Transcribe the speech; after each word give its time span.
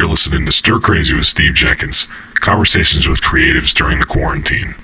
You're 0.00 0.08
listening 0.08 0.46
to 0.46 0.52
Stir 0.52 0.80
Crazy 0.80 1.12
with 1.12 1.26
Steve 1.26 1.52
Jenkins, 1.52 2.08
conversations 2.36 3.06
with 3.06 3.20
creatives 3.20 3.74
during 3.74 3.98
the 3.98 4.06
quarantine. 4.06 4.74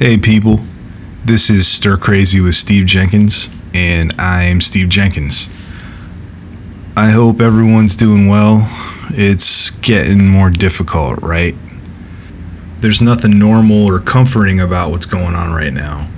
Hey, 0.00 0.18
people. 0.18 0.58
This 1.24 1.48
is 1.48 1.68
Stir 1.68 1.96
Crazy 1.96 2.40
with 2.40 2.56
Steve 2.56 2.86
Jenkins, 2.86 3.48
and 3.72 4.12
I'm 4.18 4.60
Steve 4.60 4.88
Jenkins. 4.88 5.48
I 6.96 7.10
hope 7.10 7.40
everyone's 7.40 7.96
doing 7.96 8.26
well. 8.26 8.68
It's 9.10 9.70
getting 9.70 10.26
more 10.26 10.50
difficult, 10.50 11.22
right? 11.22 11.54
There's 12.80 13.02
nothing 13.02 13.38
normal 13.38 13.86
or 13.86 13.98
comforting 13.98 14.60
about 14.60 14.90
what's 14.90 15.06
going 15.06 15.34
on 15.34 15.52
right 15.52 15.72
now. 15.72 16.08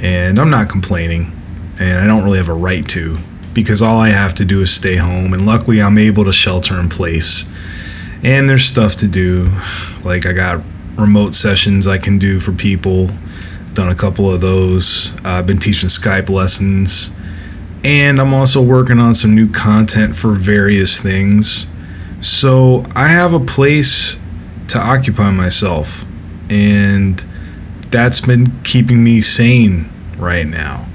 And 0.00 0.38
I'm 0.38 0.50
not 0.50 0.68
complaining, 0.68 1.32
and 1.78 1.98
I 1.98 2.06
don't 2.06 2.24
really 2.24 2.38
have 2.38 2.48
a 2.48 2.54
right 2.54 2.86
to, 2.88 3.18
because 3.52 3.82
all 3.82 3.98
I 3.98 4.08
have 4.08 4.34
to 4.36 4.44
do 4.44 4.60
is 4.62 4.70
stay 4.70 4.96
home, 4.96 5.32
and 5.32 5.46
luckily 5.46 5.80
I'm 5.80 5.98
able 5.98 6.24
to 6.24 6.32
shelter 6.32 6.78
in 6.78 6.88
place. 6.88 7.44
And 8.22 8.48
there's 8.48 8.64
stuff 8.64 8.96
to 8.96 9.08
do, 9.08 9.50
like 10.02 10.26
I 10.26 10.32
got 10.32 10.62
remote 10.96 11.34
sessions 11.34 11.86
I 11.86 11.98
can 11.98 12.18
do 12.18 12.40
for 12.40 12.52
people. 12.52 13.10
Done 13.74 13.88
a 13.90 13.94
couple 13.94 14.32
of 14.32 14.40
those. 14.40 15.14
I've 15.24 15.46
been 15.46 15.58
teaching 15.58 15.90
Skype 15.90 16.30
lessons. 16.30 17.10
And 17.84 18.18
I'm 18.18 18.32
also 18.32 18.62
working 18.62 18.98
on 18.98 19.14
some 19.14 19.34
new 19.34 19.52
content 19.52 20.16
for 20.16 20.32
various 20.32 21.00
things. 21.00 21.66
So 22.20 22.84
I 22.96 23.08
have 23.08 23.34
a 23.34 23.38
place 23.38 24.18
to 24.76 24.86
occupy 24.86 25.30
myself. 25.30 26.04
And 26.48 27.24
that's 27.90 28.20
been 28.20 28.52
keeping 28.62 29.02
me 29.02 29.20
sane 29.20 29.90
right 30.16 30.46
now. 30.46 30.86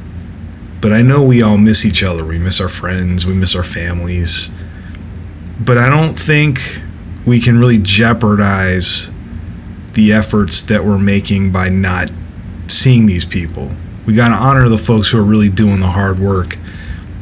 But 0.82 0.94
I 0.94 1.02
know 1.02 1.24
we 1.24 1.42
all 1.42 1.58
miss 1.58 1.86
each 1.86 2.02
other. 2.04 2.26
We 2.26 2.40
miss 2.40 2.60
our 2.60 2.70
friends, 2.70 3.26
we 3.26 3.34
miss 3.34 3.56
our 3.56 3.64
families. 3.64 4.52
But 5.60 5.78
I 5.78 5.90
don't 5.90 6.18
think 6.18 6.60
we 7.26 7.40
can 7.40 7.60
really 7.60 7.78
jeopardize 7.78 9.12
the 9.94 10.12
efforts 10.12 10.64
that 10.64 10.84
we're 10.84 10.98
making 10.98 11.52
by 11.52 11.70
not 11.70 12.12
seeing 12.68 13.06
these 13.06 13.26
people. 13.26 13.72
We 14.06 14.16
got 14.16 14.30
to 14.30 14.36
honor 14.36 14.70
the 14.70 14.78
folks 14.78 15.12
who 15.12 15.20
are 15.20 15.24
really 15.24 15.50
doing 15.50 15.80
the 15.80 15.88
hard 15.88 16.18
work 16.18 16.58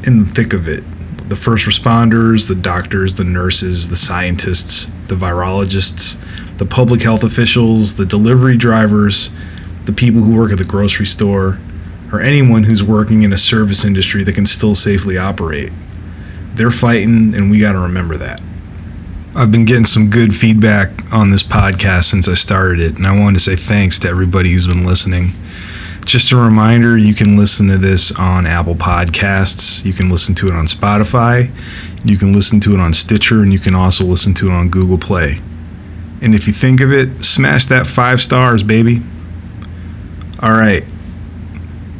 in 0.07 0.23
the 0.23 0.25
thick 0.25 0.53
of 0.53 0.69
it. 0.69 0.83
The 1.27 1.35
first 1.35 1.67
responders, 1.67 2.47
the 2.47 2.55
doctors, 2.55 3.17
the 3.17 3.23
nurses, 3.23 3.89
the 3.89 3.95
scientists, 3.95 4.85
the 5.07 5.15
virologists, 5.15 6.23
the 6.59 6.65
public 6.65 7.01
health 7.01 7.23
officials, 7.23 7.95
the 7.95 8.05
delivery 8.05 8.57
drivers, 8.57 9.31
the 9.85 9.93
people 9.93 10.21
who 10.21 10.35
work 10.35 10.51
at 10.51 10.57
the 10.57 10.65
grocery 10.65 11.05
store, 11.05 11.57
or 12.11 12.19
anyone 12.21 12.63
who's 12.63 12.83
working 12.83 13.23
in 13.23 13.31
a 13.31 13.37
service 13.37 13.85
industry 13.85 14.23
that 14.25 14.33
can 14.33 14.45
still 14.45 14.75
safely 14.75 15.17
operate. 15.17 15.71
They're 16.53 16.69
fighting, 16.69 17.33
and 17.33 17.49
we 17.49 17.59
got 17.59 17.73
to 17.73 17.79
remember 17.79 18.17
that. 18.17 18.41
I've 19.35 19.53
been 19.53 19.63
getting 19.63 19.85
some 19.85 20.09
good 20.09 20.35
feedback 20.35 20.89
on 21.13 21.29
this 21.29 21.43
podcast 21.43 22.03
since 22.03 22.27
I 22.27 22.33
started 22.33 22.81
it, 22.81 22.97
and 22.97 23.07
I 23.07 23.17
wanted 23.17 23.37
to 23.37 23.43
say 23.43 23.55
thanks 23.55 23.97
to 23.99 24.09
everybody 24.09 24.51
who's 24.51 24.67
been 24.67 24.85
listening. 24.85 25.29
Just 26.05 26.33
a 26.33 26.35
reminder 26.35 26.97
you 26.97 27.13
can 27.13 27.37
listen 27.37 27.67
to 27.67 27.77
this 27.77 28.11
on 28.19 28.45
Apple 28.45 28.75
Podcasts, 28.75 29.85
you 29.85 29.93
can 29.93 30.09
listen 30.09 30.35
to 30.35 30.49
it 30.49 30.53
on 30.53 30.65
Spotify, 30.65 31.51
you 32.03 32.17
can 32.17 32.33
listen 32.33 32.59
to 32.61 32.73
it 32.73 32.81
on 32.81 32.91
Stitcher, 32.91 33.43
and 33.43 33.53
you 33.53 33.59
can 33.59 33.75
also 33.75 34.03
listen 34.03 34.33
to 34.33 34.49
it 34.49 34.51
on 34.51 34.69
Google 34.69 34.97
Play. 34.97 35.39
And 36.21 36.35
if 36.35 36.47
you 36.47 36.53
think 36.53 36.81
of 36.81 36.91
it, 36.91 37.23
smash 37.23 37.67
that 37.67 37.87
five 37.87 38.21
stars, 38.21 38.61
baby. 38.61 39.01
All 40.41 40.51
right. 40.51 40.83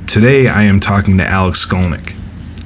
Today 0.07 0.47
I 0.47 0.63
am 0.63 0.79
talking 0.79 1.17
to 1.19 1.25
Alex 1.25 1.65
Skolnick. 1.65 2.15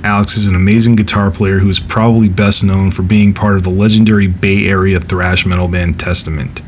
Alex 0.03 0.35
is 0.35 0.47
an 0.47 0.55
amazing 0.55 0.95
guitar 0.95 1.31
player 1.31 1.59
who 1.59 1.69
is 1.69 1.79
probably 1.79 2.27
best 2.27 2.63
known 2.63 2.91
for 2.91 3.03
being 3.03 3.33
part 3.33 3.55
of 3.55 3.63
the 3.63 3.69
legendary 3.69 4.27
Bay 4.27 4.67
Area 4.67 4.99
thrash 4.99 5.45
metal 5.45 5.67
band 5.67 5.99
Testament. 5.99 6.61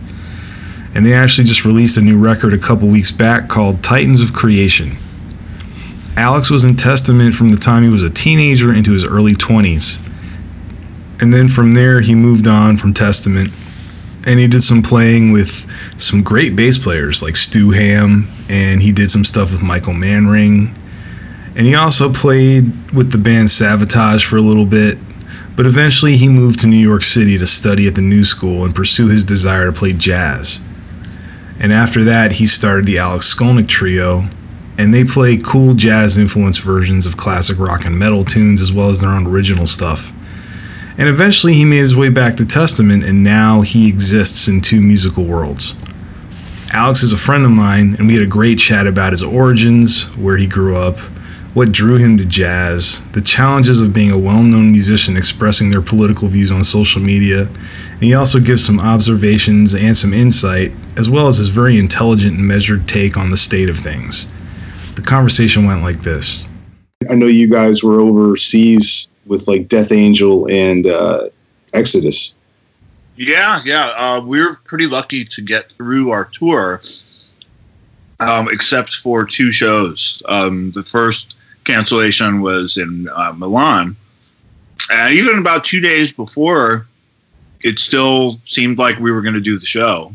And 0.94 1.06
they 1.06 1.13
actually 1.13 1.45
just 1.45 1.66
released 1.66 1.97
a 1.97 2.01
new 2.01 2.18
record 2.18 2.53
a 2.53 2.57
couple 2.57 2.88
weeks 2.88 3.12
back 3.12 3.50
called 3.50 3.84
Titans 3.84 4.22
of 4.22 4.34
Creation. 4.34 4.91
Alex 6.16 6.50
was 6.50 6.63
in 6.63 6.78
Testament 6.78 7.35
from 7.35 7.50
the 7.50 7.57
time 7.57 7.84
he 7.84 7.90
was 7.90 8.03
a 8.03 8.09
teenager 8.09 8.74
into 8.74 8.94
his 8.94 9.03
early 9.03 9.34
20s. 9.34 10.00
And 11.22 11.34
then 11.34 11.50
from 11.50 11.74
there, 11.74 12.01
he 12.01 12.16
moved 12.16 12.47
on 12.47 12.78
from 12.78 12.94
Testament 12.94 13.51
and 14.25 14.40
he 14.40 14.47
did 14.47 14.62
some 14.62 14.81
playing 14.81 15.31
with 15.31 15.69
some 15.97 16.24
great 16.24 16.56
bass 16.56 16.78
players 16.78 17.22
like 17.22 17.36
Stu 17.36 17.72
Hamm, 17.72 18.28
and 18.50 18.81
he 18.81 18.91
did 18.91 19.09
some 19.09 19.24
stuff 19.24 19.52
with 19.52 19.62
Michael 19.62 19.94
Manring 19.94 20.74
and 21.56 21.66
he 21.66 21.74
also 21.74 22.12
played 22.12 22.94
with 22.94 23.12
the 23.12 23.18
band 23.18 23.47
Savatage 23.47 24.25
for 24.25 24.36
a 24.36 24.41
little 24.41 24.66
bit, 24.66 24.97
but 25.56 25.66
eventually 25.66 26.18
he 26.18 26.28
moved 26.28 26.59
to 26.59 26.68
New 26.68 26.75
York 26.75 27.03
City 27.03 27.38
to 27.38 27.47
study 27.47 27.88
at 27.88 27.96
the 27.96 28.02
New 28.02 28.25
School 28.25 28.66
and 28.66 28.75
pursue 28.75 29.08
his 29.08 29.24
desire 29.24 29.68
to 29.68 29.72
play 29.72 29.94
jazz. 29.94 30.59
And 31.57 31.72
after 31.72 32.03
that, 32.03 32.34
he 32.34 32.46
started 32.46 32.86
the 32.86 32.97
Alex 32.97 33.34
Skolnick 33.34 33.69
Trio, 33.69 34.28
and 34.78 34.94
they 34.94 35.06
play 35.06 35.38
cool 35.38 35.74
jazz 35.75 36.18
influenced 36.18 36.59
versions 36.62 37.06
of 37.06 37.16
classic 37.16 37.57
rock 37.57 37.86
and 37.86 37.97
metal 37.97 38.25
tunes 38.25 38.62
as 38.62 38.74
well 38.74 38.90
as 38.90 39.00
their 39.00 39.12
own 39.12 39.25
original 39.25 39.66
stuff. 39.66 40.12
And 40.97 41.09
eventually 41.09 41.53
he 41.53 41.66
made 41.66 41.79
his 41.79 41.95
way 41.95 42.09
back 42.09 42.38
to 42.38 42.45
Testament, 42.45 43.03
and 43.03 43.23
now 43.23 43.61
he 43.61 43.89
exists 43.89 44.47
in 44.47 44.61
two 44.61 44.79
musical 44.79 45.25
worlds. 45.25 45.75
Alex 46.72 47.03
is 47.03 47.13
a 47.13 47.17
friend 47.17 47.44
of 47.44 47.51
mine, 47.51 47.95
and 47.97 48.07
we 48.07 48.13
had 48.13 48.23
a 48.23 48.28
great 48.28 48.59
chat 48.59 48.88
about 48.88 49.11
his 49.11 49.23
origins, 49.23 50.06
where 50.16 50.38
he 50.38 50.47
grew 50.47 50.75
up, 50.75 50.97
what 51.53 51.72
drew 51.72 51.95
him 51.95 52.17
to 52.17 52.25
jazz, 52.25 53.06
the 53.11 53.22
challenges 53.22 53.79
of 53.79 53.94
being 53.94 54.11
a 54.11 54.17
well 54.17 54.44
known 54.44 54.72
musician 54.72 55.16
expressing 55.16 55.69
their 55.69 55.81
political 55.81 56.28
views 56.28 56.51
on 56.51 56.63
social 56.63 57.01
media, 57.01 57.47
and 57.47 58.01
he 58.03 58.13
also 58.13 58.39
gives 58.39 58.63
some 58.63 58.79
observations 58.79 59.73
and 59.73 59.95
some 59.95 60.13
insight, 60.13 60.72
as 60.97 61.09
well 61.09 61.27
as 61.27 61.38
his 61.38 61.50
very 61.50 61.77
intelligent 61.77 62.38
and 62.38 62.47
measured 62.47 62.88
take 62.88 63.17
on 63.17 63.31
the 63.31 63.38
state 63.38 63.69
of 63.69 63.77
things. 63.77 64.27
The 64.95 65.01
conversation 65.01 65.66
went 65.66 65.81
like 65.81 66.01
this 66.01 66.47
I 67.09 67.16
know 67.16 67.27
you 67.27 67.50
guys 67.50 67.83
were 67.83 68.01
overseas 68.01 69.07
with 69.25 69.47
like 69.47 69.68
Death 69.68 69.91
Angel 69.91 70.50
and 70.50 70.86
uh, 70.86 71.28
Exodus. 71.74 72.34
Yeah, 73.18 73.62
yeah. 73.63 73.88
Uh, 73.96 74.22
we 74.22 74.40
were 74.40 74.56
pretty 74.66 74.88
lucky 74.88 75.25
to 75.25 75.41
get 75.41 75.72
through 75.74 76.12
our 76.12 76.25
tour, 76.25 76.81
um, 78.19 78.50
except 78.52 78.96
for 78.96 79.25
two 79.25 79.52
shows. 79.52 80.22
Um, 80.28 80.72
the 80.72 80.81
first 80.81 81.38
cancellation 81.63 82.41
was 82.41 82.78
in 82.78 83.09
uh, 83.09 83.34
Milan. 83.34 83.96
And 84.91 85.13
even 85.13 85.40
about 85.40 85.63
two 85.63 85.80
days 85.80 86.12
before, 86.12 86.88
it 87.63 87.80
still 87.80 88.40
seemed 88.46 88.78
like 88.78 89.00
we 89.00 89.12
were 89.12 89.22
going 89.22 89.34
to 89.34 89.42
do 89.42 89.57
the 89.57 89.66
show. 89.66 90.13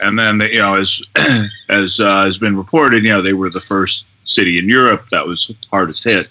And 0.00 0.18
then, 0.18 0.40
you 0.40 0.60
know, 0.60 0.74
as 0.74 1.02
as 1.68 1.98
uh, 1.98 2.24
has 2.24 2.38
been 2.38 2.56
reported, 2.56 3.02
you 3.02 3.10
know, 3.10 3.22
they 3.22 3.32
were 3.32 3.50
the 3.50 3.60
first 3.60 4.04
city 4.24 4.58
in 4.58 4.68
Europe 4.68 5.08
that 5.10 5.26
was 5.26 5.50
hardest 5.70 6.04
hit, 6.04 6.28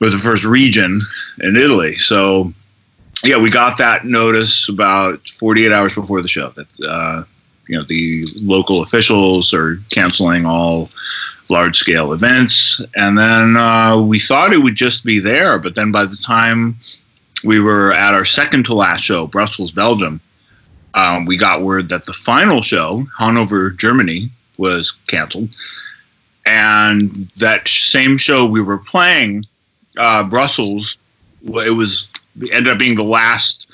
was 0.00 0.12
the 0.12 0.18
first 0.18 0.44
region 0.44 1.00
in 1.40 1.56
Italy. 1.56 1.96
So, 1.96 2.52
yeah, 3.24 3.38
we 3.38 3.50
got 3.50 3.78
that 3.78 4.04
notice 4.04 4.68
about 4.68 5.28
48 5.28 5.72
hours 5.72 5.94
before 5.94 6.22
the 6.22 6.28
show 6.28 6.50
that 6.50 6.66
uh, 6.88 7.24
you 7.66 7.76
know 7.76 7.84
the 7.84 8.24
local 8.36 8.82
officials 8.82 9.52
are 9.52 9.80
canceling 9.90 10.46
all 10.46 10.90
large 11.48 11.78
scale 11.78 12.12
events. 12.12 12.80
And 12.94 13.16
then 13.16 13.56
uh, 13.56 14.00
we 14.00 14.18
thought 14.18 14.52
it 14.52 14.58
would 14.58 14.76
just 14.76 15.04
be 15.04 15.18
there, 15.18 15.58
but 15.58 15.74
then 15.74 15.90
by 15.90 16.04
the 16.04 16.16
time 16.16 16.76
we 17.44 17.60
were 17.60 17.92
at 17.92 18.14
our 18.14 18.24
second 18.24 18.64
to 18.66 18.74
last 18.74 19.02
show, 19.02 19.26
Brussels, 19.26 19.72
Belgium, 19.72 20.20
um, 20.94 21.24
we 21.24 21.36
got 21.36 21.62
word 21.62 21.88
that 21.90 22.06
the 22.06 22.12
final 22.12 22.62
show, 22.62 23.04
Hanover, 23.16 23.70
Germany, 23.70 24.30
was 24.58 24.92
canceled. 25.08 25.54
And 26.46 27.30
that 27.36 27.68
same 27.68 28.18
show 28.18 28.46
we 28.46 28.62
were 28.62 28.78
playing, 28.78 29.44
uh, 29.98 30.24
Brussels, 30.24 30.96
it 31.44 31.74
was 31.74 32.08
it 32.40 32.52
ended 32.52 32.72
up 32.72 32.78
being 32.78 32.94
the 32.94 33.04
last 33.04 33.66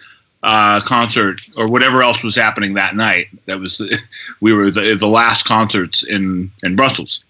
uh, 0.42 0.80
concert 0.80 1.40
or 1.56 1.68
whatever 1.68 2.02
else 2.02 2.22
was 2.22 2.34
happening 2.34 2.74
that 2.74 2.96
night. 2.96 3.28
That 3.46 3.60
was 3.60 3.80
we 4.40 4.52
were 4.52 4.70
the, 4.70 4.94
the 4.94 5.08
last 5.08 5.44
concerts 5.44 6.02
in 6.02 6.50
in 6.62 6.74
Brussels 6.74 7.24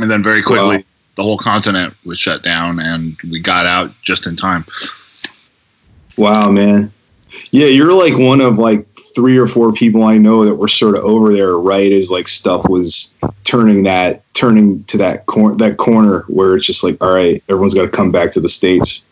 and 0.00 0.10
then 0.10 0.22
very 0.22 0.42
quickly 0.42 0.78
wow. 0.78 0.84
the 1.16 1.22
whole 1.22 1.38
continent 1.38 1.94
was 2.04 2.18
shut 2.18 2.42
down 2.42 2.78
and 2.80 3.16
we 3.30 3.40
got 3.40 3.66
out 3.66 3.90
just 4.02 4.26
in 4.26 4.36
time 4.36 4.64
wow 6.16 6.48
man 6.50 6.92
yeah 7.50 7.66
you're 7.66 7.92
like 7.92 8.16
one 8.16 8.40
of 8.40 8.58
like 8.58 8.86
three 9.14 9.36
or 9.36 9.46
four 9.46 9.72
people 9.72 10.02
i 10.04 10.16
know 10.16 10.44
that 10.44 10.54
were 10.54 10.68
sort 10.68 10.96
of 10.96 11.04
over 11.04 11.32
there 11.32 11.56
right 11.56 11.92
as 11.92 12.10
like 12.10 12.28
stuff 12.28 12.68
was 12.68 13.14
turning 13.44 13.82
that 13.82 14.22
turning 14.34 14.82
to 14.84 14.98
that 14.98 15.24
corner 15.26 15.56
that 15.56 15.76
corner 15.76 16.24
where 16.28 16.56
it's 16.56 16.66
just 16.66 16.82
like 16.82 17.02
all 17.02 17.14
right 17.14 17.42
everyone's 17.48 17.74
got 17.74 17.82
to 17.82 17.88
come 17.88 18.10
back 18.10 18.32
to 18.32 18.40
the 18.40 18.48
states 18.48 19.06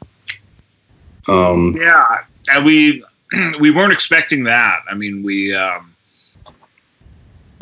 um 1.29 1.77
yeah 1.77 2.19
and 2.49 2.65
we 2.65 3.05
we 3.61 3.71
weren't 3.71 3.93
expecting 3.93 4.43
that 4.43 4.83
i 4.91 4.95
mean 4.95 5.23
we 5.23 5.55
um 5.55 5.93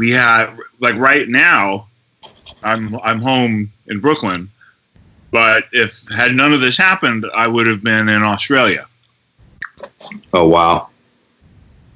we 0.00 0.10
had 0.10 0.56
like 0.80 0.96
right 0.96 1.28
now, 1.28 1.86
I'm 2.62 2.98
I'm 3.00 3.20
home 3.20 3.70
in 3.86 4.00
Brooklyn, 4.00 4.48
but 5.30 5.64
if 5.72 6.06
had 6.14 6.34
none 6.34 6.54
of 6.54 6.62
this 6.62 6.78
happened, 6.78 7.26
I 7.34 7.46
would 7.46 7.66
have 7.66 7.84
been 7.84 8.08
in 8.08 8.22
Australia. 8.22 8.86
Oh 10.32 10.46
wow. 10.48 10.88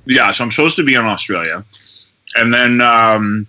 Yeah, 0.06 0.30
so 0.32 0.44
I'm 0.44 0.50
supposed 0.50 0.76
to 0.76 0.84
be 0.84 0.94
in 0.94 1.04
Australia, 1.04 1.64
and 2.36 2.52
then 2.52 2.80
um, 2.80 3.46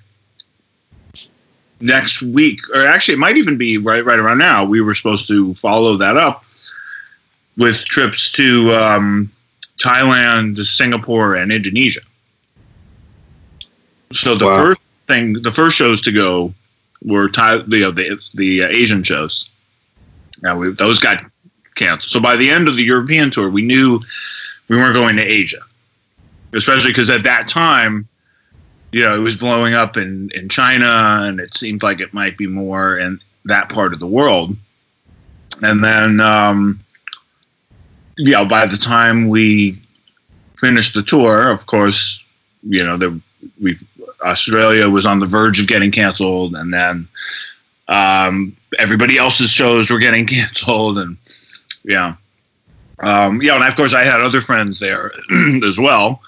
next 1.82 2.22
week, 2.22 2.60
or 2.74 2.86
actually, 2.88 3.16
it 3.16 3.20
might 3.20 3.38
even 3.38 3.58
be 3.58 3.78
right 3.78 4.04
right 4.06 4.20
around 4.20 4.38
now. 4.38 4.64
We 4.64 4.82
were 4.82 4.96
supposed 4.96 5.28
to 5.28 5.54
follow 5.56 5.98
that 5.98 6.16
up 6.18 6.46
with 7.58 7.84
trips 7.86 8.32
to 8.34 8.74
um, 8.74 9.32
Thailand, 9.78 10.58
Singapore, 10.58 11.36
and 11.36 11.52
Indonesia. 11.52 12.02
So 14.14 14.36
the 14.36 14.46
Wow. 14.46 14.56
first 14.58 14.82
thing, 15.08 15.34
the 15.42 15.52
first 15.52 15.76
shows 15.76 16.02
to 16.02 16.12
go 16.12 16.54
were 17.04 17.28
Thai, 17.28 17.58
the 17.58 17.92
the, 17.92 18.30
the 18.34 18.64
uh, 18.64 18.68
Asian 18.70 19.04
shows. 19.04 19.50
Now 20.42 20.58
we, 20.58 20.70
those 20.72 21.00
got 21.00 21.24
canceled. 21.76 22.10
So 22.10 22.20
by 22.20 22.36
the 22.36 22.50
end 22.50 22.68
of 22.68 22.76
the 22.76 22.84
European 22.84 23.32
tour, 23.32 23.50
we 23.50 23.62
knew 23.62 24.00
we 24.68 24.78
weren't 24.78 24.96
going 24.96 25.16
to 25.18 25.24
Asia, 25.24 25.62
especially 26.54 26.92
because 26.92 27.10
at 27.10 27.24
that 27.24 27.48
time, 27.48 28.08
you 28.92 29.02
know, 29.02 29.16
it 29.16 29.20
was 29.20 29.36
blowing 29.36 29.74
up 29.74 29.98
in 29.98 30.30
in 30.34 30.50
China, 30.50 31.20
and 31.24 31.40
it 31.40 31.54
seemed 31.54 31.84
like 31.84 32.00
it 32.00 32.14
might 32.14 32.38
be 32.38 32.48
more 32.48 32.98
in 32.98 33.20
that 33.46 33.70
part 33.70 33.94
of 33.94 34.00
the 34.00 34.08
world. 34.08 34.56
And 35.62 35.84
then, 35.84 36.20
um, 36.20 36.80
yeah, 38.18 38.44
by 38.44 38.66
the 38.66 38.78
time 38.78 39.30
we 39.30 39.80
finished 40.58 40.94
the 40.94 41.04
tour, 41.04 41.50
of 41.50 41.66
course, 41.66 42.24
you 42.64 42.84
know, 42.84 42.98
the, 42.98 43.20
we 43.62 43.78
Australia 44.22 44.90
was 44.90 45.06
on 45.06 45.20
the 45.20 45.26
verge 45.26 45.60
of 45.60 45.68
getting 45.68 45.92
canceled, 45.92 46.56
and 46.56 46.74
then 46.74 47.08
um, 47.88 48.56
everybody 48.80 49.18
else's 49.18 49.52
shows 49.52 49.90
were 49.90 50.00
getting 50.00 50.26
canceled, 50.36 50.98
and 50.98 51.18
yeah, 51.88 52.16
um, 53.00 53.42
yeah, 53.42 53.56
and 53.56 53.64
of 53.64 53.76
course 53.76 53.94
I 53.94 54.04
had 54.04 54.22
other 54.22 54.42
friends 54.42 54.80
there 54.80 55.12
as 55.64 55.80
well. 55.80 56.22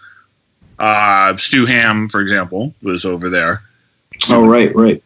Uh, 0.79 1.35
Stu 1.37 1.65
Hamm, 1.65 2.07
for 2.07 2.21
example, 2.21 2.73
was 2.81 3.05
over 3.05 3.29
there, 3.29 3.61
Oh 4.29 4.47
right, 4.47 4.73
right. 4.75 5.01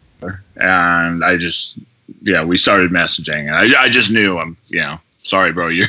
and 0.58 1.24
I 1.24 1.38
just 1.38 1.78
yeah, 2.22 2.44
we 2.44 2.58
started 2.58 2.92
messaging, 2.92 3.48
and 3.48 3.56
I, 3.56 3.84
I 3.84 3.90
just 3.90 4.12
knew 4.12 4.38
I'm 4.38 4.58
you 4.68 4.82
know 4.82 4.98
sorry, 5.20 5.52
bro, 5.52 5.68
your 5.70 5.88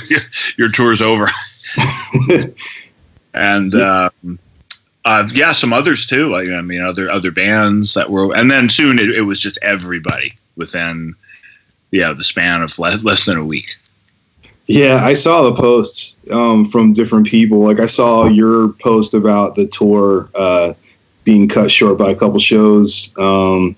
your, 0.56 0.68
tour's 0.68 1.02
over, 1.02 1.28
and. 3.34 3.74
Um, 3.74 4.38
uh, 5.04 5.28
yeah, 5.34 5.50
some 5.50 5.72
others 5.72 6.06
too. 6.06 6.30
Like 6.30 6.48
I 6.48 6.60
mean, 6.60 6.80
other 6.80 7.10
other 7.10 7.30
bands 7.32 7.94
that 7.94 8.10
were, 8.10 8.34
and 8.36 8.50
then 8.50 8.68
soon 8.68 8.98
it, 8.98 9.10
it 9.10 9.22
was 9.22 9.40
just 9.40 9.58
everybody 9.60 10.34
within, 10.56 11.14
yeah, 11.90 12.12
the 12.12 12.22
span 12.24 12.62
of 12.62 12.78
less, 12.78 13.02
less 13.02 13.24
than 13.24 13.36
a 13.36 13.44
week. 13.44 13.74
Yeah, 14.72 15.00
I 15.02 15.12
saw 15.12 15.42
the 15.42 15.54
posts 15.54 16.18
um, 16.30 16.64
from 16.64 16.94
different 16.94 17.26
people. 17.26 17.58
Like 17.58 17.78
I 17.78 17.84
saw 17.84 18.24
your 18.26 18.70
post 18.80 19.12
about 19.12 19.54
the 19.54 19.66
tour 19.66 20.30
uh, 20.34 20.72
being 21.24 21.46
cut 21.46 21.70
short 21.70 21.98
by 21.98 22.10
a 22.10 22.14
couple 22.14 22.38
shows. 22.38 23.12
Um, 23.18 23.76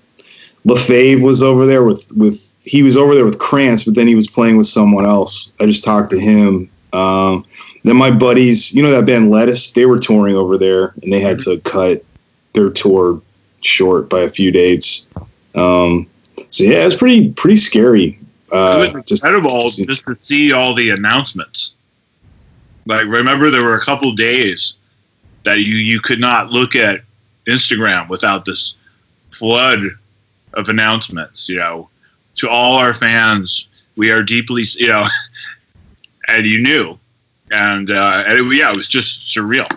was 0.63 1.43
over 1.43 1.65
there 1.65 1.83
with 1.83 2.09
with 2.13 2.55
he 2.63 2.81
was 2.81 2.95
over 2.95 3.13
there 3.13 3.25
with 3.25 3.39
Krantz, 3.39 3.83
but 3.83 3.95
then 3.95 4.07
he 4.07 4.15
was 4.15 4.29
playing 4.29 4.55
with 4.55 4.67
someone 4.67 5.05
else. 5.05 5.51
I 5.59 5.65
just 5.65 5.83
talked 5.83 6.11
to 6.11 6.17
him. 6.17 6.69
Um, 6.93 7.45
then 7.83 7.97
my 7.97 8.09
buddies, 8.09 8.73
you 8.73 8.81
know 8.81 8.91
that 8.91 9.05
band 9.05 9.29
Lettuce, 9.29 9.73
they 9.73 9.85
were 9.85 9.99
touring 9.99 10.37
over 10.37 10.57
there, 10.57 10.93
and 11.03 11.11
they 11.11 11.19
had 11.19 11.39
to 11.39 11.59
cut 11.59 12.05
their 12.53 12.69
tour 12.69 13.21
short 13.61 14.07
by 14.07 14.21
a 14.21 14.29
few 14.29 14.49
dates. 14.49 15.07
Um, 15.55 16.07
so 16.49 16.63
yeah, 16.63 16.83
it 16.83 16.85
was 16.85 16.95
pretty 16.95 17.33
pretty 17.33 17.57
scary. 17.57 18.17
Uh, 18.51 18.85
it 18.87 18.93
was 18.93 19.05
just 19.05 19.23
incredible 19.23 19.61
to 19.61 19.69
see- 19.69 19.85
just 19.85 20.03
to 20.05 20.17
see 20.23 20.53
all 20.53 20.73
the 20.73 20.91
announcements. 20.91 21.73
Like 22.85 23.05
remember, 23.07 23.49
there 23.49 23.63
were 23.63 23.75
a 23.75 23.81
couple 23.81 24.11
days 24.13 24.75
that 25.43 25.59
you 25.59 25.75
you 25.75 25.99
could 25.99 26.19
not 26.19 26.51
look 26.51 26.75
at 26.75 27.01
Instagram 27.47 28.09
without 28.09 28.45
this 28.45 28.75
flood 29.31 29.79
of 30.53 30.69
announcements. 30.69 31.49
You 31.49 31.57
know, 31.57 31.89
to 32.37 32.49
all 32.49 32.77
our 32.77 32.93
fans, 32.93 33.67
we 33.95 34.11
are 34.11 34.21
deeply 34.23 34.65
you 34.77 34.87
know, 34.87 35.03
and 36.27 36.45
you 36.45 36.61
knew, 36.61 36.97
and 37.51 37.89
uh, 37.89 38.23
and 38.27 38.39
it, 38.39 38.55
yeah, 38.55 38.69
it 38.69 38.77
was 38.77 38.87
just 38.87 39.23
surreal. 39.23 39.69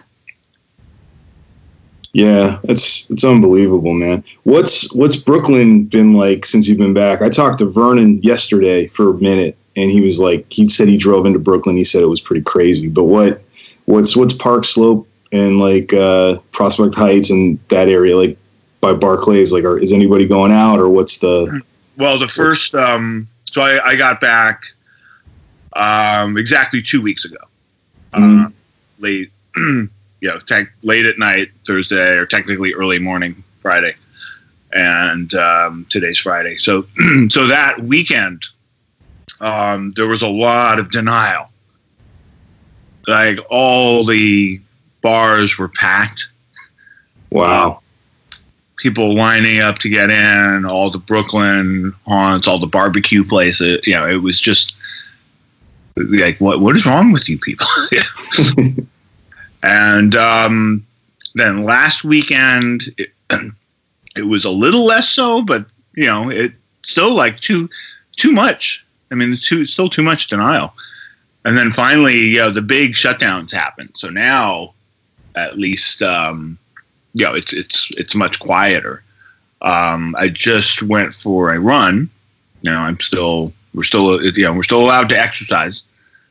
Yeah, 2.12 2.58
it's 2.64 3.10
it's 3.10 3.24
unbelievable, 3.24 3.92
man. 3.92 4.24
What's 4.44 4.92
what's 4.94 5.16
Brooklyn 5.16 5.84
been 5.84 6.14
like 6.14 6.46
since 6.46 6.66
you've 6.68 6.78
been 6.78 6.94
back? 6.94 7.20
I 7.22 7.28
talked 7.28 7.58
to 7.58 7.66
Vernon 7.66 8.22
yesterday 8.22 8.86
for 8.88 9.10
a 9.10 9.14
minute, 9.14 9.56
and 9.76 9.90
he 9.90 10.00
was 10.00 10.18
like, 10.18 10.50
he 10.50 10.66
said 10.68 10.88
he 10.88 10.96
drove 10.96 11.26
into 11.26 11.38
Brooklyn. 11.38 11.76
He 11.76 11.84
said 11.84 12.02
it 12.02 12.06
was 12.06 12.20
pretty 12.20 12.42
crazy. 12.42 12.88
But 12.88 13.04
what 13.04 13.42
what's 13.84 14.16
what's 14.16 14.32
Park 14.32 14.64
Slope 14.64 15.06
and 15.32 15.58
like 15.58 15.92
uh, 15.92 16.38
Prospect 16.52 16.94
Heights 16.94 17.30
and 17.30 17.58
that 17.68 17.88
area 17.88 18.16
like 18.16 18.38
by 18.80 18.94
Barclays? 18.94 19.52
Like, 19.52 19.64
are, 19.64 19.78
is 19.78 19.92
anybody 19.92 20.26
going 20.26 20.50
out 20.52 20.78
or 20.78 20.88
what's 20.88 21.18
the? 21.18 21.60
Well, 21.98 22.18
the 22.18 22.28
first, 22.28 22.74
um, 22.74 23.26
so 23.44 23.60
I, 23.60 23.84
I 23.90 23.96
got 23.96 24.20
back 24.20 24.62
um, 25.74 26.36
exactly 26.38 26.80
two 26.80 27.02
weeks 27.02 27.24
ago. 27.24 27.36
Uh, 28.12 28.18
Mhm. 28.18 28.52
late, 29.00 29.30
you 30.20 30.28
know, 30.28 30.38
tech, 30.40 30.72
late 30.82 31.06
at 31.06 31.18
night 31.18 31.50
Thursday, 31.66 32.16
or 32.16 32.26
technically 32.26 32.74
early 32.74 32.98
morning 32.98 33.42
Friday, 33.60 33.94
and 34.72 35.34
um, 35.34 35.86
today's 35.88 36.18
Friday. 36.18 36.56
So, 36.58 36.86
so 37.28 37.46
that 37.46 37.82
weekend, 37.82 38.44
um, 39.40 39.90
there 39.90 40.06
was 40.06 40.22
a 40.22 40.28
lot 40.28 40.78
of 40.78 40.90
denial. 40.90 41.50
Like 43.06 43.38
all 43.50 44.04
the 44.04 44.60
bars 45.00 45.56
were 45.58 45.68
packed 45.68 46.28
Wow. 47.30 47.80
people 48.76 49.14
lining 49.14 49.60
up 49.60 49.78
to 49.80 49.88
get 49.88 50.10
in, 50.10 50.64
all 50.64 50.90
the 50.90 50.98
Brooklyn 50.98 51.94
haunts, 52.06 52.48
all 52.48 52.58
the 52.58 52.66
barbecue 52.66 53.24
places. 53.24 53.86
You 53.86 53.94
know, 53.94 54.08
it 54.08 54.22
was 54.22 54.40
just 54.40 54.76
like, 55.96 56.40
what 56.40 56.60
what 56.60 56.76
is 56.76 56.86
wrong 56.86 57.12
with 57.12 57.28
you 57.28 57.38
people? 57.38 57.66
and 59.62 60.14
um, 60.16 60.86
then 61.34 61.64
last 61.64 62.04
weekend, 62.04 62.82
it, 62.98 63.12
it 64.16 64.26
was 64.26 64.44
a 64.44 64.50
little 64.50 64.84
less 64.84 65.08
so, 65.08 65.42
but 65.42 65.66
you 65.94 66.06
know, 66.06 66.30
it 66.30 66.52
still 66.82 67.14
like 67.14 67.40
too 67.40 67.68
too 68.16 68.32
much. 68.32 68.84
I 69.10 69.14
mean, 69.14 69.34
too 69.36 69.66
still 69.66 69.88
too 69.88 70.02
much 70.02 70.26
denial. 70.28 70.72
And 71.44 71.56
then 71.56 71.70
finally, 71.70 72.18
you 72.18 72.38
know, 72.38 72.50
the 72.50 72.62
big 72.62 72.92
shutdowns 72.92 73.50
happened. 73.52 73.90
So 73.94 74.10
now, 74.10 74.74
at 75.34 75.56
least, 75.56 76.02
um, 76.02 76.58
you 77.14 77.24
know, 77.24 77.34
it's 77.34 77.52
it's 77.52 77.90
it's 77.96 78.14
much 78.14 78.38
quieter. 78.38 79.02
Um, 79.62 80.14
I 80.18 80.28
just 80.28 80.82
went 80.82 81.12
for 81.12 81.52
a 81.52 81.58
run. 81.58 82.10
You 82.62 82.72
know, 82.72 82.78
I'm 82.78 83.00
still 83.00 83.52
we're 83.74 83.82
still 83.82 84.22
you 84.22 84.44
know 84.44 84.52
we're 84.54 84.62
still 84.62 84.80
allowed 84.80 85.08
to 85.10 85.18
exercise. 85.18 85.84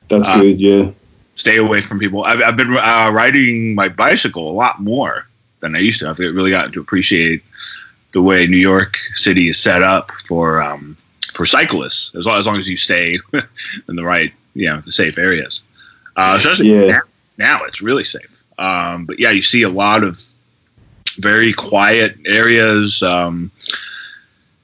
That's 0.10 0.28
Uh, 0.28 0.42
good. 0.42 0.60
Yeah. 0.60 0.92
Stay 1.38 1.58
away 1.58 1.82
from 1.82 2.00
people. 2.00 2.24
I've, 2.24 2.42
I've 2.42 2.58
been 2.58 2.74
uh, 2.74 3.12
riding 3.14 3.76
my 3.76 3.90
bicycle 3.90 4.50
a 4.50 4.54
lot 4.54 4.82
more 4.82 5.28
than 5.60 5.76
I 5.76 5.80
used 5.80 6.00
to. 6.00 6.10
I've 6.10 6.20
really 6.20 6.50
gotten 6.50 6.72
to 6.74 6.82
appreciate 6.82 7.44
the 8.12 8.22
way 8.22 8.48
New 8.48 8.58
York 8.58 8.98
City 9.14 9.48
is 9.48 9.58
set 9.60 9.84
up 9.84 10.12
for 10.26 10.62
um, 10.62 10.98
for 11.34 11.46
cyclists, 11.46 12.14
as 12.16 12.26
long 12.26 12.40
as, 12.40 12.48
long 12.48 12.58
as 12.58 12.68
you 12.68 12.76
stay 12.76 13.20
in 13.88 13.96
the 13.96 14.04
right, 14.04 14.34
you 14.56 14.68
know, 14.68 14.82
the 14.82 14.92
safe 14.92 15.18
areas. 15.20 15.62
Uh, 16.16 16.34
especially 16.38 16.70
Yeah. 16.70 16.88
now, 16.88 17.02
now, 17.38 17.64
it's 17.66 17.82
really 17.82 18.04
safe. 18.04 18.42
Um, 18.58 19.06
but 19.06 19.20
yeah, 19.20 19.30
you 19.30 19.44
see 19.44 19.62
a 19.62 19.70
lot 19.70 20.04
of 20.04 20.20
very 21.20 21.54
quiet 21.54 22.18
areas. 22.26 23.04
Um, 23.04 23.52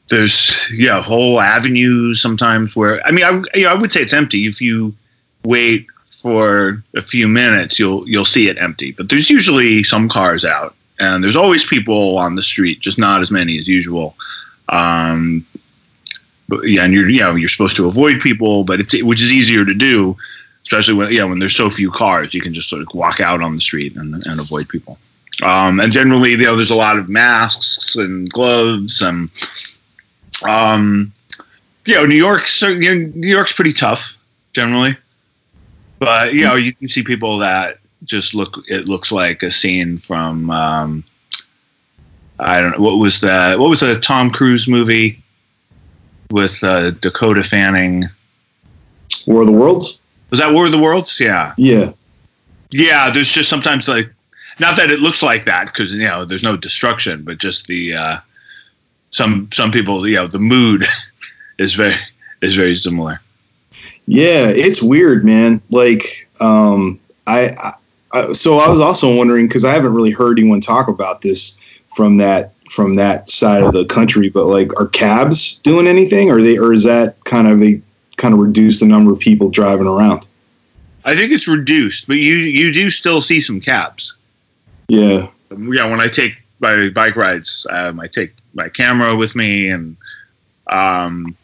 there's 0.09 0.69
yeah 0.71 1.01
whole 1.01 1.39
avenues 1.39 2.21
sometimes 2.21 2.75
where 2.75 3.05
I 3.07 3.11
mean 3.11 3.23
I 3.23 3.31
you 3.55 3.63
know, 3.63 3.69
I 3.69 3.73
would 3.73 3.91
say 3.91 4.01
it's 4.01 4.13
empty 4.13 4.45
if 4.47 4.59
you 4.61 4.93
wait 5.43 5.87
for 6.23 6.81
a 6.95 7.01
few 7.01 7.27
minutes 7.27 7.77
you'll 7.77 8.07
you'll 8.09 8.33
see 8.37 8.47
it 8.47 8.57
empty. 8.57 8.93
But 8.93 9.09
there's 9.09 9.29
usually 9.29 9.83
some 9.83 10.07
cars 10.07 10.45
out 10.45 10.73
and 10.99 11.21
there's 11.23 11.35
always 11.35 11.65
people 11.65 12.17
on 12.17 12.35
the 12.35 12.43
street 12.43 12.79
just 12.79 12.97
not 12.97 13.21
as 13.21 13.29
many 13.29 13.59
as 13.59 13.67
usual. 13.67 14.15
Um, 14.69 15.45
but 16.47 16.63
yeah 16.63 16.83
and 16.83 16.93
you're 16.93 17.09
you 17.09 17.19
know 17.19 17.35
you're 17.35 17.49
supposed 17.49 17.75
to 17.75 17.87
avoid 17.87 18.21
people 18.21 18.63
but 18.63 18.79
it's 18.79 19.01
which 19.03 19.21
is 19.21 19.31
easier 19.31 19.65
to 19.65 19.73
do 19.73 20.15
especially 20.63 20.93
when 20.93 21.11
yeah 21.11 21.23
when 21.23 21.39
there's 21.39 21.55
so 21.55 21.69
few 21.69 21.91
cars 21.91 22.33
you 22.33 22.41
can 22.41 22.53
just 22.53 22.69
sort 22.69 22.81
of 22.81 22.87
walk 22.93 23.19
out 23.19 23.41
on 23.41 23.55
the 23.55 23.61
street 23.61 23.95
and, 23.95 24.13
and 24.13 24.39
avoid 24.39 24.67
people. 24.69 24.97
Um, 25.43 25.79
and 25.79 25.91
generally 25.91 26.31
you 26.31 26.37
know 26.37 26.55
there's 26.55 26.71
a 26.71 26.75
lot 26.75 26.97
of 26.97 27.09
masks 27.09 27.95
and 27.95 28.29
gloves 28.29 29.01
and 29.01 29.29
um, 30.47 31.11
know 31.87 32.05
New 32.05 32.15
York's 32.15 32.61
New 32.61 33.11
York's 33.15 33.53
pretty 33.53 33.73
tough 33.73 34.17
generally 34.53 34.95
but 36.03 36.33
you 36.33 36.43
know 36.43 36.55
you 36.55 36.73
can 36.73 36.87
see 36.89 37.03
people 37.03 37.37
that 37.37 37.79
just 38.03 38.35
look 38.35 38.57
it 38.67 38.89
looks 38.89 39.11
like 39.11 39.41
a 39.43 39.49
scene 39.49 39.95
from 39.95 40.49
um, 40.49 41.03
I 42.39 42.61
don't 42.61 42.77
know 42.77 42.83
what 42.83 42.97
was 42.97 43.21
that. 43.21 43.59
What 43.59 43.69
was 43.69 43.79
the 43.79 43.99
Tom 43.99 44.29
Cruise 44.29 44.67
movie 44.67 45.21
with 46.29 46.63
uh, 46.63 46.91
Dakota 46.91 47.43
Fanning? 47.43 48.09
War 49.27 49.41
of 49.41 49.47
the 49.47 49.53
Worlds. 49.53 50.01
Was 50.29 50.39
that 50.39 50.51
War 50.51 50.65
of 50.65 50.71
the 50.71 50.79
Worlds? 50.79 51.19
Yeah, 51.19 51.53
Yeah. 51.57 51.91
yeah. 52.71 53.09
There's 53.11 53.31
just 53.31 53.49
sometimes 53.49 53.87
like, 53.87 54.11
not 54.59 54.75
that 54.77 54.89
it 54.89 54.99
looks 54.99 55.23
like 55.23 55.45
that 55.45 55.67
because 55.67 55.93
you 55.93 56.07
know 56.07 56.25
there's 56.25 56.43
no 56.43 56.57
destruction, 56.57 57.23
but 57.23 57.37
just 57.37 57.67
the 57.67 57.93
uh, 57.93 58.17
some 59.11 59.47
some 59.53 59.71
people 59.71 60.05
you 60.07 60.15
know 60.15 60.27
the 60.27 60.39
mood 60.39 60.83
is 61.59 61.75
very 61.75 61.93
is 62.41 62.55
very 62.55 62.75
similar. 62.75 63.21
Yeah, 64.05 64.47
it's 64.47 64.81
weird, 64.81 65.23
man. 65.23 65.61
Like, 65.69 66.29
um, 66.39 66.99
I, 67.25 67.73
I 68.11 68.31
so 68.33 68.59
I 68.59 68.69
was 68.69 68.79
also 68.79 69.15
wondering 69.15 69.47
because 69.47 69.65
I 69.65 69.73
haven't 69.73 69.93
really 69.93 70.11
heard 70.11 70.37
anyone 70.37 70.61
talk 70.61 70.87
about 70.87 71.21
this 71.21 71.59
from 71.95 72.17
that 72.17 72.53
from 72.69 72.95
that 72.95 73.29
side 73.29 73.63
of 73.63 73.73
the 73.73 73.85
country. 73.85 74.29
But 74.29 74.45
like, 74.45 74.79
are 74.79 74.87
cabs 74.87 75.55
doing 75.59 75.87
anything? 75.87 76.29
Or 76.29 76.41
they 76.41 76.57
or 76.57 76.73
is 76.73 76.83
that 76.83 77.23
kind 77.23 77.47
of 77.47 77.59
they 77.59 77.81
kind 78.17 78.33
of 78.33 78.39
reduce 78.39 78.79
the 78.79 78.85
number 78.85 79.11
of 79.11 79.19
people 79.19 79.49
driving 79.49 79.87
around? 79.87 80.27
I 81.05 81.15
think 81.15 81.31
it's 81.31 81.47
reduced, 81.47 82.07
but 82.07 82.17
you 82.17 82.35
you 82.35 82.71
do 82.71 82.89
still 82.89 83.21
see 83.21 83.39
some 83.39 83.59
cabs. 83.59 84.15
Yeah, 84.87 85.27
yeah, 85.49 85.89
when 85.89 86.01
I 86.01 86.07
take 86.07 86.37
my 86.59 86.89
bike 86.89 87.15
rides, 87.15 87.65
um, 87.69 87.99
I 87.99 88.07
take 88.07 88.33
my 88.53 88.69
camera 88.69 89.15
with 89.15 89.35
me, 89.35 89.69
and 89.69 89.97
um, 90.67 91.35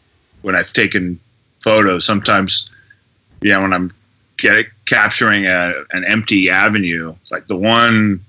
when 0.42 0.54
I've 0.54 0.72
taken 0.72 1.18
photos, 1.62 2.04
sometimes, 2.06 2.70
yeah, 3.42 3.58
when 3.58 3.72
I'm 3.72 3.92
get, 4.38 4.66
capturing 4.86 5.46
a, 5.46 5.72
an 5.92 6.04
empty 6.04 6.50
avenue, 6.50 7.14
like 7.30 7.46
the 7.46 7.56
one 7.56 8.20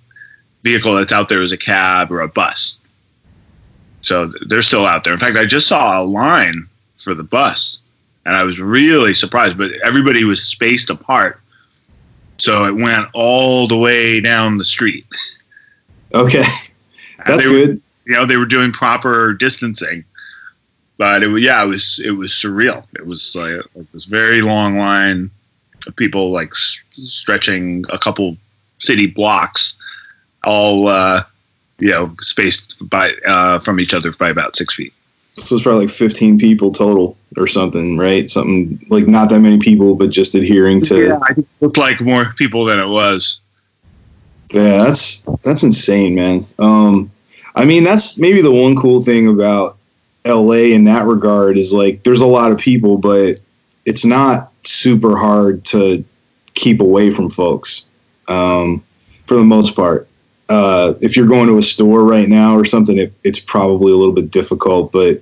vehicle 0.63 0.93
that's 0.95 1.11
out 1.11 1.29
there 1.29 1.41
is 1.41 1.51
a 1.51 1.57
cab 1.57 2.11
or 2.11 2.21
a 2.21 2.27
bus. 2.27 2.77
So 4.01 4.31
they're 4.47 4.61
still 4.61 4.85
out 4.85 5.03
there. 5.03 5.13
In 5.13 5.19
fact, 5.19 5.37
I 5.37 5.45
just 5.45 5.67
saw 5.67 6.01
a 6.01 6.03
line 6.03 6.67
for 6.97 7.13
the 7.13 7.23
bus, 7.23 7.79
and 8.25 8.35
I 8.35 8.43
was 8.43 8.59
really 8.59 9.13
surprised. 9.13 9.57
But 9.57 9.71
everybody 9.83 10.23
was 10.23 10.43
spaced 10.43 10.89
apart, 10.89 11.39
so 12.37 12.65
it 12.65 12.75
went 12.75 13.07
all 13.13 13.67
the 13.67 13.77
way 13.77 14.19
down 14.19 14.57
the 14.57 14.63
street. 14.65 15.05
okay, 16.13 16.43
that's 17.25 17.43
they 17.43 17.49
were- 17.49 17.65
good. 17.67 17.81
you 18.05 18.13
know 18.13 18.25
they 18.25 18.37
were 18.37 18.45
doing 18.47 18.71
proper 18.71 19.33
distancing 19.33 20.03
but 21.01 21.23
it 21.23 21.29
was 21.33 21.41
yeah 21.43 21.63
it 21.63 21.67
was 21.67 21.85
it 22.09 22.11
was 22.21 22.29
surreal 22.41 22.79
it 22.99 23.05
was 23.11 23.35
like, 23.35 23.55
like 23.75 23.91
this 23.91 24.05
very 24.05 24.41
long 24.41 24.77
line 24.77 25.31
of 25.87 25.95
people 25.95 26.25
like 26.39 26.51
s- 26.53 26.77
stretching 26.93 27.83
a 27.89 27.97
couple 28.05 28.37
city 28.77 29.07
blocks 29.07 29.63
all 30.43 30.87
uh 30.87 31.23
you 31.79 31.89
know 31.89 32.05
spaced 32.21 32.69
by 32.87 33.05
uh 33.33 33.57
from 33.65 33.79
each 33.79 33.93
other 33.97 34.11
by 34.23 34.29
about 34.29 34.55
six 34.55 34.69
feet 34.75 34.93
So 35.37 35.55
it's 35.55 35.63
probably 35.63 35.85
like 35.87 35.95
15 35.95 36.37
people 36.37 36.69
total 36.71 37.15
or 37.37 37.47
something, 37.47 37.97
right? 37.97 38.29
Something 38.29 38.77
like 38.89 39.07
not 39.07 39.29
that 39.29 39.39
many 39.39 39.57
people, 39.57 39.95
but 39.95 40.09
just 40.11 40.35
adhering 40.35 40.81
to. 40.89 40.95
yeah 41.07 41.19
i 41.29 41.33
think 41.33 41.47
it 41.47 41.63
looked 41.65 41.77
like 41.87 41.99
more 42.11 42.25
people 42.41 42.61
than 42.69 42.79
it 42.85 42.89
was 43.01 43.39
Yeah, 44.53 44.83
that's 44.85 45.25
that's 45.45 45.63
insane, 45.63 46.13
man. 46.21 46.45
Um, 46.59 47.09
I 47.55 47.63
mean, 47.65 47.83
that's 47.89 48.17
maybe 48.25 48.41
the 48.41 48.51
one 48.51 48.75
cool 48.75 48.99
thing 49.01 49.27
about 49.27 49.77
LA 50.25 50.73
in 50.73 50.83
that 50.85 51.05
regard 51.05 51.57
is 51.57 51.73
like 51.73 52.03
there's 52.03 52.21
a 52.21 52.27
lot 52.27 52.51
of 52.51 52.57
people, 52.57 52.97
but 52.97 53.39
it's 53.85 54.05
not 54.05 54.51
super 54.63 55.17
hard 55.17 55.63
to 55.65 56.03
keep 56.53 56.79
away 56.79 57.09
from 57.09 57.29
folks 57.29 57.89
um, 58.27 58.83
for 59.25 59.35
the 59.35 59.43
most 59.43 59.75
part. 59.75 60.07
Uh, 60.49 60.93
if 61.01 61.15
you're 61.15 61.27
going 61.27 61.47
to 61.47 61.57
a 61.57 61.61
store 61.61 62.03
right 62.03 62.27
now 62.27 62.57
or 62.57 62.65
something, 62.65 62.97
it, 62.97 63.13
it's 63.23 63.39
probably 63.39 63.91
a 63.91 63.95
little 63.95 64.13
bit 64.13 64.31
difficult, 64.31 64.91
but 64.91 65.21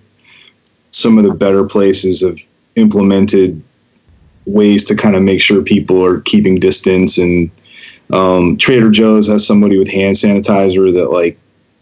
some 0.91 1.17
of 1.17 1.23
the 1.23 1.33
better 1.33 1.63
places 1.63 2.21
have 2.21 2.39
implemented 2.75 3.61
ways 4.45 4.83
to 4.85 4.95
kind 4.95 5.15
of 5.15 5.21
make 5.21 5.39
sure 5.39 5.61
people 5.61 6.03
are 6.03 6.21
keeping 6.21 6.59
distance 6.59 7.17
and 7.17 7.51
um, 8.11 8.57
Trader 8.57 8.89
Joe's 8.89 9.27
has 9.27 9.45
somebody 9.45 9.77
with 9.77 9.91
hand 9.91 10.15
sanitizer 10.15 10.91
that 10.93 11.11
like 11.11 11.37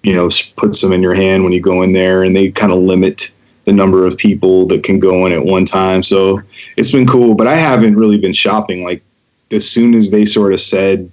you 0.07 0.13
know 0.13 0.29
puts 0.55 0.79
them 0.79 0.93
in 0.93 1.01
your 1.01 1.13
hand 1.13 1.43
when 1.43 1.51
you 1.51 1.59
go 1.59 1.81
in 1.81 1.91
there, 1.91 2.23
and 2.23 2.33
they 2.33 2.49
kind 2.49 2.71
of 2.71 2.79
limit 2.79 3.29
the 3.65 3.73
number 3.73 4.05
of 4.05 4.17
people 4.17 4.65
that 4.67 4.81
can 4.81 5.01
go 5.01 5.25
in 5.25 5.33
at 5.33 5.43
one 5.43 5.65
time. 5.65 6.01
So 6.01 6.41
it's 6.77 6.93
been 6.93 7.05
cool, 7.05 7.35
but 7.35 7.45
I 7.45 7.57
haven't 7.57 7.97
really 7.97 8.17
been 8.17 8.31
shopping. 8.31 8.85
Like 8.85 9.03
as 9.51 9.69
soon 9.69 9.93
as 9.93 10.09
they 10.09 10.23
sort 10.23 10.53
of 10.53 10.61
said, 10.61 11.11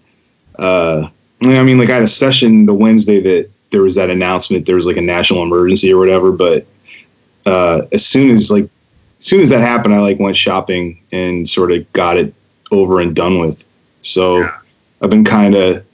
uh, 0.61 1.09
I 1.43 1.65
mean, 1.65 1.77
like 1.77 1.91
I 1.91 1.95
had 1.95 2.05
a 2.05 2.07
session 2.07 2.67
the 2.67 2.75
Wednesday 2.75 3.19
that 3.21 3.51
there 3.71 3.83
was 3.83 3.97
that 3.97 4.11
announcement 4.11 4.65
there 4.65 4.77
was 4.77 4.87
like 4.87 4.97
a 4.97 5.03
national 5.03 5.43
emergency 5.43 5.93
or 5.93 5.99
whatever, 5.99 6.31
but 6.31 6.65
uh, 7.47 7.83
as 7.91 8.07
soon 8.07 8.31
as 8.31 8.49
like 8.49 8.71
as 9.19 9.27
soon 9.27 9.41
as 9.41 9.49
that 9.49 9.61
happened, 9.61 9.93
I 9.93 9.99
like 9.99 10.21
went 10.21 10.37
shopping 10.37 11.03
and 11.11 11.49
sort 11.49 11.73
of 11.73 11.93
got 11.95 12.17
it 12.17 12.33
over 12.71 13.01
and 13.01 13.15
done 13.15 13.41
with. 13.41 13.69
So. 14.03 14.39
Yeah. 14.39 14.59
I've 15.03 15.11
been 15.11 15.25
kind 15.25 15.55
of 15.55 15.85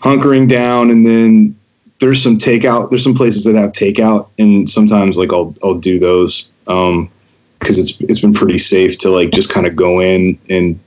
hunkering 0.00 0.48
down, 0.48 0.90
and 0.90 1.06
then 1.06 1.55
there's 1.98 2.22
some 2.22 2.36
takeout. 2.36 2.90
There's 2.90 3.04
some 3.04 3.14
places 3.14 3.44
that 3.44 3.54
have 3.56 3.72
takeout, 3.72 4.28
and 4.38 4.68
sometimes 4.68 5.16
like 5.16 5.32
I'll 5.32 5.54
I'll 5.62 5.78
do 5.78 5.98
those 5.98 6.50
because 6.64 7.78
it's 7.78 8.00
it's 8.02 8.20
been 8.20 8.34
pretty 8.34 8.58
safe 8.58 8.98
to 8.98 9.10
like 9.10 9.30
just 9.30 9.52
kind 9.52 9.66
of 9.66 9.76
go 9.76 10.00
in 10.00 10.38
and 10.50 10.78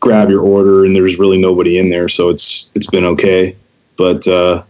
grab 0.00 0.30
your 0.30 0.42
order, 0.42 0.84
and 0.84 0.96
there's 0.96 1.18
really 1.18 1.38
nobody 1.38 1.78
in 1.78 1.88
there, 1.88 2.08
so 2.08 2.28
it's 2.28 2.72
it's 2.74 2.86
been 2.86 3.04
okay. 3.04 3.54
But 3.96 4.26
uh, 4.26 4.62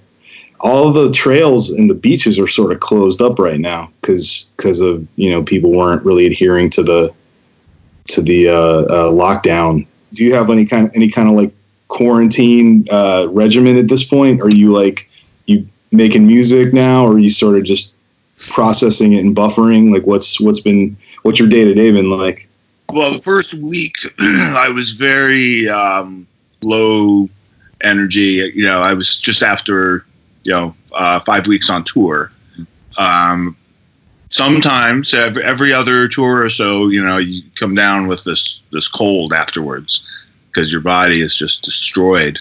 all 0.61 0.93
the 0.93 1.11
trails 1.13 1.71
and 1.71 1.89
the 1.89 1.95
beaches 1.95 2.39
are 2.39 2.49
sort 2.49 2.73
of 2.73 2.81
closed 2.81 3.23
up 3.23 3.39
right 3.39 3.61
now 3.61 3.91
because 4.01 4.53
because 4.57 4.81
of 4.81 5.07
you 5.17 5.31
know 5.31 5.43
people 5.43 5.71
weren't 5.71 6.05
really 6.05 6.27
adhering 6.27 6.71
to 6.71 6.83
the 6.83 7.15
to 8.09 8.23
the 8.23 8.49
uh, 8.49 8.53
uh, 8.55 9.11
lockdown. 9.11 9.87
Do 10.15 10.25
you 10.25 10.35
have 10.35 10.51
any 10.51 10.67
kind 10.67 10.91
any 10.95 11.09
kind 11.09 11.29
of 11.29 11.37
like 11.37 11.53
quarantine 11.87 12.85
uh, 12.91 13.29
regimen 13.31 13.77
at 13.79 13.89
this 13.89 14.03
point? 14.03 14.43
Are 14.43 14.51
you 14.51 14.73
like 14.73 15.10
you 15.51 15.69
making 15.93 16.27
music 16.27 16.73
now, 16.73 17.05
or 17.05 17.15
are 17.15 17.19
you 17.19 17.31
sort 17.31 17.57
of 17.57 17.65
just 17.65 17.95
processing 18.49 19.13
it 19.13 19.25
and 19.25 19.37
buffering? 19.37 19.93
Like 19.93 20.07
what's 20.07 20.41
what's 20.41 20.61
been 20.61 20.97
what's 21.23 21.39
your 21.39 21.49
day 21.49 21.65
to 21.65 21.75
day 21.75 21.91
been 21.91 22.11
like? 22.11 22.49
Well, 22.93 23.13
the 23.13 23.23
first 23.23 23.55
week 23.55 23.95
I 24.19 24.71
was 24.75 24.93
very 24.93 25.69
um, 25.69 26.27
low 26.63 27.29
energy. 27.83 28.53
You 28.55 28.67
know, 28.67 28.83
I 28.83 28.95
was 28.95 29.19
just 29.19 29.43
after 29.43 30.05
you 30.45 30.53
know 30.53 30.75
uh, 30.93 31.21
five 31.21 31.47
weeks 31.47 31.71
on 31.71 31.85
tour. 31.85 32.33
Um, 32.97 33.57
sometimes 34.29 35.13
every, 35.13 35.43
every 35.43 35.73
other 35.73 36.09
tour 36.09 36.43
or 36.43 36.49
so, 36.49 36.89
you 36.89 37.05
know, 37.05 37.19
you 37.19 37.43
come 37.57 37.75
down 37.75 38.07
with 38.07 38.25
this 38.25 38.61
this 38.73 38.89
cold 38.89 39.33
afterwards 39.33 40.07
because 40.47 40.73
your 40.73 40.81
body 40.81 41.21
is 41.21 41.37
just 41.37 41.63
destroyed. 41.63 42.39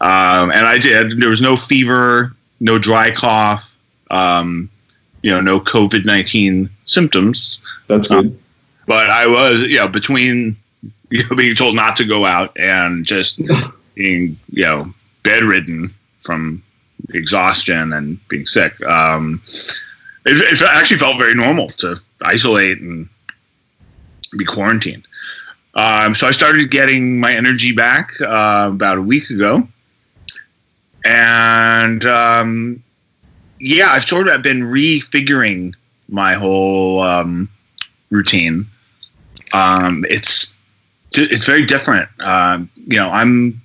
Um, 0.00 0.50
and 0.50 0.66
I 0.66 0.78
did. 0.78 1.20
There 1.20 1.30
was 1.30 1.40
no 1.40 1.56
fever, 1.56 2.34
no 2.60 2.78
dry 2.78 3.10
cough, 3.10 3.76
um, 4.10 4.70
you 5.22 5.30
know, 5.30 5.40
no 5.40 5.60
COVID 5.60 6.04
nineteen 6.04 6.70
symptoms 6.84 7.60
That's 7.88 8.08
good. 8.08 8.38
but 8.86 9.10
I 9.10 9.26
was, 9.26 9.70
you 9.70 9.78
know, 9.78 9.88
between 9.88 10.56
you 11.10 11.22
know, 11.28 11.36
being 11.36 11.54
told 11.54 11.74
not 11.74 11.96
to 11.96 12.04
go 12.04 12.24
out 12.24 12.56
and 12.58 13.04
just 13.04 13.40
being, 13.94 14.36
you 14.50 14.64
know, 14.64 14.92
bedridden 15.22 15.90
from 16.20 16.62
exhaustion 17.10 17.92
and 17.92 18.18
being 18.28 18.46
sick. 18.46 18.80
Um, 18.86 19.40
it, 20.24 20.40
it 20.40 20.62
actually 20.62 20.98
felt 20.98 21.18
very 21.18 21.34
normal 21.34 21.68
to 21.68 22.00
isolate 22.22 22.80
and 22.80 23.08
be 24.36 24.44
quarantined. 24.44 25.06
Um, 25.74 26.14
so 26.14 26.26
I 26.26 26.30
started 26.30 26.70
getting 26.70 27.20
my 27.20 27.34
energy 27.34 27.72
back 27.72 28.12
uh, 28.20 28.70
about 28.72 28.98
a 28.98 29.02
week 29.02 29.30
ago, 29.30 29.68
and 31.06 32.04
um, 32.04 32.82
yeah, 33.60 33.90
I've 33.92 34.02
sort 34.02 34.28
of 34.28 34.42
been 34.42 34.62
refiguring 34.62 35.74
my 36.08 36.34
whole 36.34 37.00
um, 37.00 37.48
routine. 38.10 38.66
Um, 39.54 40.04
it's 40.08 40.52
it's 41.14 41.46
very 41.46 41.64
different. 41.64 42.08
Um, 42.20 42.68
you 42.86 42.96
know, 42.96 43.08
I'm 43.10 43.60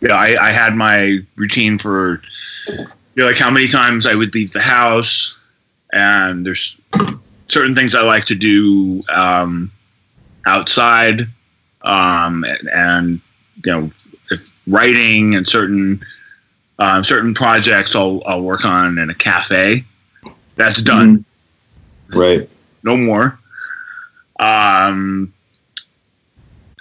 you 0.00 0.08
know, 0.08 0.14
I, 0.14 0.48
I 0.48 0.50
had 0.50 0.74
my 0.74 1.18
routine 1.36 1.78
for 1.78 2.22
you 2.68 2.86
know, 3.16 3.26
like 3.26 3.38
how 3.38 3.50
many 3.50 3.68
times 3.68 4.06
I 4.06 4.14
would 4.14 4.34
leave 4.34 4.52
the 4.52 4.60
house, 4.60 5.36
and 5.92 6.46
there's 6.46 6.76
certain 7.48 7.74
things 7.74 7.94
I 7.94 8.02
like 8.02 8.24
to 8.26 8.34
do 8.34 9.04
um, 9.10 9.70
outside, 10.46 11.22
um, 11.82 12.44
and, 12.44 12.68
and 12.70 13.20
you 13.64 13.72
know, 13.72 13.90
if 14.30 14.50
writing 14.66 15.34
and 15.34 15.46
certain 15.46 16.02
uh, 16.78 17.02
certain 17.02 17.34
projects 17.34 17.94
I'll 17.94 18.22
I'll 18.26 18.42
work 18.42 18.64
on 18.64 18.98
in 18.98 19.10
a 19.10 19.14
cafe. 19.14 19.84
That's 20.56 20.82
done 20.82 21.24
Right. 22.08 22.48
no 22.82 22.96
more. 22.96 23.38
Um, 24.38 25.32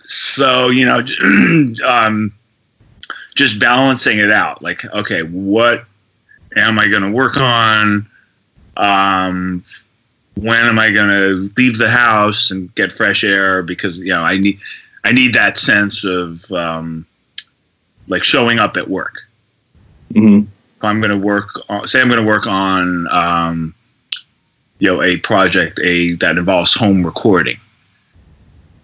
so 0.03 0.69
you 0.69 0.85
know, 0.85 0.99
um, 1.87 2.33
just 3.35 3.59
balancing 3.59 4.17
it 4.17 4.31
out. 4.31 4.61
Like, 4.61 4.83
okay, 4.85 5.23
what 5.23 5.85
am 6.55 6.79
I 6.79 6.87
going 6.87 7.03
to 7.03 7.11
work 7.11 7.37
on? 7.37 8.07
Um, 8.77 9.63
when 10.35 10.65
am 10.65 10.79
I 10.79 10.91
going 10.91 11.09
to 11.09 11.51
leave 11.57 11.77
the 11.77 11.89
house 11.89 12.51
and 12.51 12.73
get 12.75 12.91
fresh 12.91 13.23
air? 13.23 13.63
Because 13.63 13.99
you 13.99 14.09
know 14.09 14.21
I 14.21 14.37
need 14.37 14.59
I 15.03 15.11
need 15.11 15.33
that 15.35 15.57
sense 15.57 16.03
of 16.03 16.51
um, 16.51 17.05
like 18.07 18.23
showing 18.23 18.59
up 18.59 18.75
at 18.77 18.89
work. 18.89 19.15
Hmm 20.13 20.41
If 20.77 20.83
I'm 20.83 20.99
going 21.01 21.11
to 21.11 21.17
work, 21.17 21.49
on, 21.69 21.87
say 21.87 22.01
I'm 22.01 22.07
going 22.09 22.21
to 22.21 22.27
work 22.27 22.47
on 22.47 23.07
um, 23.11 23.73
you 24.79 24.89
know 24.89 25.01
a 25.01 25.17
project 25.17 25.79
a 25.83 26.13
that 26.15 26.37
involves 26.37 26.73
home 26.73 27.05
recording. 27.05 27.59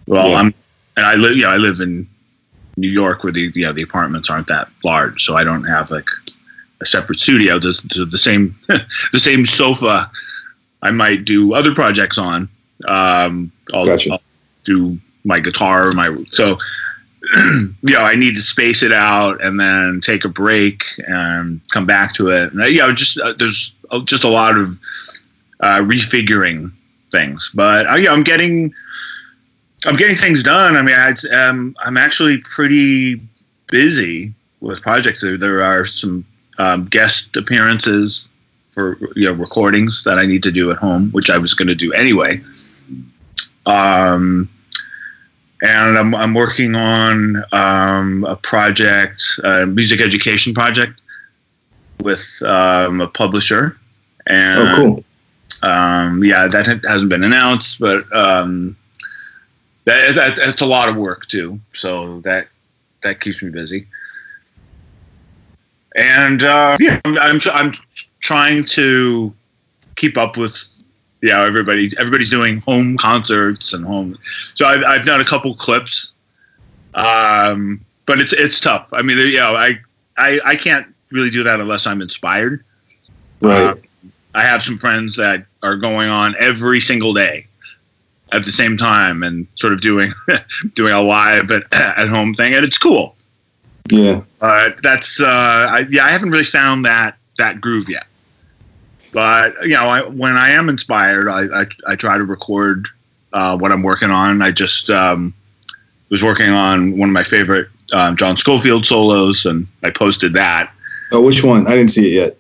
Well, 0.06 0.30
Yeah. 0.30 0.38
I'm 0.38 0.54
and 0.96 1.06
I 1.06 1.16
live 1.16 1.36
you 1.36 1.44
know 1.44 1.50
I 1.50 1.58
live 1.58 1.80
in 1.80 2.08
New 2.78 2.90
York 2.90 3.24
where 3.24 3.34
the 3.34 3.52
you 3.54 3.66
know 3.66 3.74
the 3.74 3.84
apartments 3.84 4.30
aren't 4.30 4.48
that 4.48 4.70
large, 4.84 5.24
so 5.24 5.36
I 5.36 5.44
don't 5.44 5.64
have 5.64 5.92
like 5.92 6.10
a 6.82 6.86
separate 6.86 7.20
studio. 7.20 7.60
Just 7.60 7.90
the 7.90 8.18
same 8.18 8.56
the 8.68 9.20
same 9.20 9.46
sofa 9.46 10.10
I 10.84 10.92
might 10.92 11.26
do 11.26 11.54
other 11.54 11.74
projects 11.74 12.18
on. 12.18 12.48
Um, 12.88 13.52
I'll, 13.74 13.86
Gotcha. 13.86 14.14
I'll 14.14 14.22
do 14.64 14.98
my 15.26 15.40
guitar, 15.40 15.92
my 15.94 16.16
so 16.30 16.58
you 17.36 17.94
know 17.94 18.04
I 18.04 18.16
need 18.16 18.36
to 18.36 18.42
space 18.42 18.84
it 18.84 18.92
out 18.94 19.44
and 19.44 19.60
then 19.60 20.02
take 20.02 20.26
a 20.26 20.30
break 20.30 20.84
and 21.08 21.62
come 21.72 21.86
back 21.86 22.14
to 22.16 22.30
it. 22.30 22.54
And, 22.54 22.62
you 22.72 22.80
know, 22.80 22.94
just 22.94 23.20
uh, 23.20 23.34
there's 23.34 23.74
uh, 23.92 24.02
just 24.04 24.24
a 24.24 24.30
lot 24.30 24.58
of 24.58 24.80
uh, 25.60 25.80
refiguring 25.80 26.72
things, 27.12 27.50
but 27.54 27.88
uh, 27.90 27.96
yeah, 27.96 28.12
I'm 28.12 28.24
getting 28.24 28.74
I'm 29.86 29.96
getting 29.96 30.16
things 30.16 30.44
done. 30.44 30.76
I 30.76 30.82
mean, 30.82 30.96
I, 30.96 31.14
um, 31.36 31.76
I'm 31.80 31.98
actually 31.98 32.40
pretty 32.40 33.22
busy 33.68 34.34
with 34.60 34.82
projects. 34.82 35.22
There, 35.22 35.38
there 35.38 35.62
are 35.62 35.86
some 35.86 36.26
um, 36.58 36.86
guest 36.86 37.38
appearances 37.38 38.30
for 38.70 38.98
you 39.16 39.26
know 39.26 39.34
recordings 39.34 40.04
that 40.04 40.18
I 40.18 40.26
need 40.26 40.44
to 40.44 40.52
do 40.52 40.72
at 40.72 40.78
home, 40.78 41.12
which 41.12 41.30
I 41.30 41.38
was 41.38 41.54
going 41.54 41.68
to 41.68 41.76
do 41.76 41.94
anyway. 41.94 42.42
Um, 43.66 44.50
and 45.62 45.98
I'm, 45.98 46.14
I'm 46.16 46.34
working 46.34 46.76
on 46.76 47.44
um, 47.52 48.24
a 48.26 48.36
project, 48.36 49.24
a 49.44 49.66
music 49.66 50.02
education 50.02 50.54
project 50.54 51.02
with 52.02 52.42
um, 52.44 53.02
a 53.02 53.08
publisher. 53.08 53.78
And 54.28 54.62
Oh, 54.62 54.76
cool. 54.76 55.70
um, 55.70 56.24
yeah, 56.24 56.48
that 56.48 56.68
hasn't 56.86 57.10
been 57.10 57.24
announced, 57.24 57.80
but 57.80 58.04
um, 58.16 58.76
that, 59.86 60.16
that 60.16 60.36
that's 60.36 60.62
a 60.62 60.66
lot 60.66 60.90
of 60.90 60.96
work 60.98 61.26
too. 61.28 61.60
So 61.74 62.20
that 62.22 62.48
that 63.02 63.22
keeps 63.22 63.42
me 63.42 63.50
busy. 63.50 63.88
And 65.96 66.44
uh, 66.44 66.78
yeah, 66.80 67.00
I'm, 67.06 67.18
I'm 67.18 67.40
I'm 67.54 67.74
trying 68.20 68.66
to 68.66 69.34
keep 69.96 70.18
up 70.18 70.38
with 70.38 70.77
yeah 71.22 71.44
everybody. 71.46 71.90
Everybody's 71.98 72.30
doing 72.30 72.62
home 72.62 72.98
concerts 72.98 73.74
and 73.74 73.86
home. 73.86 74.18
So 74.54 74.66
I've 74.66 74.84
I've 74.84 75.06
done 75.06 75.22
a 75.22 75.26
couple 75.26 75.54
clips, 75.56 76.14
um, 76.94 77.80
but 78.06 78.20
it's 78.20 78.34
it's 78.34 78.60
tough. 78.60 78.90
I 78.94 79.02
mean, 79.02 79.18
you 79.18 79.38
know, 79.38 79.56
I 79.56 79.80
I 80.18 80.40
I 80.46 80.56
can't 80.56 80.88
really 81.12 81.30
do 81.30 81.44
that 81.44 81.60
unless 81.60 81.88
I'm 81.88 82.02
inspired. 82.02 82.64
Right. 83.42 83.58
Uh, 83.58 83.76
I 84.36 84.44
have 84.44 84.62
some 84.62 84.78
friends 84.78 85.16
that 85.16 85.46
are 85.64 85.76
going 85.76 86.10
on 86.10 86.36
every 86.40 86.80
single 86.80 87.14
day 87.14 87.48
at 88.32 88.46
the 88.46 88.52
same 88.52 88.78
time 88.78 89.24
and 89.24 89.48
sort 89.56 89.74
of 89.74 89.82
doing 89.82 90.12
doing 90.74 90.94
a 90.94 91.02
live 91.02 91.50
at, 91.52 91.64
at 91.74 92.08
home 92.08 92.34
thing, 92.34 92.54
and 92.54 92.64
it's 92.64 92.78
cool. 92.78 93.16
yeah. 93.90 94.22
But 94.40 94.82
that's 94.84 95.20
uh, 95.22 95.26
I, 95.28 95.86
yeah, 95.90 96.06
I 96.06 96.12
haven't 96.12 96.30
really 96.30 96.44
found 96.44 96.86
that 96.86 97.18
that 97.38 97.62
groove 97.62 97.90
yet. 97.90 98.06
But 99.18 99.64
you 99.64 99.74
know, 99.74 99.86
I, 99.90 100.04
when 100.04 100.34
I 100.34 100.50
am 100.52 100.70
inspired, 100.70 101.28
I, 101.28 101.62
I, 101.62 101.66
I 101.88 101.96
try 101.96 102.20
to 102.20 102.24
record 102.24 102.88
uh, 103.34 103.58
what 103.58 103.72
I'm 103.72 103.82
working 103.82 104.12
on. 104.12 104.44
I 104.44 104.52
just 104.52 104.92
um, 104.92 105.34
was 106.10 106.24
working 106.24 106.52
on 106.52 106.96
one 107.00 107.10
of 107.10 107.14
my 107.14 107.24
favorite 107.24 107.68
um, 107.94 108.16
John 108.16 108.38
Scofield 108.38 108.86
solos, 108.86 109.48
and 109.48 109.66
I 109.82 109.90
posted 109.90 110.34
that. 110.34 110.72
Oh, 111.12 111.24
which 111.24 111.44
one? 111.44 111.66
I 111.66 111.72
didn't 111.72 111.90
see 111.90 112.10
it 112.10 112.14
yet. 112.14 112.38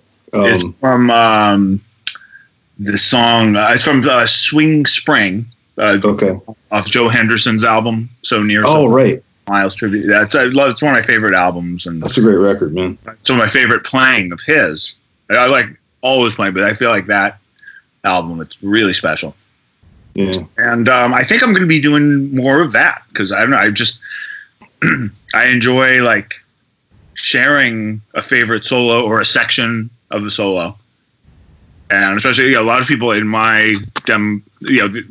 it's 0.51 0.65
Um, 0.65 0.73
from 0.73 1.09
um, 1.09 1.81
the 2.77 2.95
song. 2.95 3.55
Uh, 3.55 3.71
it's 3.71 3.83
from 3.83 4.07
uh, 4.07 4.27
Swing 4.27 4.85
Spring 4.85 5.47
uh, 5.79 5.97
okay. 6.03 6.39
off 6.69 6.85
Joe 6.85 7.07
Henderson's 7.07 7.65
album. 7.65 8.07
So 8.21 8.43
near. 8.43 8.61
Oh, 8.63 8.87
So 8.87 8.93
right. 8.93 9.23
Miles 9.49 9.73
tribute. 9.73 10.05
That's 10.05 10.35
I 10.35 10.43
love. 10.43 10.73
It's 10.73 10.83
one 10.83 10.93
of 10.93 10.99
my 10.99 11.01
favorite 11.01 11.33
albums, 11.33 11.87
and 11.87 12.03
That's 12.03 12.19
a 12.19 12.21
great 12.21 12.35
record, 12.35 12.75
man. 12.75 12.99
It's 13.07 13.31
one 13.31 13.39
of 13.39 13.43
my 13.43 13.49
favorite 13.49 13.83
playing 13.83 14.31
of 14.31 14.41
his. 14.45 14.93
I 15.31 15.47
like 15.47 15.75
all 16.01 16.23
his 16.23 16.33
playing, 16.33 16.53
but 16.53 16.63
I 16.63 16.73
feel 16.73 16.89
like 16.89 17.07
that 17.07 17.39
album 18.03 18.41
it's 18.41 18.61
really 18.63 18.93
special. 18.93 19.35
Yeah. 20.13 20.43
And 20.57 20.89
um, 20.89 21.13
I 21.13 21.23
think 21.23 21.43
I'm 21.43 21.49
going 21.49 21.61
to 21.61 21.67
be 21.67 21.81
doing 21.81 22.35
more 22.35 22.61
of 22.61 22.71
that 22.71 23.03
because 23.09 23.31
I 23.31 23.41
don't 23.41 23.51
know. 23.51 23.57
I 23.57 23.69
just 23.69 23.99
I 25.35 25.47
enjoy 25.47 26.01
like 26.03 26.43
sharing 27.13 28.01
a 28.15 28.21
favorite 28.21 28.65
solo 28.65 29.05
or 29.05 29.21
a 29.21 29.25
section 29.25 29.89
of 30.09 30.23
the 30.23 30.31
solo, 30.31 30.75
and 31.91 32.17
especially 32.17 32.45
you 32.45 32.53
know, 32.53 32.61
a 32.61 32.63
lot 32.63 32.81
of 32.81 32.87
people 32.87 33.11
in 33.11 33.27
my 33.27 33.73
dem, 34.05 34.43
you 34.61 34.87
know, 34.87 35.03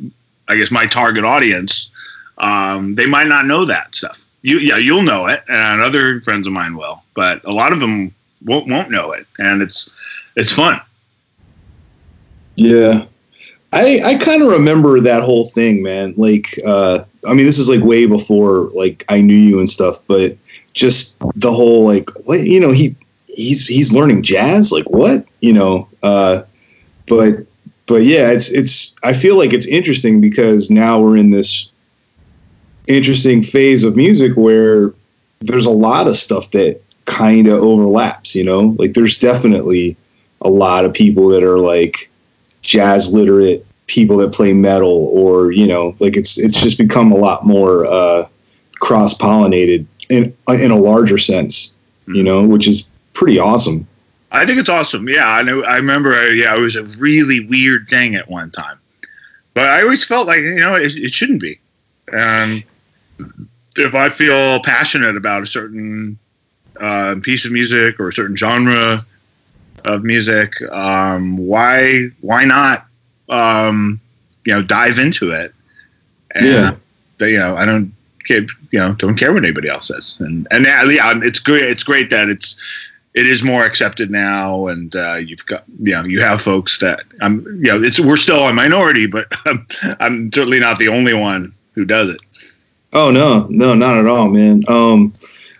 I 0.49 0.57
guess 0.57 0.71
my 0.71 0.87
target 0.87 1.23
audience, 1.23 1.89
um, 2.37 2.95
they 2.95 3.07
might 3.07 3.27
not 3.27 3.45
know 3.45 3.63
that 3.63 3.95
stuff. 3.95 4.27
You 4.41 4.57
yeah, 4.59 4.77
you'll 4.77 5.03
know 5.03 5.27
it, 5.27 5.41
and 5.47 5.81
other 5.81 6.19
friends 6.21 6.47
of 6.47 6.53
mine 6.53 6.75
will, 6.75 7.01
but 7.13 7.43
a 7.45 7.51
lot 7.51 7.71
of 7.71 7.79
them 7.79 8.13
won't 8.43 8.67
won't 8.67 8.91
know 8.91 9.13
it, 9.13 9.25
and 9.39 9.61
it's 9.61 9.93
it's 10.37 10.51
fun. 10.51 10.79
Yeah. 12.55 13.05
I, 13.73 13.99
I 14.03 14.17
kind 14.17 14.41
of 14.41 14.47
remember 14.47 15.01
that 15.01 15.23
whole 15.23 15.45
thing, 15.45 15.83
man. 15.83 16.13
Like, 16.15 16.57
uh, 16.65 17.03
I 17.27 17.33
mean, 17.33 17.45
this 17.45 17.59
is 17.59 17.69
like 17.69 17.83
way 17.83 18.05
before 18.05 18.69
like 18.73 19.03
I 19.09 19.19
knew 19.19 19.35
you 19.35 19.59
and 19.59 19.69
stuff, 19.69 19.97
but 20.07 20.37
just 20.73 21.17
the 21.35 21.51
whole 21.51 21.83
like, 21.83 22.09
what 22.25 22.41
you 22.41 22.59
know, 22.59 22.71
he 22.71 22.95
he's 23.27 23.67
he's 23.67 23.93
learning 23.93 24.23
jazz, 24.23 24.71
like 24.71 24.89
what 24.89 25.25
you 25.41 25.51
know. 25.51 25.89
Uh, 26.01 26.43
but 27.07 27.45
but 27.87 28.03
yeah, 28.03 28.31
it's 28.31 28.49
it's. 28.51 28.95
I 29.03 29.13
feel 29.13 29.37
like 29.37 29.53
it's 29.53 29.67
interesting 29.67 30.21
because 30.21 30.71
now 30.71 30.99
we're 30.99 31.17
in 31.17 31.31
this 31.31 31.69
interesting 32.87 33.43
phase 33.43 33.83
of 33.83 33.95
music 33.95 34.37
where 34.37 34.93
there's 35.39 35.65
a 35.65 35.71
lot 35.71 36.07
of 36.07 36.15
stuff 36.15 36.51
that 36.51 36.81
kind 37.05 37.47
of 37.47 37.61
overlaps. 37.61 38.33
You 38.33 38.45
know, 38.45 38.75
like 38.77 38.93
there's 38.93 39.17
definitely 39.17 39.97
a 40.41 40.49
lot 40.49 40.85
of 40.85 40.93
people 40.93 41.27
that 41.29 41.43
are 41.43 41.57
like 41.59 42.09
jazz 42.61 43.13
literate 43.13 43.65
people 43.87 44.17
that 44.17 44.33
play 44.33 44.53
metal 44.53 45.07
or 45.13 45.51
you 45.51 45.65
know 45.65 45.95
like 45.99 46.17
it's 46.17 46.37
it's 46.37 46.61
just 46.61 46.77
become 46.77 47.11
a 47.11 47.17
lot 47.17 47.45
more 47.45 47.85
uh, 47.85 48.27
cross 48.79 49.13
pollinated 49.13 49.85
in 50.09 50.33
in 50.49 50.71
a 50.71 50.77
larger 50.77 51.17
sense 51.17 51.75
you 52.07 52.23
know 52.23 52.45
which 52.45 52.67
is 52.67 52.87
pretty 53.13 53.39
awesome 53.39 53.87
I 54.31 54.45
think 54.45 54.59
it's 54.59 54.69
awesome. 54.69 55.07
Yeah, 55.07 55.27
I 55.27 55.41
know. 55.41 55.63
I 55.63 55.77
remember. 55.77 56.13
Uh, 56.13 56.25
yeah, 56.25 56.55
it 56.55 56.59
was 56.59 56.75
a 56.75 56.83
really 56.83 57.45
weird 57.47 57.87
thing 57.87 58.15
at 58.15 58.29
one 58.29 58.51
time, 58.51 58.77
but 59.53 59.69
I 59.69 59.81
always 59.81 60.03
felt 60.03 60.27
like 60.27 60.39
you 60.39 60.55
know 60.55 60.75
it, 60.75 60.95
it 60.95 61.13
shouldn't 61.13 61.41
be. 61.41 61.59
And 62.11 62.63
if 63.77 63.95
I 63.95 64.09
feel 64.09 64.61
passionate 64.63 65.15
about 65.15 65.43
a 65.43 65.45
certain 65.45 66.17
uh, 66.79 67.15
piece 67.21 67.45
of 67.45 67.51
music 67.51 67.99
or 67.99 68.09
a 68.09 68.13
certain 68.13 68.35
genre 68.35 69.05
of 69.87 70.03
music, 70.03 70.49
um, 70.71 71.37
why 71.37 72.09
why 72.21 72.45
not 72.45 72.85
um, 73.29 73.99
you 74.45 74.53
know 74.53 74.61
dive 74.61 74.99
into 74.99 75.29
it? 75.31 75.53
And, 76.31 76.45
Yeah. 76.45 76.75
You 77.19 77.37
know, 77.39 77.55
I 77.57 77.65
don't 77.65 77.91
care. 78.27 78.45
You 78.71 78.79
know, 78.79 78.93
don't 78.93 79.15
care 79.17 79.33
what 79.33 79.43
anybody 79.43 79.69
else 79.69 79.87
says. 79.87 80.17
And 80.19 80.47
and 80.51 80.65
yeah, 80.65 80.83
yeah, 80.89 81.19
it's 81.23 81.39
great. 81.39 81.63
It's 81.63 81.83
great 81.83 82.09
that 82.11 82.29
it's 82.29 82.55
it 83.15 83.25
is 83.25 83.41
more 83.43 83.65
accepted 83.65 84.11
now, 84.11 84.67
and 84.67 84.95
uh, 84.95 85.15
you've 85.15 85.45
got 85.47 85.63
you 85.81 85.93
know 85.93 86.03
you 86.05 86.21
have 86.21 86.39
folks 86.41 86.77
that 86.79 87.01
I'm 87.21 87.43
you 87.63 87.71
know 87.71 87.81
it's 87.81 87.99
we're 87.99 88.17
still 88.17 88.47
a 88.47 88.53
minority, 88.53 89.07
but 89.07 89.25
I'm, 89.45 89.65
I'm 89.99 90.31
certainly 90.31 90.59
not 90.59 90.77
the 90.77 90.89
only 90.89 91.15
one 91.15 91.51
who 91.73 91.83
does 91.85 92.09
it. 92.09 92.21
oh 92.93 93.11
no 93.11 93.45
no 93.49 93.73
not 93.75 93.97
at 93.97 94.07
all 94.07 94.29
man 94.29 94.61
um 94.69 95.11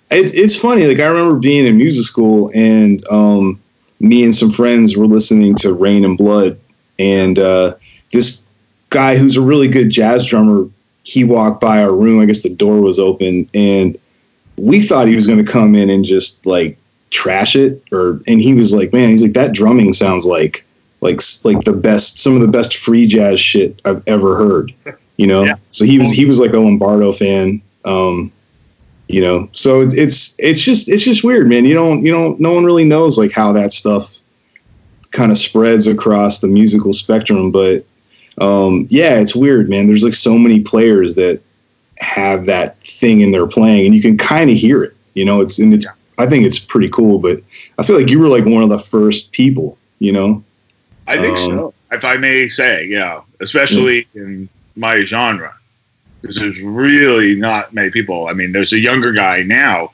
it's, 0.10 0.32
it's 0.34 0.56
funny 0.56 0.86
like 0.88 1.00
i 1.00 1.06
remember 1.06 1.38
being 1.38 1.66
in 1.68 1.76
music 1.76 2.06
school 2.06 2.50
and 2.56 3.06
um 3.12 3.60
me 4.00 4.24
and 4.24 4.34
some 4.34 4.52
friends 4.52 4.96
were 4.96 5.08
listening 5.08 5.56
to 5.56 5.74
Raining 5.74 6.16
Blood 6.16 6.60
and 7.00 7.38
uh 7.40 7.74
this 8.12 8.44
guy 8.90 9.16
who's 9.18 9.36
a 9.36 9.42
really 9.42 9.68
good 9.68 9.90
jazz 9.90 10.26
drummer 10.26 10.68
he 11.04 11.24
walked 11.24 11.62
by 11.62 11.82
our 11.82 11.96
room 11.96 12.20
i 12.20 12.26
guess 12.26 12.42
the 12.42 12.50
door 12.54 12.82
was 12.82 13.00
open 13.00 13.48
and 13.54 13.98
we 14.58 14.80
thought 14.82 15.08
he 15.08 15.16
was 15.16 15.28
going 15.28 15.44
to 15.44 15.50
come 15.52 15.76
in 15.76 15.90
and 15.90 16.04
just 16.06 16.46
like 16.46 16.78
trash 17.12 17.56
it 17.56 17.82
or 17.92 18.20
and 18.28 18.42
he 18.42 18.54
was 18.54 18.74
like 18.74 18.92
man 18.94 19.10
he's 19.10 19.22
like 19.22 19.34
that 19.34 19.54
drumming 19.54 19.94
sounds 19.94 20.26
like 20.26 20.66
like 21.02 21.22
like 21.44 21.64
the 21.64 21.74
best 21.74 22.18
some 22.18 22.34
of 22.36 22.42
the 22.42 22.48
best 22.48 22.78
free 22.78 23.06
jazz 23.06 23.40
shit 23.40 23.80
i've 23.86 24.02
ever 24.08 24.36
heard 24.36 24.74
you 25.18 25.28
know 25.28 25.44
Yeah. 25.44 25.56
so 25.72 25.86
he 25.86 26.00
was 26.00 26.10
he 26.10 26.26
was 26.26 26.40
like 26.40 26.54
a 26.54 26.60
lombardo 26.60 27.12
fan 27.12 27.62
um 27.86 28.32
you 29.08 29.22
know 29.22 29.48
so 29.54 29.82
it's 29.82 29.94
it's 29.94 30.36
it's 30.38 30.62
just 30.62 30.90
it's 30.90 31.04
just 31.04 31.24
weird 31.24 31.48
man 31.48 31.64
you 31.64 31.74
don't 31.74 32.04
you 32.04 32.12
don't 32.12 32.40
no 32.40 32.52
one 32.52 32.66
really 32.66 32.84
knows 32.84 33.18
like 33.18 33.32
how 33.32 33.54
that 33.54 33.72
stuff 33.72 34.20
kind 35.12 35.32
of 35.32 35.38
spreads 35.38 35.88
across 35.88 36.40
the 36.40 36.48
musical 36.48 36.94
spectrum. 36.94 37.52
But 37.52 37.86
um, 38.40 38.88
yeah, 38.90 39.20
it's 39.20 39.36
weird, 39.36 39.70
man. 39.70 39.88
There's 39.88 40.04
like 40.04 40.14
so 40.14 40.38
many 40.38 40.62
players 40.62 41.16
that 41.16 41.42
have 42.00 42.46
that 42.46 42.80
thing 42.82 43.22
in 43.22 43.32
their 43.32 43.48
playing, 43.48 43.88
and 43.88 43.96
you 43.96 44.02
can 44.02 44.18
kind 44.18 44.50
of 44.50 44.56
hear 44.56 44.84
it. 44.84 44.96
You 45.14 45.26
know, 45.26 45.42
it's 45.42 45.60
and 45.60 45.74
it's. 45.74 45.86
I 46.20 46.26
think 46.26 46.46
it's 46.46 46.58
pretty 46.58 46.90
cool, 46.90 47.20
but 47.20 47.42
I 47.78 47.84
feel 47.84 47.96
like 47.96 48.10
you 48.10 48.20
were 48.20 48.28
like 48.28 48.46
one 48.46 48.64
of 48.64 48.70
the 48.70 48.80
first 48.80 49.32
people. 49.32 49.78
You 50.00 50.14
know, 50.14 50.44
I 51.08 51.18
think 51.18 51.38
Um, 51.38 51.46
so, 51.46 51.74
if 51.92 52.04
I 52.04 52.18
may 52.18 52.48
say, 52.48 52.86
yeah, 52.86 53.22
especially 53.40 54.08
in 54.14 54.50
my 54.76 55.04
genre, 55.04 55.56
because 56.22 56.36
there's 56.38 56.62
really 56.62 57.36
not 57.36 57.74
many 57.74 57.90
people. 57.90 58.28
I 58.28 58.34
mean, 58.34 58.52
there's 58.52 58.74
a 58.74 58.80
younger 58.80 59.12
guy 59.12 59.44
now 59.44 59.92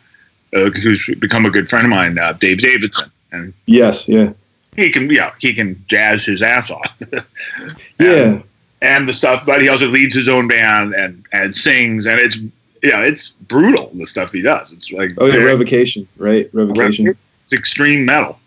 uh, 0.53 0.69
who's 0.69 1.05
become 1.19 1.45
a 1.45 1.49
good 1.49 1.69
friend 1.69 1.85
of 1.85 1.89
mine, 1.89 2.17
uh, 2.17 2.33
Dave 2.33 2.59
Davidson, 2.59 3.11
and 3.31 3.53
yes, 3.65 4.07
yeah, 4.07 4.33
he 4.75 4.89
can, 4.89 5.09
yeah, 5.09 5.33
he 5.39 5.53
can 5.53 5.83
jazz 5.87 6.25
his 6.25 6.43
ass 6.43 6.71
off. 6.71 7.01
yeah, 7.99 8.41
and 8.81 9.07
the 9.07 9.13
stuff, 9.13 9.45
but 9.45 9.61
he 9.61 9.69
also 9.69 9.87
leads 9.87 10.13
his 10.15 10.27
own 10.27 10.47
band 10.47 10.93
and 10.93 11.25
and 11.31 11.55
sings, 11.55 12.07
and 12.07 12.19
it's 12.19 12.37
yeah, 12.83 12.99
it's 13.01 13.33
brutal 13.33 13.89
the 13.93 14.05
stuff 14.05 14.31
he 14.31 14.41
does. 14.41 14.71
It's 14.71 14.91
like 14.91 15.11
oh 15.17 15.25
yeah, 15.25 15.37
revocation, 15.37 16.07
right? 16.17 16.49
Revocation. 16.53 17.07
it's 17.07 17.53
extreme 17.53 18.05
metal. 18.05 18.39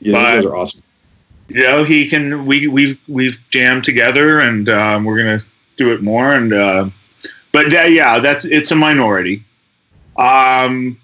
Yeah, 0.00 0.12
But- 0.12 0.20
those 0.20 0.30
guys 0.30 0.44
are 0.44 0.56
awesome. 0.56 0.82
You 1.48 1.62
know, 1.62 1.84
he 1.84 2.08
can. 2.08 2.46
We 2.46 2.68
we've 2.68 2.98
we've 3.06 3.38
jammed 3.50 3.84
together, 3.84 4.40
and 4.40 4.66
um, 4.70 5.04
we're 5.04 5.18
gonna 5.18 5.42
do 5.76 5.92
it 5.92 6.02
more. 6.02 6.32
And 6.34 6.52
uh, 6.54 6.88
but 7.54 7.70
that, 7.70 7.92
yeah, 7.92 8.18
that's 8.18 8.44
it's 8.44 8.72
a 8.72 8.74
minority. 8.74 9.40
Um, 10.16 10.98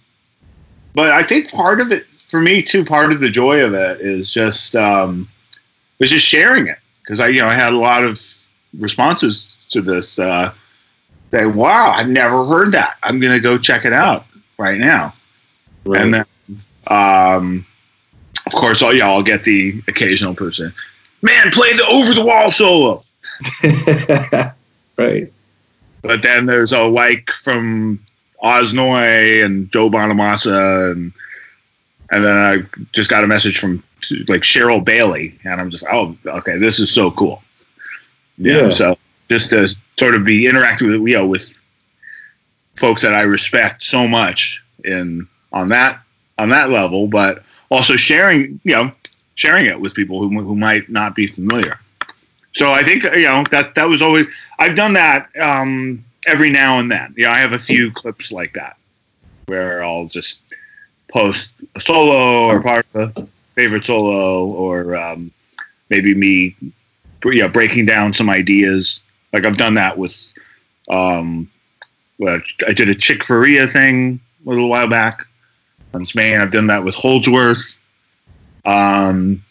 but 0.96 1.12
I 1.12 1.22
think 1.22 1.52
part 1.52 1.80
of 1.80 1.92
it 1.92 2.06
for 2.06 2.40
me 2.40 2.60
too. 2.60 2.84
Part 2.84 3.12
of 3.12 3.20
the 3.20 3.30
joy 3.30 3.64
of 3.64 3.72
it 3.72 4.00
is 4.00 4.28
just 4.32 4.74
um, 4.74 5.28
was 6.00 6.10
just 6.10 6.26
sharing 6.26 6.66
it 6.66 6.78
because 7.02 7.20
I 7.20 7.28
you 7.28 7.40
know 7.40 7.46
I 7.46 7.54
had 7.54 7.72
a 7.72 7.76
lot 7.76 8.02
of 8.02 8.20
responses 8.80 9.56
to 9.70 9.80
this. 9.80 10.18
Uh, 10.18 10.52
say, 11.30 11.46
wow, 11.46 11.92
I've 11.92 12.08
never 12.08 12.44
heard 12.44 12.72
that. 12.72 12.96
I'm 13.04 13.20
gonna 13.20 13.38
go 13.38 13.56
check 13.56 13.84
it 13.84 13.92
out 13.92 14.26
right 14.58 14.78
now. 14.78 15.14
Right. 15.84 16.02
And 16.02 16.14
then, 16.14 16.24
um, 16.88 17.64
of 18.44 18.52
course, 18.54 18.82
I'll, 18.82 18.92
yeah, 18.92 19.08
I'll 19.08 19.22
get 19.22 19.44
the 19.44 19.80
occasional 19.86 20.34
person. 20.34 20.72
Man, 21.22 21.52
play 21.52 21.74
the 21.74 21.86
over 21.86 22.12
the 22.12 22.24
wall 22.24 22.50
solo. 22.50 23.04
right. 24.98 25.32
But 26.02 26.22
then 26.22 26.46
there's 26.46 26.72
a 26.72 26.82
like 26.82 27.30
from 27.30 28.00
Oz 28.42 28.72
Noy 28.72 29.44
and 29.44 29.70
Joe 29.70 29.90
Bonamassa, 29.90 30.92
and 30.92 31.12
and 32.10 32.24
then 32.24 32.36
I 32.36 32.58
just 32.92 33.10
got 33.10 33.24
a 33.24 33.26
message 33.26 33.58
from 33.58 33.82
like 34.28 34.42
Cheryl 34.42 34.84
Bailey, 34.84 35.38
and 35.44 35.60
I'm 35.60 35.70
just 35.70 35.84
oh 35.90 36.16
okay, 36.26 36.58
this 36.58 36.80
is 36.80 36.92
so 36.92 37.10
cool. 37.10 37.42
Yeah. 38.38 38.62
Yeah. 38.62 38.70
So 38.70 38.98
just 39.28 39.50
to 39.50 39.68
sort 39.98 40.14
of 40.14 40.24
be 40.24 40.44
interactive 40.44 40.90
with 41.00 41.08
you 41.08 41.16
know 41.16 41.26
with 41.26 41.58
folks 42.76 43.02
that 43.02 43.14
I 43.14 43.22
respect 43.22 43.82
so 43.82 44.08
much 44.08 44.64
in 44.84 45.28
on 45.52 45.68
that 45.68 46.00
on 46.38 46.48
that 46.48 46.70
level, 46.70 47.06
but 47.06 47.44
also 47.70 47.96
sharing 47.96 48.60
you 48.64 48.74
know 48.74 48.92
sharing 49.34 49.66
it 49.66 49.80
with 49.80 49.94
people 49.94 50.20
who 50.20 50.40
who 50.40 50.56
might 50.56 50.88
not 50.88 51.14
be 51.14 51.26
familiar. 51.26 51.78
So 52.52 52.72
I 52.72 52.82
think 52.82 53.04
you 53.04 53.22
know 53.22 53.44
that 53.50 53.74
that 53.74 53.88
was 53.88 54.02
always 54.02 54.26
I've 54.58 54.76
done 54.76 54.94
that 54.94 55.28
um, 55.40 56.04
every 56.26 56.50
now 56.50 56.78
and 56.78 56.90
then. 56.90 57.14
Yeah, 57.16 57.30
I 57.30 57.38
have 57.38 57.52
a 57.52 57.58
few 57.58 57.90
clips 57.90 58.32
like 58.32 58.54
that 58.54 58.76
where 59.46 59.82
I'll 59.82 60.06
just 60.06 60.42
post 61.08 61.52
a 61.74 61.80
solo 61.80 62.46
or 62.48 62.62
part 62.62 62.86
of 62.94 63.16
a 63.16 63.26
favorite 63.54 63.84
solo 63.84 64.46
or 64.46 64.96
um, 64.96 65.30
maybe 65.88 66.14
me 66.14 66.56
yeah 67.24 67.48
breaking 67.48 67.86
down 67.86 68.12
some 68.12 68.28
ideas. 68.28 69.02
Like 69.32 69.44
I've 69.44 69.58
done 69.58 69.74
that 69.74 69.96
with 69.96 70.32
um, 70.90 71.48
I 72.22 72.72
did 72.74 72.88
a 72.88 72.94
Chick 72.94 73.26
Corea 73.26 73.66
thing 73.66 74.20
a 74.44 74.48
little 74.48 74.68
while 74.68 74.88
back 74.88 75.26
on 75.94 76.04
Spain. 76.04 76.40
I've 76.40 76.52
done 76.52 76.66
that 76.66 76.84
with 76.84 76.94
Holdsworth. 76.94 77.78
Um, 78.64 79.42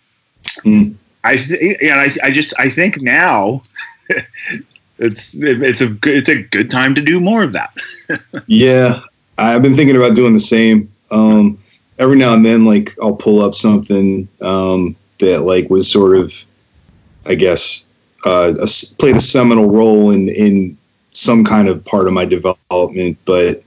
Hmm. 0.63 0.91
I 1.23 1.37
yeah, 1.81 1.95
I, 1.95 2.27
I 2.27 2.31
just 2.31 2.53
I 2.57 2.69
think 2.69 3.01
now 3.01 3.61
it's 4.99 5.35
it's 5.35 5.81
a 5.81 5.89
good 5.89 6.17
it's 6.17 6.29
a 6.29 6.43
good 6.43 6.71
time 6.71 6.95
to 6.95 7.01
do 7.01 7.19
more 7.19 7.43
of 7.43 7.53
that. 7.53 7.75
Yeah, 8.47 9.01
I've 9.37 9.61
been 9.61 9.75
thinking 9.75 9.95
about 9.95 10.15
doing 10.15 10.33
the 10.33 10.39
same. 10.39 10.91
Um, 11.11 11.59
every 11.99 12.17
now 12.17 12.33
and 12.33 12.43
then, 12.43 12.65
like 12.65 12.95
I'll 13.01 13.15
pull 13.15 13.41
up 13.41 13.53
something 13.53 14.27
um, 14.41 14.95
that 15.19 15.41
like 15.41 15.69
was 15.69 15.91
sort 15.91 16.17
of, 16.17 16.33
I 17.27 17.35
guess, 17.35 17.85
uh, 18.25 18.55
a 18.59 18.67
played 18.97 19.15
a 19.15 19.19
seminal 19.19 19.69
role 19.69 20.09
in 20.09 20.29
in 20.29 20.77
some 21.11 21.43
kind 21.43 21.67
of 21.67 21.83
part 21.85 22.07
of 22.07 22.13
my 22.13 22.25
development, 22.25 23.17
but 23.25 23.63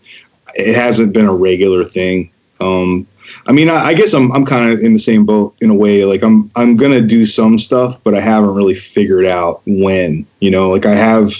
it 0.54 0.74
hasn't 0.74 1.12
been 1.12 1.26
a 1.26 1.34
regular 1.34 1.84
thing. 1.84 2.31
Um, 2.62 3.06
I 3.46 3.52
mean, 3.52 3.68
I, 3.68 3.86
I 3.86 3.94
guess 3.94 4.14
I'm 4.14 4.30
I'm 4.32 4.44
kind 4.44 4.72
of 4.72 4.80
in 4.80 4.92
the 4.92 4.98
same 4.98 5.24
boat 5.24 5.54
in 5.60 5.70
a 5.70 5.74
way. 5.74 6.04
Like 6.04 6.22
I'm 6.22 6.50
I'm 6.56 6.76
gonna 6.76 7.00
do 7.00 7.24
some 7.24 7.58
stuff, 7.58 8.02
but 8.04 8.14
I 8.14 8.20
haven't 8.20 8.54
really 8.54 8.74
figured 8.74 9.26
out 9.26 9.62
when. 9.66 10.26
You 10.40 10.50
know, 10.50 10.70
like 10.70 10.86
I 10.86 10.94
have 10.94 11.30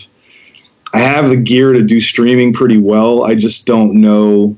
I 0.93 0.99
have 0.99 1.29
the 1.29 1.37
gear 1.37 1.73
to 1.73 1.83
do 1.83 2.01
streaming 2.01 2.53
pretty 2.53 2.79
well. 2.79 3.25
I 3.25 3.35
just 3.35 3.67
don't 3.67 4.01
know. 4.01 4.57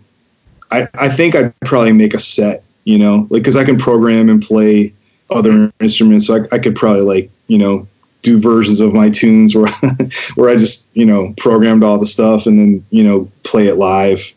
I, 0.70 0.88
I 0.94 1.08
think 1.08 1.36
I'd 1.36 1.54
probably 1.60 1.92
make 1.92 2.14
a 2.14 2.18
set, 2.18 2.64
you 2.84 2.98
know, 2.98 3.26
like 3.30 3.42
because 3.42 3.56
I 3.56 3.64
can 3.64 3.76
program 3.76 4.28
and 4.28 4.42
play 4.42 4.92
other 5.30 5.72
instruments. 5.80 6.26
So 6.26 6.36
I, 6.36 6.56
I 6.56 6.58
could 6.58 6.74
probably 6.74 7.02
like, 7.02 7.30
you 7.46 7.58
know, 7.58 7.86
do 8.22 8.38
versions 8.38 8.80
of 8.80 8.94
my 8.94 9.10
tunes 9.10 9.54
where 9.54 9.70
where 10.34 10.50
I 10.50 10.56
just, 10.56 10.88
you 10.94 11.06
know, 11.06 11.32
programmed 11.36 11.84
all 11.84 11.98
the 11.98 12.06
stuff 12.06 12.46
and 12.46 12.58
then, 12.58 12.84
you 12.90 13.04
know, 13.04 13.30
play 13.44 13.68
it 13.68 13.76
live. 13.76 14.32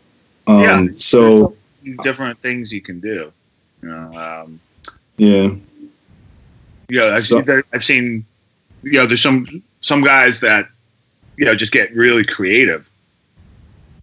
Um, 0.45 0.61
Yeah. 0.61 0.87
So 0.97 1.56
different 2.03 2.39
things 2.39 2.71
you 2.73 2.81
can 2.81 2.99
do. 2.99 3.31
You 3.81 3.89
know, 3.89 4.11
um, 4.13 4.59
yeah, 5.17 5.49
yeah, 6.89 7.13
I've, 7.15 7.21
So- 7.21 7.41
there, 7.41 7.63
I've 7.73 7.83
seen. 7.83 8.25
You 8.83 8.93
know, 8.93 9.05
there's 9.07 9.21
some 9.23 9.45
some 9.79 10.01
guys 10.03 10.39
that 10.41 10.69
you 11.35 11.45
know 11.45 11.55
just 11.55 11.71
get 11.71 11.93
really 11.95 12.23
creative 12.23 12.89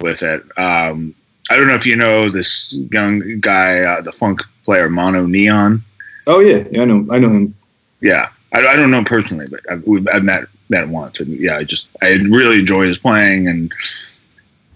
with 0.01 0.23
it. 0.23 0.43
Um, 0.59 1.15
I 1.51 1.57
don't 1.57 1.69
know 1.69 1.75
if 1.75 1.87
you 1.87 1.97
know 1.97 2.29
this 2.29 2.73
young 2.91 3.41
guy, 3.41 3.81
uh, 3.83 4.01
the 4.01 4.13
funk 4.13 4.43
player 4.65 4.89
MonoNeon. 4.89 5.81
oh 6.27 6.41
yeah, 6.41 6.65
yeah, 6.71 6.83
I 6.83 6.85
know, 6.87 7.07
I 7.11 7.19
know 7.19 7.31
him. 7.31 7.55
Yeah, 8.01 8.29
I, 8.53 8.67
I 8.67 8.77
don't 8.77 8.91
know 8.91 8.99
him 8.99 9.05
personally, 9.05 9.47
but 9.51 9.61
I've, 9.71 9.87
we've, 9.87 10.07
I've 10.13 10.25
met 10.25 10.45
met 10.69 10.89
once, 10.89 11.21
and 11.21 11.29
yeah, 11.39 11.57
I 11.57 11.65
just 11.65 11.87
I 12.03 12.09
really 12.09 12.59
enjoy 12.59 12.85
his 12.87 12.99
playing, 12.99 13.47
and 13.49 13.73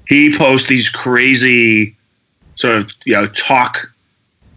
he 0.06 0.34
posts 0.34 0.68
these 0.68 0.88
crazy 0.88 1.96
sort 2.58 2.74
of 2.74 2.90
you 3.04 3.14
know 3.14 3.26
talk 3.28 3.90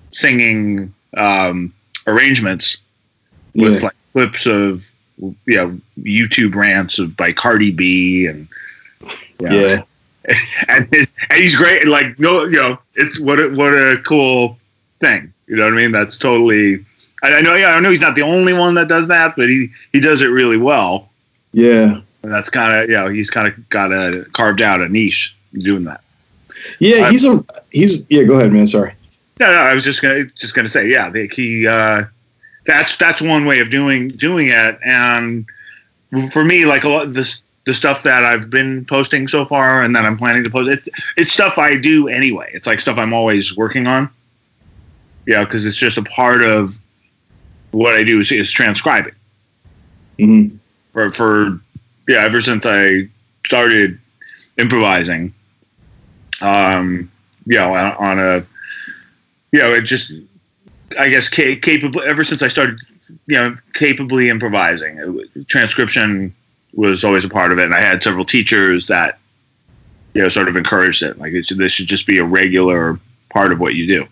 singing 0.10 0.94
um, 1.16 1.72
arrangements 2.08 2.78
with 3.54 3.76
Yeah, 3.76 3.88
like 3.88 3.96
clips 4.14 4.46
of 4.46 4.92
you 5.18 5.56
know 5.56 5.80
YouTube 6.00 6.56
rants 6.56 6.98
of 7.00 7.16
by 7.16 7.32
Cardi 7.32 7.72
B 7.72 8.26
and 8.26 8.48
you 9.40 9.48
know, 9.48 9.56
yeah, 9.56 9.82
and, 10.68 10.88
and 10.92 11.08
he's 11.34 11.56
great. 11.56 11.84
And 11.84 11.92
like, 11.92 12.20
no, 12.20 12.44
you 12.44 12.58
know, 12.58 12.80
it's 12.96 13.20
what 13.20 13.40
a, 13.40 13.50
what 13.50 13.74
a 13.74 14.02
cool 14.06 14.58
thing. 15.00 15.32
You 15.48 15.58
know 15.58 15.66
what 15.66 15.74
I 15.74 15.78
mean? 15.78 15.92
That's 15.92 16.18
totally. 16.18 16.84
I, 17.24 17.36
I 17.36 17.42
know. 17.42 17.56
Yeah, 17.56 17.76
I 17.76 17.80
know 17.80 17.92
he's 17.92 18.02
not 18.02 18.16
the 18.16 18.24
only 18.24 18.54
one 18.54 18.74
that 18.76 18.88
does 18.88 19.08
that, 19.10 19.36
but 19.36 19.48
he 19.48 19.68
he 19.94 20.00
does 20.00 20.22
it 20.22 20.28
really 20.28 20.58
well. 20.58 21.10
yeah. 21.54 22.02
And 22.24 22.32
that's 22.32 22.52
kind 22.52 22.72
of 22.72 22.90
you 22.90 22.96
know 22.96 23.10
he's 23.10 23.30
kind 23.30 23.48
of 23.48 23.70
got 23.70 23.92
a 23.92 24.26
carved 24.34 24.62
out 24.62 24.82
a 24.82 24.90
niche 24.90 25.36
doing 25.54 25.84
that. 25.84 26.02
Yeah, 26.80 26.98
I'm- 27.04 27.12
he's 27.12 27.26
a 27.26 27.44
he's 27.72 28.06
yeah. 28.10 28.24
Go 28.24 28.40
ahead, 28.40 28.52
man. 28.52 28.68
Sorry. 28.68 28.94
No, 29.40 29.48
no, 29.48 29.54
I 29.54 29.74
was 29.74 29.84
just 29.84 30.02
gonna 30.02 30.24
just 30.24 30.56
gonna 30.56 30.68
say, 30.68 30.88
yeah, 30.88 31.10
the, 31.10 31.28
he. 31.28 31.68
Uh, 31.68 32.04
that's 32.66 32.96
that's 32.98 33.22
one 33.22 33.46
way 33.46 33.60
of 33.60 33.70
doing 33.70 34.10
doing 34.10 34.48
it, 34.48 34.78
and 34.86 35.46
for 36.32 36.44
me, 36.44 36.66
like 36.66 36.84
a 36.84 36.90
lot 36.90 37.12
this 37.14 37.42
the 37.66 37.74
stuff 37.74 38.04
that 38.04 38.24
I've 38.24 38.50
been 38.50 38.86
posting 38.86 39.28
so 39.28 39.46
far, 39.46 39.82
and 39.82 39.96
that 39.96 40.06
I'm 40.06 40.18
planning 40.18 40.44
to 40.44 40.50
post, 40.50 40.70
it's 40.70 41.12
it's 41.18 41.32
stuff 41.32 41.58
I 41.58 41.76
do 41.76 42.08
anyway. 42.08 42.50
It's 42.54 42.68
like 42.68 42.80
stuff 42.80 42.98
I'm 42.98 43.14
always 43.14 43.56
working 43.58 43.88
on. 43.88 44.10
Yeah, 45.26 45.44
because 45.44 45.66
it's 45.66 45.76
just 45.76 45.98
a 45.98 46.04
part 46.04 46.44
of 46.44 46.78
what 47.72 47.94
I 47.94 48.04
do 48.04 48.20
is, 48.20 48.32
is 48.32 48.52
transcribing 48.52 49.14
hmm 50.20 50.48
for 50.94 51.10
for 51.10 51.60
yeah. 52.08 52.24
Ever 52.24 52.42
since 52.42 52.66
I 52.66 53.08
started 53.46 53.98
improvising, 54.58 55.34
um, 56.42 57.12
you 57.46 57.58
know, 57.58 57.74
on, 57.74 58.20
a 58.20 58.46
you 59.52 59.60
know, 59.60 59.74
it 59.74 59.82
just 59.82 60.12
I 60.98 61.10
guess 61.10 61.30
ca- 61.30 61.58
capable 61.58 62.02
ever 62.02 62.24
since 62.24 62.44
I 62.44 62.48
started, 62.48 62.80
you 63.28 63.38
know, 63.38 63.56
capably 63.74 64.30
improvising. 64.30 65.22
Transcription 65.48 66.34
was 66.74 67.04
always 67.04 67.26
a 67.26 67.30
part 67.30 67.52
of 67.52 67.60
it, 67.60 67.66
and 67.66 67.74
I 67.74 67.82
had 67.82 68.02
several 68.04 68.26
teachers 68.26 68.88
that 68.88 69.20
you 70.14 70.22
know 70.22 70.30
sort 70.30 70.48
of 70.48 70.58
encouraged 70.58 71.04
it. 71.04 71.18
Like 71.18 71.34
this 71.34 71.72
should 71.72 71.88
just 71.88 72.08
be 72.08 72.18
a 72.18 72.24
regular 72.24 73.00
part 73.30 73.52
of 73.52 73.60
what 73.60 73.76
you 73.76 73.88
do. 73.88 74.08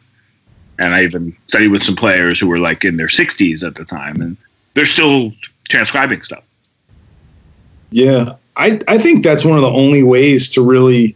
and 0.80 0.94
I 0.94 1.04
even 1.04 1.36
studied 1.48 1.68
with 1.68 1.84
some 1.84 1.96
players 1.96 2.40
who 2.40 2.48
were 2.48 2.58
like 2.58 2.86
in 2.86 2.96
their 2.98 3.08
60s 3.08 3.66
at 3.66 3.76
the 3.76 3.84
time, 3.84 4.22
and 4.22 4.38
they're 4.74 4.86
still 4.86 5.34
transcribing 5.68 6.22
stuff. 6.22 6.44
Yeah, 7.92 8.34
I 8.56 8.80
I 8.88 8.98
think 8.98 9.24
that's 9.24 9.44
one 9.44 9.58
of 9.58 9.62
the 9.62 9.72
only 9.72 10.04
ways 10.04 10.50
to 10.52 10.62
really 10.62 11.16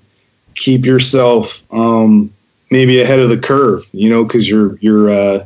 keep 0.56 0.86
yourself 0.86 1.64
um, 1.74 2.32
maybe 2.72 3.02
ahead 3.02 3.20
of 3.20 3.30
the 3.30 3.38
curve. 3.38 3.84
You 3.94 4.10
know, 4.10 4.24
because 4.24 4.50
you're 4.50 4.78
you're 4.78 5.10
uh, 5.10 5.46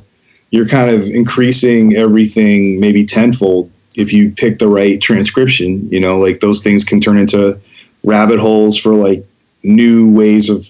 you're 0.51 0.67
kind 0.67 0.89
of 0.89 1.09
increasing 1.09 1.95
everything 1.95 2.79
maybe 2.79 3.05
tenfold 3.05 3.71
if 3.95 4.13
you 4.13 4.31
pick 4.31 4.59
the 4.59 4.67
right 4.67 5.01
transcription. 5.01 5.89
You 5.89 5.99
know, 5.99 6.17
like 6.17 6.39
those 6.39 6.61
things 6.61 6.83
can 6.83 6.99
turn 6.99 7.17
into 7.17 7.59
rabbit 8.03 8.39
holes 8.39 8.77
for 8.77 8.93
like 8.93 9.25
new 9.63 10.11
ways 10.11 10.49
of 10.49 10.69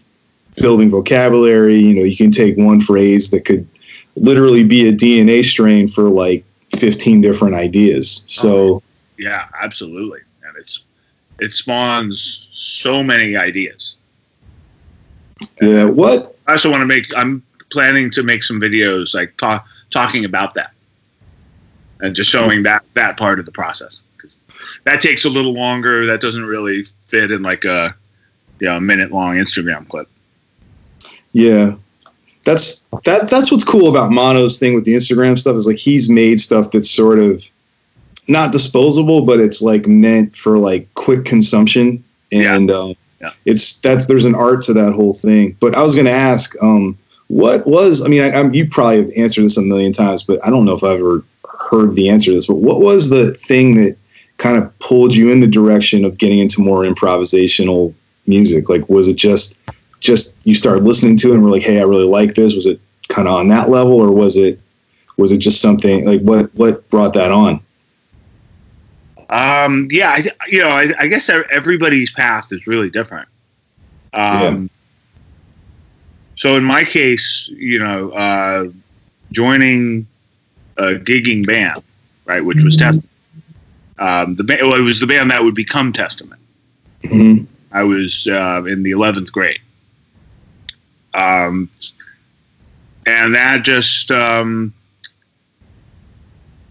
building 0.58 0.89
vocabulary. 0.89 1.80
You 1.80 1.93
know, 1.93 2.04
you 2.04 2.17
can 2.17 2.32
take 2.32 2.58
one 2.58 2.80
phrase 2.80 3.30
that 3.32 3.45
could 3.45 3.67
literally 4.15 4.63
be 4.63 4.88
a 4.88 4.93
DNA 4.93 5.43
strain 5.43 5.88
for 5.88 6.10
like 6.10 6.43
15 6.76 7.21
different 7.21 7.56
ideas. 7.56 8.23
So, 8.28 8.82
yeah, 9.17 9.47
absolutely. 9.60 10.21
And 10.43 10.56
it's, 10.58 10.86
it 11.39 11.54
spawns 11.54 12.47
so 12.52 13.04
many 13.04 13.36
ideas. 13.36 13.97
Yeah. 15.62 15.86
What? 15.86 16.36
I 16.47 16.54
also 16.54 16.69
want 16.69 16.82
to 16.82 16.86
make, 16.86 17.06
I'm 17.15 17.43
planning 17.71 18.10
to 18.12 18.23
make 18.23 18.43
some 18.43 18.60
videos 18.60 19.13
like 19.13 19.36
talk, 19.38 19.67
talking 19.91 20.26
about 20.26 20.54
that 20.54 20.71
and 22.00 22.15
just 22.15 22.30
showing 22.30 22.63
that, 22.63 22.84
that 22.93 23.17
part 23.17 23.39
of 23.39 23.45
the 23.45 23.52
process. 23.52 24.02
Cause 24.17 24.39
that 24.86 25.02
takes 25.02 25.26
a 25.26 25.30
little 25.30 25.54
longer. 25.54 26.06
That 26.06 26.21
doesn't 26.21 26.45
really 26.45 26.84
fit 27.04 27.32
in 27.32 27.43
like 27.43 27.65
a, 27.65 27.95
you 28.60 28.67
know, 28.67 28.78
a 28.78 28.82
minute 28.82 29.12
long 29.12 29.36
Instagram 29.36 29.88
clip. 29.88 30.08
Yeah. 31.34 31.76
That's 32.43 32.84
that 33.04 33.30
that's 33.30 33.52
what's 33.52 33.65
cool 33.65 33.89
about 33.89 34.10
Mono's 34.10 34.58
thing 34.58 34.73
with 34.73 34.86
the 34.86 34.95
Instagram 34.95 35.38
stuff 35.38 35.58
is 35.58 35.67
like 35.67 35.78
he's 35.78 36.10
made 36.10 36.39
stuff 36.39 36.71
that's 36.71 36.89
sort 36.89 37.19
of 37.19 37.43
not 38.30 38.54
disposable, 38.54 39.21
but 39.21 39.41
it's 39.41 39.62
like 39.62 39.86
meant 39.86 40.34
for 40.36 40.58
like 40.58 40.91
quick 40.93 41.26
consumption. 41.26 42.02
And 42.32 42.69
Yeah. 42.69 42.76
uh, 42.76 42.93
Yeah. 43.20 43.32
it's 43.46 43.80
that's 43.80 44.06
there's 44.06 44.26
an 44.26 44.36
art 44.36 44.62
to 44.64 44.74
that 44.74 44.94
whole 44.94 45.14
thing. 45.14 45.56
But 45.60 45.76
I 45.76 45.82
was 45.82 45.96
gonna 45.96 46.10
ask, 46.12 46.56
um, 46.62 46.98
what 47.28 47.66
was 47.66 48.02
I 48.04 48.08
mean, 48.08 48.22
I, 48.22 48.50
you 48.52 48.68
probably 48.68 49.02
have 49.02 49.12
answered 49.16 49.44
this 49.44 49.58
a 49.58 49.62
million 49.62 49.92
times, 49.92 50.24
but 50.24 50.46
I 50.46 50.50
don't 50.50 50.66
know 50.66 50.74
if 50.74 50.84
I've 50.84 51.00
ever 51.00 51.24
heard 51.70 51.96
the 51.96 52.10
answer 52.10 52.32
to 52.32 52.36
this. 52.36 52.48
But 52.48 52.58
what 52.58 52.82
was 52.82 53.10
the 53.10 53.34
thing 53.34 53.76
that 53.76 53.98
kind 54.38 54.58
of 54.58 54.80
pulled 54.80 55.16
you 55.16 55.32
in 55.32 55.40
the 55.40 55.48
direction 55.48 56.06
of 56.06 56.18
getting 56.18 56.40
into 56.40 56.62
more 56.62 56.84
improvisational 56.84 57.94
music? 58.28 58.70
Like, 58.70 58.88
was 58.90 59.08
it 59.08 59.16
just 59.16 59.58
just 60.00 60.36
you 60.46 60.54
started 60.54 60.84
listening 60.84 61.18
to 61.18 61.32
it 61.32 61.36
and 61.36 61.44
were 61.44 61.50
like, 61.50 61.64
hey, 61.64 61.80
I 61.80 61.84
really 61.84 62.06
like 62.06 62.36
this? 62.36 62.56
Was 62.56 62.68
it 62.68 62.80
kind 63.10 63.28
of 63.28 63.34
on 63.34 63.48
that 63.48 63.70
level, 63.70 63.94
or 63.94 64.12
was 64.12 64.38
it 64.38 64.60
was 65.18 65.32
it 65.32 65.40
just 65.40 65.62
something 65.62 66.06
like 66.06 66.22
what 66.22 66.54
what 66.56 66.88
brought 66.90 67.14
that 67.14 67.32
on? 67.32 67.60
Um, 69.30 69.88
yeah, 69.92 70.12
I, 70.12 70.48
you 70.48 70.62
know, 70.62 70.70
I, 70.70 70.92
I 70.98 71.08
guess 71.08 71.30
everybody's 71.30 72.12
path 72.12 72.52
is 72.52 72.66
really 72.68 72.90
different. 72.90 73.28
Um, 74.13 74.70
So 76.38 76.56
in 76.56 76.63
my 76.63 76.86
case, 76.86 77.50
you 77.52 77.80
know, 77.80 78.12
uh, 78.12 78.70
joining 79.32 80.06
a 80.78 80.94
gigging 80.94 81.46
band, 81.46 81.82
right, 82.26 82.46
which 82.46 82.62
was 82.62 82.78
Testament. 82.78 83.10
Um, 83.98 84.36
the 84.36 84.44
ba- 84.44 84.60
well, 84.62 84.76
it 84.76 84.82
was 84.82 85.00
the 85.00 85.08
band 85.08 85.32
that 85.32 85.44
would 85.44 85.56
become 85.56 85.92
Testament. 85.92 86.40
Mm-hmm. 87.04 87.46
I 87.72 87.84
was 87.84 88.28
uh, 88.28 88.63
in 88.66 88.84
the 88.84 88.92
eleventh 88.92 89.32
grade, 89.32 89.60
um, 91.16 91.70
and 93.08 93.34
that 93.34 93.63
just, 93.63 94.12
um, 94.12 94.74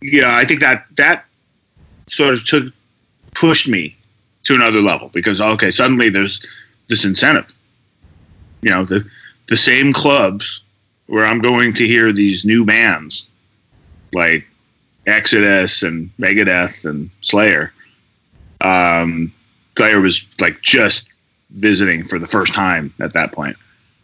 yeah, 0.00 0.36
I 0.36 0.44
think 0.44 0.60
that 0.60 0.86
that 0.96 1.25
sort 2.08 2.34
of 2.34 2.44
took 2.44 2.72
pushed 3.34 3.68
me 3.68 3.96
to 4.44 4.54
another 4.54 4.80
level 4.80 5.10
because 5.12 5.40
okay, 5.40 5.70
suddenly 5.70 6.08
there's 6.08 6.44
this 6.88 7.04
incentive. 7.04 7.52
You 8.62 8.70
know, 8.70 8.84
the 8.84 9.08
the 9.48 9.56
same 9.56 9.92
clubs 9.92 10.62
where 11.06 11.24
I'm 11.24 11.40
going 11.40 11.72
to 11.74 11.86
hear 11.86 12.12
these 12.12 12.44
new 12.44 12.64
bands 12.64 13.28
like 14.12 14.46
Exodus 15.06 15.82
and 15.82 16.10
Megadeth 16.18 16.84
and 16.84 17.10
Slayer. 17.20 17.72
Um, 18.60 19.32
Slayer 19.76 20.00
was 20.00 20.26
like 20.40 20.60
just 20.62 21.10
visiting 21.50 22.02
for 22.02 22.18
the 22.18 22.26
first 22.26 22.54
time 22.54 22.92
at 23.00 23.12
that 23.12 23.32
point. 23.32 23.56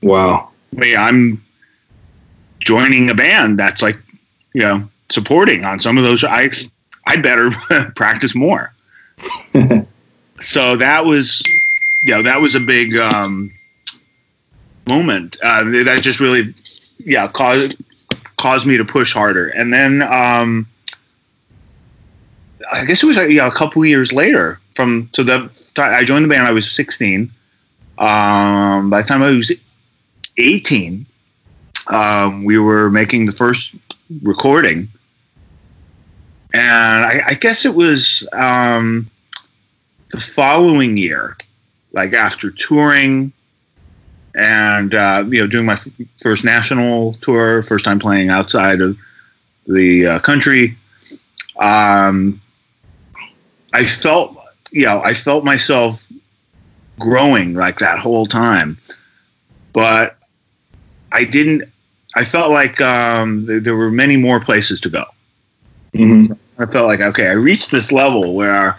Wow. 0.02 0.50
I'm 0.80 1.42
joining 2.60 3.10
a 3.10 3.14
band 3.14 3.58
that's 3.58 3.82
like, 3.82 3.98
you 4.54 4.62
know, 4.62 4.88
supporting 5.10 5.64
on 5.64 5.80
some 5.80 5.98
of 5.98 6.04
those. 6.04 6.24
I 6.24 6.50
I 7.06 7.16
better 7.16 7.50
practice 7.96 8.34
more. 8.34 8.72
so 10.40 10.76
that 10.76 11.04
was, 11.04 11.42
you 12.02 12.10
know, 12.10 12.22
that 12.22 12.40
was 12.40 12.54
a 12.54 12.60
big 12.60 12.96
um, 12.96 13.50
moment. 14.86 15.36
Uh, 15.42 15.64
that 15.64 16.00
just 16.02 16.20
really, 16.20 16.54
yeah, 16.98 17.28
caused 17.28 17.82
caused 18.36 18.66
me 18.66 18.76
to 18.76 18.84
push 18.84 19.12
harder. 19.12 19.48
And 19.48 19.72
then 19.72 20.02
um, 20.02 20.66
I 22.72 22.84
guess 22.84 23.02
it 23.02 23.06
was 23.06 23.16
yeah, 23.16 23.46
a 23.46 23.52
couple 23.52 23.84
years 23.84 24.12
later 24.12 24.58
from 24.74 25.08
so 25.12 25.22
the 25.22 25.50
I 25.76 26.04
joined 26.04 26.24
the 26.24 26.28
band. 26.28 26.46
I 26.46 26.52
was 26.52 26.70
16. 26.70 27.30
Um, 27.98 28.90
by 28.90 29.02
the 29.02 29.08
time 29.08 29.22
I 29.22 29.30
was 29.30 29.52
18, 30.38 31.06
um, 31.88 32.44
we 32.44 32.58
were 32.58 32.90
making 32.90 33.26
the 33.26 33.32
first 33.32 33.74
recording, 34.22 34.88
and 36.52 37.04
I, 37.04 37.22
I 37.28 37.34
guess 37.34 37.64
it 37.64 37.74
was 37.74 38.26
um, 38.32 39.10
the 40.10 40.20
following 40.20 40.96
year, 40.96 41.36
like 41.92 42.12
after 42.12 42.50
touring 42.50 43.32
and 44.34 44.94
uh, 44.94 45.24
you 45.28 45.40
know 45.40 45.46
doing 45.46 45.66
my 45.66 45.76
first 46.22 46.44
national 46.44 47.14
tour, 47.14 47.62
first 47.62 47.84
time 47.84 47.98
playing 47.98 48.30
outside 48.30 48.80
of 48.80 48.98
the 49.66 50.06
uh, 50.06 50.18
country. 50.20 50.76
Um, 51.58 52.40
I 53.72 53.84
felt, 53.84 54.36
you 54.70 54.84
know, 54.84 55.00
I 55.02 55.14
felt 55.14 55.44
myself 55.44 56.06
growing 56.98 57.54
like 57.54 57.78
that 57.78 57.98
whole 57.98 58.26
time, 58.26 58.76
but 59.72 60.16
I 61.12 61.24
didn't. 61.24 61.64
I 62.14 62.24
felt 62.24 62.50
like 62.50 62.78
um, 62.82 63.46
there, 63.46 63.60
there 63.60 63.76
were 63.76 63.90
many 63.90 64.18
more 64.18 64.38
places 64.38 64.80
to 64.80 64.90
go. 64.90 65.04
Mm-hmm. 65.94 66.32
I 66.58 66.66
felt 66.66 66.86
like 66.86 67.00
okay, 67.00 67.28
I 67.28 67.32
reached 67.32 67.70
this 67.70 67.92
level 67.92 68.34
where, 68.34 68.76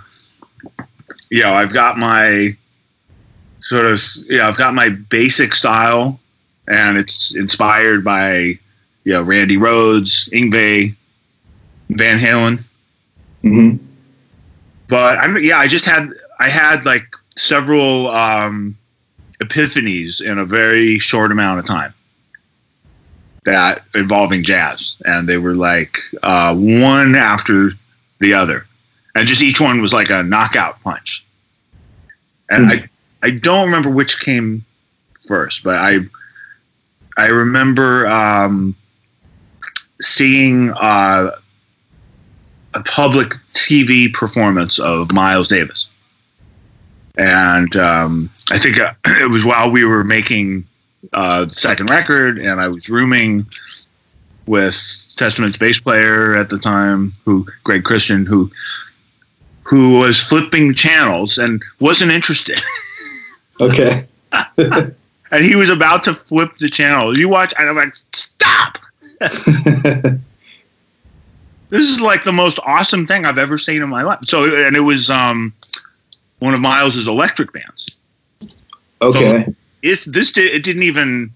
you 1.29 1.41
know, 1.41 1.53
I've 1.53 1.73
got 1.73 1.97
my 1.97 2.55
sort 3.59 3.85
of 3.85 4.01
yeah, 4.29 4.47
I've 4.47 4.57
got 4.57 4.73
my 4.73 4.89
basic 4.89 5.53
style, 5.53 6.19
and 6.67 6.97
it's 6.97 7.35
inspired 7.35 8.03
by 8.03 8.57
you 9.03 9.13
know 9.13 9.21
Randy 9.21 9.57
Rhoads, 9.57 10.29
Yngwie, 10.31 10.95
Van 11.89 12.17
Halen. 12.17 12.65
Mm-hmm. 13.43 13.83
But 14.87 15.19
I'm 15.19 15.37
yeah, 15.37 15.59
I 15.59 15.67
just 15.67 15.85
had 15.85 16.09
I 16.39 16.49
had 16.49 16.85
like 16.85 17.15
several 17.35 18.09
um, 18.09 18.75
epiphanies 19.41 20.21
in 20.21 20.37
a 20.37 20.45
very 20.45 20.99
short 20.99 21.31
amount 21.31 21.59
of 21.59 21.65
time 21.65 21.93
that 23.45 23.83
involving 23.93 24.43
jazz, 24.43 24.95
and 25.05 25.27
they 25.27 25.37
were 25.37 25.55
like 25.55 25.99
uh, 26.23 26.55
one 26.55 27.15
after 27.15 27.71
the 28.19 28.33
other, 28.33 28.65
and 29.15 29.27
just 29.27 29.41
each 29.41 29.59
one 29.59 29.81
was 29.81 29.93
like 29.93 30.09
a 30.09 30.23
knockout 30.23 30.81
punch. 30.81 31.25
And 32.49 32.69
I 32.69 32.89
I 33.21 33.31
don't 33.31 33.65
remember 33.65 33.89
which 33.89 34.19
came 34.19 34.63
first, 35.27 35.63
but 35.63 35.77
I 35.77 35.99
I 37.17 37.27
remember 37.27 38.07
um, 38.07 38.75
seeing 40.01 40.71
uh, 40.71 41.31
a 42.73 42.83
public 42.83 43.33
TV 43.53 44.11
performance 44.11 44.79
of 44.79 45.11
Miles 45.13 45.47
Davis, 45.47 45.91
and 47.15 47.75
um, 47.75 48.29
I 48.51 48.57
think 48.57 48.79
uh, 48.79 48.93
it 49.05 49.29
was 49.29 49.45
while 49.45 49.71
we 49.71 49.85
were 49.85 50.03
making 50.03 50.67
uh, 51.11 51.47
second 51.47 51.89
record, 51.89 52.39
and 52.39 52.61
I 52.61 52.67
was 52.67 52.89
rooming 52.89 53.45
with 54.45 55.13
Testament's 55.15 55.57
bass 55.57 55.79
player 55.79 56.35
at 56.35 56.49
the 56.49 56.57
time, 56.57 57.13
who 57.25 57.47
Greg 57.63 57.83
Christian, 57.83 58.25
who 58.25 58.51
who 59.63 59.99
was 59.99 60.19
flipping 60.21 60.73
channels 60.73 61.37
and 61.37 61.63
wasn't 61.79 62.11
interested. 62.11 62.59
Okay. 63.61 64.07
and 64.57 65.43
he 65.45 65.55
was 65.55 65.69
about 65.69 66.03
to 66.05 66.15
flip 66.15 66.57
the 66.57 66.67
channel. 66.67 67.15
You 67.15 67.29
watch, 67.29 67.53
and 67.59 67.69
I'm 67.69 67.75
like, 67.75 67.93
stop! 67.93 68.79
This 71.73 71.89
is 71.89 71.99
like 71.99 72.23
the 72.23 72.31
most 72.31 72.59
awesome 72.67 73.07
thing 73.07 73.25
I've 73.25 73.39
ever 73.39 73.57
seen 73.57 73.81
in 73.81 73.89
my 73.89 74.03
life. 74.03 74.19
So, 74.25 74.43
and 74.43 74.75
it 74.75 74.81
was 74.81 75.09
um, 75.09 75.51
one 76.37 76.53
of 76.53 76.59
Miles's 76.59 77.07
electric 77.07 77.51
bands. 77.51 77.97
okay. 79.01 79.45
It's 79.83 80.05
this. 80.05 80.31
Did, 80.31 80.51
it 80.53 80.63
didn't 80.63 80.83
even 80.83 81.29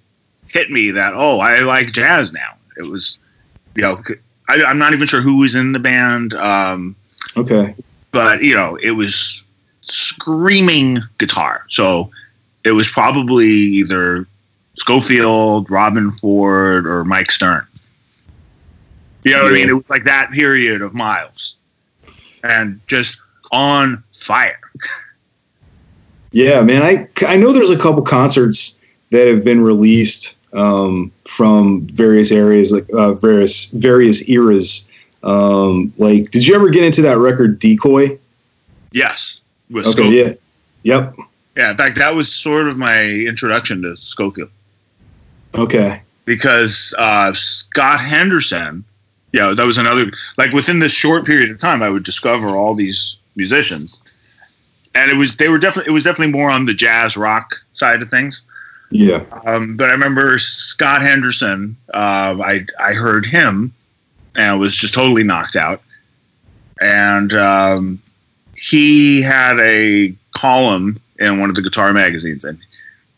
hit 0.48 0.72
me 0.72 0.92
that 0.92 1.14
oh 1.14 1.40
I 1.40 1.60
like 1.60 1.92
jazz 1.92 2.34
now. 2.34 2.56
It 2.78 2.88
was 2.88 3.20
you 3.76 3.82
know 3.84 4.02
I, 4.50 4.64
I'm 4.64 4.80
not 4.80 4.94
even 4.94 5.06
sure 5.08 5.22
who 5.22 5.38
was 5.38 5.54
in 5.54 5.74
the 5.74 5.80
band, 5.80 6.34
um, 6.34 6.96
Okay. 7.36 7.76
but 8.12 8.42
you 8.42 8.56
know 8.56 8.78
it 8.78 8.92
was 8.92 9.44
screaming 9.82 11.00
guitar. 11.18 11.66
So 11.70 12.10
it 12.64 12.72
was 12.72 12.90
probably 12.90 13.48
either 13.48 14.26
Scofield, 14.76 15.68
Robben 15.68 16.18
Ford, 16.18 16.88
or 16.88 17.04
Mike 17.04 17.32
Stern. 17.32 17.66
You 19.24 19.32
know 19.34 19.44
what 19.44 19.52
I 19.52 19.56
mean? 19.56 19.70
It 19.70 19.74
was 19.74 19.90
like 19.90 20.06
that 20.06 20.32
period 20.32 20.82
of 20.82 20.94
Miles, 20.94 21.56
and 22.44 22.80
just 22.88 23.18
on 23.52 24.04
fire. 24.14 24.60
Yeah, 26.32 26.62
man. 26.62 26.82
I 26.84 27.08
I 27.28 27.38
know 27.38 27.52
there's 27.52 27.70
a 27.70 27.78
couple 27.78 28.02
concerts 28.02 28.80
that 29.12 29.28
have 29.28 29.44
been 29.44 29.62
released 29.62 30.38
um, 30.54 31.12
from 31.26 31.82
various 31.88 32.32
areas, 32.32 32.72
like 32.72 32.86
uh, 32.94 33.14
various 33.14 33.68
various 33.72 34.28
eras. 34.30 34.88
Um, 35.24 35.94
like, 35.98 36.30
did 36.32 36.46
you 36.46 36.56
ever 36.56 36.70
get 36.70 36.84
into 36.84 37.02
that 37.04 37.18
record 37.18 37.60
Decoy? 37.60 38.20
Yes, 38.92 39.42
with 39.70 39.86
Okay. 39.86 39.92
Scofield. 39.94 40.38
Yeah. 40.84 40.96
Yep. 40.96 41.16
Yeah, 41.58 41.72
in 41.72 41.78
fact, 41.78 41.98
that 41.98 42.14
was 42.16 42.32
sort 42.34 42.68
of 42.68 42.78
my 42.78 43.04
introduction 43.04 43.82
to 43.82 43.98
Scofield 43.98 44.50
Okay. 45.56 46.02
because 46.26 46.94
uh, 47.00 47.34
Scott 47.34 48.00
Henderson, 48.00 48.84
you 49.32 49.40
know, 49.40 49.56
that 49.56 49.66
was 49.66 49.78
another 49.80 50.12
like 50.38 50.52
within 50.54 50.80
this 50.80 50.92
short 50.92 51.26
period 51.26 51.50
of 51.50 51.58
time, 51.58 51.82
I 51.82 51.90
would 51.90 52.04
discover 52.04 52.50
all 52.50 52.76
these 52.76 53.18
musicians, 53.36 54.00
and 54.98 55.12
it 55.12 55.16
was 55.16 55.36
they 55.36 55.48
were 55.48 55.60
definitely 55.60 55.92
it 55.92 55.94
was 55.94 56.04
definitely 56.04 56.34
more 56.34 56.50
on 56.50 56.66
the 56.66 56.74
jazz 56.74 57.16
rock 57.16 57.56
side 57.74 58.02
of 58.02 58.10
things. 58.10 58.44
Yeah. 58.90 59.24
Um, 59.46 59.78
but 59.78 59.90
I 59.90 59.92
remember 59.92 60.40
Scott 60.40 61.02
Henderson. 61.02 61.78
Uh, 61.94 62.42
I 62.44 62.66
I 62.80 62.94
heard 62.94 63.26
him, 63.26 63.74
and 64.36 64.46
I 64.46 64.56
was 64.56 64.76
just 64.76 64.94
totally 64.94 65.24
knocked 65.24 65.56
out. 65.56 65.82
And 66.82 67.34
um, 67.34 68.02
he 68.56 69.22
had 69.22 69.60
a 69.60 70.14
column 70.32 70.98
in 71.20 71.40
one 71.40 71.50
of 71.50 71.56
the 71.56 71.62
guitar 71.62 71.94
magazines, 71.94 72.44
and 72.44 72.58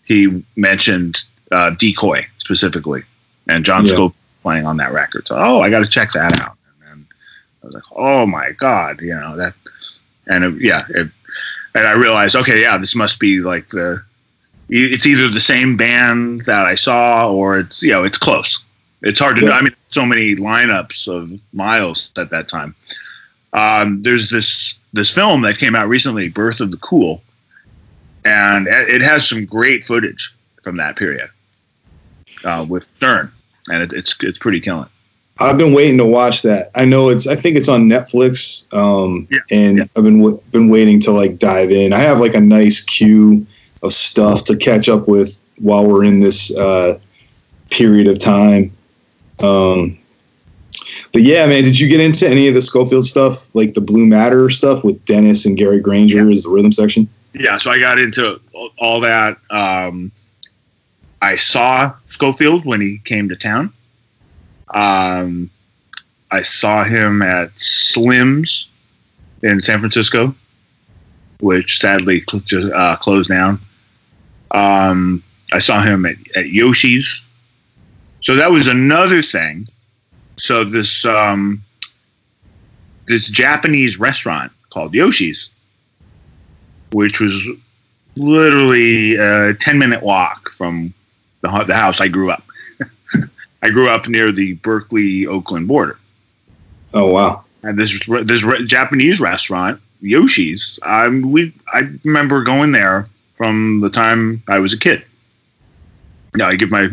he 0.05 0.43
mentioned 0.55 1.23
uh, 1.51 1.71
Decoy 1.71 2.25
specifically, 2.39 3.03
and 3.47 3.63
John 3.63 3.85
Yeah. 3.85 3.93
Scope 3.93 4.15
playing 4.41 4.65
on 4.65 4.77
that 4.77 4.91
record. 4.91 5.27
So, 5.27 5.37
oh, 5.37 5.61
I 5.61 5.69
got 5.69 5.79
to 5.79 5.89
check 5.89 6.11
that 6.11 6.41
out. 6.41 6.57
And 6.81 6.89
then 6.89 7.05
I 7.61 7.65
was 7.65 7.75
like, 7.75 7.83
oh 7.95 8.25
my 8.25 8.51
god, 8.53 9.01
you 9.01 9.13
know 9.13 9.35
that, 9.35 9.53
and 10.27 10.45
it, 10.45 10.61
yeah, 10.61 10.85
it, 10.89 11.09
and 11.75 11.88
I 11.88 11.93
realized, 11.93 12.36
okay, 12.36 12.62
yeah, 12.62 12.77
this 12.77 12.95
must 12.95 13.19
be 13.19 13.41
like 13.41 13.69
the 13.69 14.03
it's 14.69 15.08
either 15.08 15.29
the 15.29 15.39
same 15.39 15.77
band 15.77 16.41
that 16.41 16.65
I 16.65 16.75
saw 16.75 17.32
or 17.32 17.58
it's 17.58 17.82
you 17.82 17.91
know 17.91 18.03
it's 18.03 18.17
close. 18.17 18.63
It's 19.01 19.19
hard 19.19 19.38
to 19.38 19.45
know. 19.45 19.51
I 19.51 19.62
mean, 19.62 19.73
so 19.88 20.05
many 20.05 20.36
lineups 20.36 21.08
of 21.08 21.41
Miles 21.53 22.12
at 22.17 22.29
that 22.32 22.47
time. 22.47 22.75
Um, 23.53 24.03
there's 24.03 24.29
this 24.29 24.77
this 24.93 25.13
film 25.13 25.41
that 25.41 25.58
came 25.58 25.75
out 25.75 25.88
recently, 25.88 26.29
Birth 26.29 26.60
of 26.60 26.71
the 26.71 26.77
Cool, 26.77 27.21
and 28.25 28.67
it 28.67 28.89
it 28.89 29.01
has 29.01 29.27
some 29.27 29.45
great 29.45 29.84
footage 29.84 30.34
from 30.63 30.77
that 30.77 30.97
period 30.97 31.29
uh, 32.43 32.65
with 32.69 32.86
Stern, 32.97 33.32
and 33.69 33.82
it, 33.82 33.93
it's 33.93 34.15
it's 34.21 34.38
pretty 34.38 34.60
killing. 34.60 34.89
I've 35.41 35.58
been 35.58 35.73
waiting 35.73 35.97
to 35.99 36.06
watch 36.06 36.41
that. 36.41 36.69
I 36.75 36.86
know 36.86 37.10
it's. 37.10 37.25
I 37.28 37.36
think 37.36 37.56
it's 37.56 37.69
on 37.69 37.88
Netflix. 37.88 38.71
Um, 38.73 39.28
Yeah, 39.32 39.39
and 39.52 39.78
yeah. 39.78 39.84
I've 39.95 40.04
been 40.04 40.19
w- 40.19 40.41
been 40.52 40.69
waiting 40.69 40.99
to 41.02 41.12
like 41.12 41.39
dive 41.39 41.71
in. 41.71 41.93
I 41.93 41.99
have 41.99 42.19
like 42.19 42.34
a 42.36 42.41
nice 42.41 42.82
queue 42.82 43.45
of 43.82 43.93
stuff 43.93 44.43
to 44.45 44.58
catch 44.58 44.89
up 44.89 45.08
with 45.08 45.41
while 45.60 45.86
we're 45.86 46.04
in 46.04 46.19
this 46.19 46.56
uh, 46.58 46.99
period 47.69 48.08
of 48.08 48.19
time. 48.19 48.71
Um, 49.41 49.97
but 51.13 51.21
yeah, 51.21 51.45
man, 51.47 51.63
did 51.63 51.80
you 51.80 51.88
get 51.88 52.02
into 52.02 52.28
any 52.28 52.47
of 52.49 52.54
the 52.54 52.62
Scofield 52.62 53.06
stuff, 53.06 53.54
like 53.56 53.73
the 53.73 53.82
Blue 53.82 54.06
Matter 54.06 54.49
stuff 54.49 54.84
with 54.84 55.04
Dennis 55.06 55.45
and 55.45 55.58
Gary 55.58 55.80
Grainger 55.80 56.30
as 56.30 56.43
the 56.43 56.49
rhythm 56.49 56.71
section? 56.73 57.08
yeah, 57.34 57.58
so 57.58 57.69
I 57.71 57.80
got 57.80 57.97
into 57.99 58.39
all- 58.54 58.71
all 58.80 58.99
that. 59.02 59.38
Um, 59.49 60.12
I 61.21 61.36
saw 61.36 61.93
Scofield 62.10 62.65
when 62.65 62.82
he 62.82 62.99
came 63.06 63.30
to 63.30 63.36
town. 63.36 63.71
Um, 64.71 65.49
I 66.32 66.41
saw 66.41 66.84
him 66.84 67.21
at 67.21 67.58
Slim's 67.60 68.67
in 69.41 69.62
San 69.62 69.79
Francisco, 69.79 70.36
which 71.39 71.79
sadly 71.79 72.23
cl- 72.29 72.73
uh, 72.73 72.95
closed 72.97 73.29
down. 73.29 73.60
Um, 74.51 75.23
I 75.51 75.60
saw 75.60 75.82
him 75.82 76.05
at, 76.05 76.15
at 76.36 76.47
Yoshi's. 76.47 77.23
So 78.21 78.36
that 78.36 78.51
was 78.51 78.67
another 78.67 79.21
thing. 79.21 79.67
So 80.38 80.63
this 80.63 81.05
um, 81.05 81.62
this 83.08 83.29
Japanese 83.29 83.99
restaurant 83.99 84.51
called 84.69 84.93
Yoshi's 84.93 85.49
which 86.91 87.19
was 87.19 87.47
literally 88.15 89.15
a 89.15 89.53
10 89.53 89.77
minute 89.77 90.03
walk 90.03 90.51
from 90.51 90.93
the, 91.41 91.63
the 91.65 91.75
house 91.75 92.01
I 92.01 92.08
grew 92.08 92.32
up. 92.32 92.43
I 93.62 93.69
grew 93.69 93.89
up 93.89 94.08
near 94.08 94.32
the 94.32 94.54
Berkeley 94.54 95.28
Oakland 95.28 95.67
border. 95.67 95.98
Oh 96.93 97.08
wow, 97.08 97.43
And 97.63 97.78
this 97.78 98.00
this 98.24 98.43
re- 98.43 98.65
Japanese 98.65 99.19
restaurant, 99.19 99.80
Yoshi's, 100.02 100.80
um, 100.84 101.32
we 101.32 101.54
I 101.72 101.82
remember 102.04 102.43
going 102.43 102.72
there 102.72 103.08
from 103.36 103.82
the 103.82 103.89
time 103.89 104.41
I 104.48 104.60
was 104.60 104.74
a 104.74 104.80
kid. 104.80 105.06
Now 106.36 106.48
I 106.48 106.56
give 106.56 106.72
my 106.72 106.89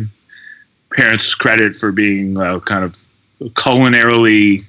parents 0.92 1.34
credit 1.34 1.76
for 1.76 1.92
being 1.92 2.38
uh, 2.38 2.60
kind 2.60 2.84
of 2.84 2.94
culinarily, 3.54 4.64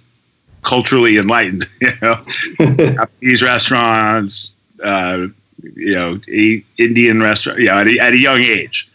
culturally 0.64 1.18
enlightened. 1.18 1.66
You 1.82 1.94
know, 2.02 2.24
Japanese 2.76 3.44
restaurants, 3.44 4.54
uh, 4.84 5.28
you 5.62 5.96
know, 5.96 6.20
a, 6.30 6.64
Indian 6.78 7.22
restaurant, 7.22 7.60
you 7.60 7.66
know, 7.66 7.78
at 7.78 7.88
a, 7.88 8.00
at 8.00 8.14
a 8.14 8.18
young 8.18 8.42
age. 8.42 8.90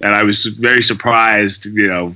And 0.00 0.14
I 0.14 0.22
was 0.22 0.44
very 0.46 0.82
surprised, 0.82 1.66
you 1.66 1.88
know, 1.88 2.14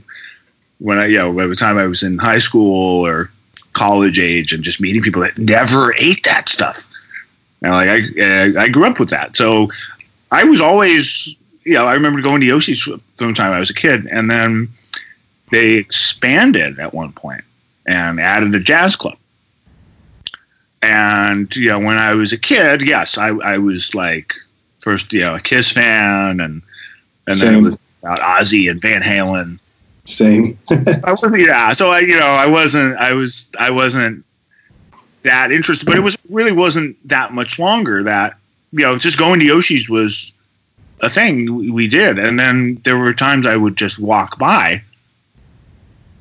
when 0.80 0.98
I, 0.98 1.06
you 1.06 1.18
know, 1.18 1.32
by 1.32 1.46
the 1.46 1.54
time 1.54 1.78
I 1.78 1.86
was 1.86 2.02
in 2.02 2.18
high 2.18 2.38
school 2.38 3.06
or 3.06 3.30
college 3.72 4.18
age 4.18 4.52
and 4.52 4.64
just 4.64 4.80
meeting 4.80 5.02
people 5.02 5.22
that 5.22 5.38
never 5.38 5.94
ate 5.98 6.24
that 6.24 6.48
stuff. 6.48 6.88
And 7.62 7.72
like 7.72 7.88
I, 7.88 8.64
I 8.64 8.68
grew 8.68 8.86
up 8.86 8.98
with 8.98 9.10
that. 9.10 9.36
So 9.36 9.70
I 10.32 10.44
was 10.44 10.60
always, 10.60 11.34
you 11.64 11.74
know, 11.74 11.86
I 11.86 11.94
remember 11.94 12.20
going 12.20 12.40
to 12.40 12.46
Yoshi's 12.46 12.82
from 12.82 13.00
the 13.16 13.32
time 13.32 13.52
I 13.52 13.60
was 13.60 13.70
a 13.70 13.74
kid. 13.74 14.06
And 14.06 14.30
then 14.30 14.68
they 15.50 15.74
expanded 15.74 16.78
at 16.78 16.94
one 16.94 17.12
point 17.12 17.44
and 17.86 18.20
added 18.20 18.54
a 18.54 18.60
jazz 18.60 18.96
club. 18.96 19.16
And 20.82 21.54
you 21.54 21.68
know, 21.68 21.78
when 21.78 21.98
I 21.98 22.14
was 22.14 22.32
a 22.32 22.38
kid, 22.38 22.80
yes, 22.80 23.18
I, 23.18 23.28
I 23.28 23.58
was 23.58 23.94
like 23.94 24.34
first, 24.78 25.12
you 25.12 25.20
know, 25.20 25.34
a 25.34 25.40
Kiss 25.40 25.72
fan, 25.72 26.40
and 26.40 26.62
and 27.26 27.38
then 27.38 27.54
Same. 27.54 27.64
was 27.64 27.78
about 28.02 28.20
Ozzy 28.20 28.70
and 28.70 28.80
Van 28.80 29.02
Halen. 29.02 29.58
Same. 30.10 30.58
I 31.04 31.14
wasn't, 31.20 31.42
yeah. 31.42 31.72
So 31.72 31.90
I, 31.90 32.00
you 32.00 32.18
know, 32.18 32.26
I 32.26 32.46
wasn't, 32.46 32.96
I 32.98 33.12
was, 33.12 33.52
I 33.58 33.70
wasn't 33.70 34.24
that 35.22 35.52
interested, 35.52 35.86
but 35.86 35.96
it 35.96 36.00
was 36.00 36.16
really 36.28 36.52
wasn't 36.52 36.96
that 37.08 37.32
much 37.32 37.58
longer 37.58 38.02
that 38.04 38.36
you 38.72 38.84
know, 38.84 38.96
just 38.96 39.18
going 39.18 39.40
to 39.40 39.46
Yoshi's 39.46 39.88
was 39.88 40.32
a 41.00 41.10
thing 41.10 41.54
we- 41.54 41.70
we 41.70 41.88
did, 41.88 42.18
and 42.18 42.38
then 42.38 42.80
there 42.84 42.96
were 42.96 43.12
times 43.12 43.46
I 43.46 43.56
would 43.56 43.76
just 43.76 43.98
walk 43.98 44.38
by 44.38 44.82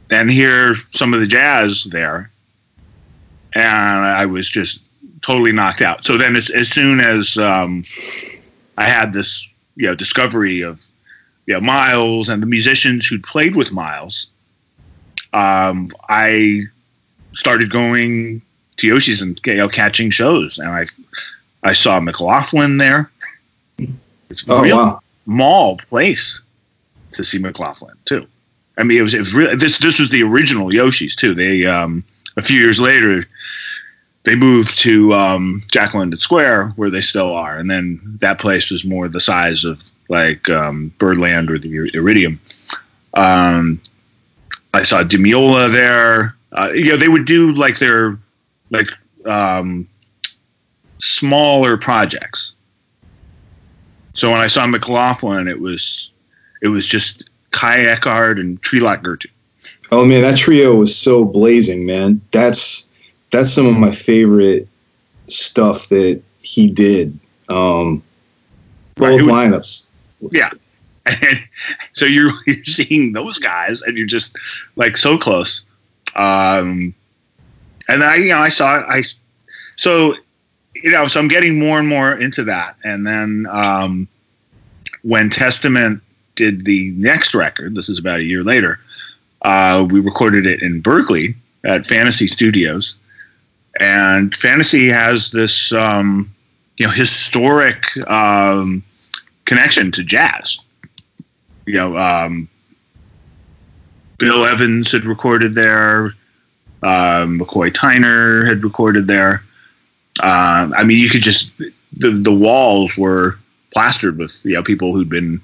and 0.10 0.32
hear 0.32 0.76
some 0.92 1.14
of 1.14 1.20
the 1.20 1.28
jazz 1.28 1.84
there, 1.86 2.32
and 3.54 3.68
I 3.68 4.26
was 4.26 4.50
just 4.50 4.82
totally 5.22 5.52
knocked 5.52 5.82
out. 5.82 6.06
So 6.06 6.18
then, 6.18 6.36
as, 6.36 6.50
as 6.50 6.70
soon 6.70 7.00
as 7.00 7.38
um, 7.38 7.84
I 8.78 8.86
had 8.86 9.14
this, 9.14 9.48
you 9.76 9.88
know, 9.88 9.96
discovery 9.96 10.62
of 10.62 10.84
you 11.50 11.56
know, 11.56 11.62
Miles 11.62 12.30
and 12.30 12.44
the 12.44 12.48
musicians 12.48 13.08
who'd 13.08 13.24
played 13.24 13.56
with 13.56 13.72
Miles, 13.72 14.28
um, 15.34 15.92
I 16.08 16.66
started 17.34 17.72
going 17.72 18.44
to 18.78 18.88
Yoshi's 18.88 19.20
and 19.24 19.42
you 19.44 19.56
know, 19.56 19.68
catching 19.68 20.12
shows, 20.12 20.60
and 20.60 20.70
I 20.70 20.86
I 21.64 21.74
saw 21.74 22.00
McLaughlin 22.00 22.78
there. 22.78 23.10
It's 24.30 24.48
a 24.48 24.54
Oh 24.54 24.62
real 24.62 24.78
wow, 24.78 25.00
mall 25.26 25.78
place 25.78 26.40
to 27.14 27.24
see 27.24 27.40
McLaughlin 27.40 27.96
too. 28.06 28.28
I 28.78 28.84
mean, 28.84 29.00
it 29.00 29.02
was, 29.02 29.16
it 29.16 29.18
was 29.18 29.34
really 29.34 29.56
this. 29.56 29.80
This 29.80 29.98
was 29.98 30.10
the 30.10 30.22
original 30.22 30.72
Yoshi's 30.72 31.16
too. 31.16 31.34
They 31.34 31.66
um, 31.66 32.04
a 32.38 32.44
few 32.44 32.60
years 32.60 32.80
later 32.80 33.28
they 34.24 34.36
moved 34.36 34.78
to 34.80 35.16
um, 35.16 35.64
Jack 35.72 35.96
London 35.96 36.20
Square 36.20 36.74
where 36.76 36.92
they 36.92 37.02
still 37.02 37.34
are, 37.34 37.58
and 37.58 37.72
then 37.72 38.00
that 38.22 38.38
place 38.38 38.70
was 38.70 38.86
more 38.86 39.08
the 39.08 39.20
size 39.20 39.66
of 39.66 39.90
like 40.10 40.50
um, 40.50 40.92
Birdland 41.00 41.50
or 41.50 41.58
the 41.58 41.90
Iridium. 41.94 42.40
Um, 43.14 43.82
I 44.74 44.84
saw 44.84 45.04
Di 45.04 45.18
Meola 45.18 45.72
there. 45.72 46.36
Uh, 46.52 46.72
you 46.74 46.86
know, 46.86 46.98
they 46.98 47.08
would 47.08 47.26
do 47.26 47.54
like 47.54 47.80
their 47.80 48.18
like 48.72 48.90
um, 49.26 49.88
smaller 51.00 51.78
projects. 51.78 52.54
So 54.14 54.30
when 54.32 54.40
I 54.40 54.48
saw 54.48 54.66
McLaughlin, 54.68 55.48
it 55.48 55.60
was 55.60 56.12
it 56.62 56.68
was 56.68 56.86
just 56.86 57.30
Kai 57.52 57.86
Eckhardt, 57.86 58.40
and 58.40 58.62
Trilok 58.62 59.02
Gurtu. 59.04 59.28
Oh 59.92 60.06
man, 60.06 60.22
that 60.22 60.38
trio 60.38 60.76
was 60.76 60.96
so 60.96 61.24
blazing, 61.24 61.86
man. 61.86 62.22
That's 62.32 62.90
that's 63.32 63.52
some 63.52 63.66
of 63.68 63.76
my 63.78 63.92
favorite 63.92 64.68
stuff 65.28 65.88
that 65.90 66.22
he 66.42 66.70
did. 66.70 67.18
Um, 67.48 68.02
Right, 68.98 69.12
both 69.12 69.22
it 69.22 69.26
was- 69.28 69.34
lineups. 69.34 69.89
Yeah. 70.32 70.52
And 71.06 71.44
so 71.92 72.06
you're, 72.06 72.32
you're 72.48 72.64
seeing 72.64 73.14
those 73.14 73.40
guys 73.40 73.82
and 73.82 73.98
you're 73.98 74.08
just 74.08 74.38
like 74.76 74.98
so 74.98 75.18
close. 75.18 75.64
Um, 76.16 76.94
and 77.88 78.04
I, 78.04 78.16
you 78.18 78.30
know, 78.30 78.40
I 78.40 78.50
saw, 78.50 78.86
I, 78.88 79.04
so, 79.76 80.16
you 80.76 80.92
know, 80.92 81.08
so 81.08 81.20
I'm 81.20 81.28
getting 81.28 81.60
more 81.60 81.80
and 81.80 81.88
more 81.88 82.14
into 82.18 82.44
that. 82.44 82.76
And 82.84 83.06
then 83.06 83.48
um, 83.50 84.08
when 85.02 85.30
Testament 85.30 86.02
did 86.36 86.66
the 86.66 86.92
next 86.92 87.34
record, 87.34 87.76
this 87.76 87.90
is 87.90 87.98
about 87.98 88.20
a 88.20 88.24
year 88.24 88.44
later, 88.44 88.80
uh, 89.42 89.88
we 89.90 90.00
recorded 90.00 90.46
it 90.46 90.62
in 90.62 90.82
Berkeley 90.82 91.36
at 91.64 91.86
Fantasy 91.86 92.28
Studios. 92.28 92.96
And 93.80 94.36
Fantasy 94.36 94.88
has 94.90 95.32
this, 95.32 95.72
um, 95.74 96.30
you 96.78 96.86
know, 96.86 96.92
historic 96.92 97.86
um, 98.10 98.84
connection 99.46 99.92
to 99.94 100.04
jazz. 100.04 100.60
You 101.66 101.74
know, 101.76 101.98
um, 101.98 102.50
Bill 104.18 104.46
Evans 104.46 104.92
had 104.92 105.06
recorded 105.06 105.54
there. 105.54 106.14
Um, 106.82 107.40
McCoy 107.40 107.72
Tyner 107.72 108.48
had 108.48 108.64
recorded 108.64 109.08
there. 109.08 109.44
Um, 110.22 110.74
I 110.76 110.84
mean, 110.84 110.98
you 110.98 111.10
could 111.10 111.22
just 111.22 111.52
the 111.58 112.12
the 112.12 112.34
walls 112.34 112.98
were 112.98 113.38
plastered 113.72 114.18
with 114.18 114.42
you 114.46 114.54
know 114.54 114.64
people 114.64 114.94
who'd 114.94 115.10
been 115.10 115.42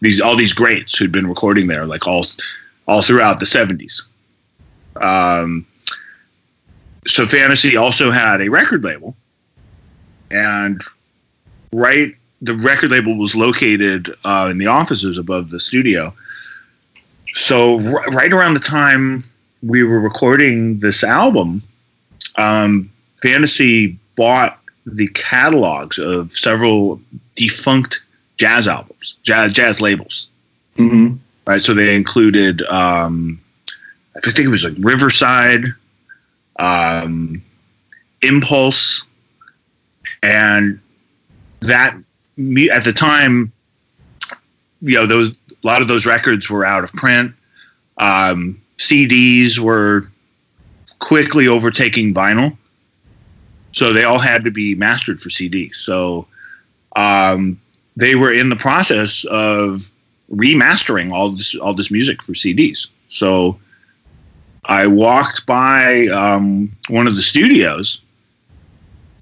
these 0.00 0.20
all 0.20 0.36
these 0.36 0.52
greats 0.52 0.96
who'd 0.96 1.12
been 1.12 1.26
recording 1.26 1.66
there 1.66 1.86
like 1.86 2.06
all 2.06 2.26
all 2.88 3.02
throughout 3.02 3.40
the 3.40 3.46
seventies. 3.46 4.02
Um, 5.00 5.66
so 7.06 7.26
Fantasy 7.26 7.76
also 7.76 8.10
had 8.10 8.40
a 8.40 8.48
record 8.48 8.82
label, 8.82 9.14
and 10.30 10.82
right 11.72 12.14
the 12.40 12.54
record 12.54 12.90
label 12.90 13.16
was 13.16 13.34
located 13.34 14.14
uh, 14.24 14.48
in 14.50 14.58
the 14.58 14.66
offices 14.66 15.18
above 15.18 15.50
the 15.50 15.60
studio. 15.60 16.12
So 17.34 17.80
r- 17.80 18.04
right 18.10 18.32
around 18.32 18.54
the 18.54 18.60
time 18.60 19.22
we 19.62 19.82
were 19.82 20.00
recording 20.00 20.78
this 20.78 21.02
album, 21.02 21.62
um, 22.36 22.90
Fantasy 23.22 23.98
bought 24.16 24.58
the 24.86 25.08
catalogs 25.08 25.98
of 25.98 26.30
several 26.30 27.00
defunct 27.34 28.02
jazz 28.36 28.68
albums, 28.68 29.16
jazz 29.22 29.52
jazz 29.52 29.80
labels. 29.80 30.28
hmm 30.76 31.14
Right, 31.46 31.62
so 31.62 31.74
they 31.74 31.94
included, 31.94 32.62
um, 32.62 33.40
I 34.16 34.20
think 34.30 34.40
it 34.40 34.48
was 34.48 34.64
like 34.64 34.74
Riverside, 34.78 35.66
um, 36.58 37.40
Impulse, 38.20 39.06
and 40.24 40.80
that 41.60 41.96
at 42.38 42.84
the 42.84 42.92
time, 42.92 43.52
you 44.82 44.94
know, 44.94 45.06
those 45.06 45.32
a 45.32 45.66
lot 45.66 45.82
of 45.82 45.88
those 45.88 46.06
records 46.06 46.50
were 46.50 46.64
out 46.64 46.84
of 46.84 46.92
print. 46.92 47.32
Um, 47.98 48.60
CDs 48.78 49.58
were 49.58 50.08
quickly 50.98 51.48
overtaking 51.48 52.12
vinyl, 52.12 52.56
so 53.72 53.92
they 53.92 54.04
all 54.04 54.18
had 54.18 54.44
to 54.44 54.50
be 54.50 54.74
mastered 54.74 55.20
for 55.20 55.30
CD. 55.30 55.70
So 55.72 56.26
um, 56.94 57.58
they 57.96 58.14
were 58.14 58.32
in 58.32 58.50
the 58.50 58.56
process 58.56 59.24
of 59.24 59.90
remastering 60.30 61.12
all 61.12 61.30
this 61.30 61.54
all 61.54 61.72
this 61.72 61.90
music 61.90 62.22
for 62.22 62.32
CDs. 62.32 62.86
So 63.08 63.58
I 64.66 64.86
walked 64.86 65.46
by 65.46 66.08
um, 66.08 66.76
one 66.88 67.06
of 67.06 67.16
the 67.16 67.22
studios, 67.22 68.02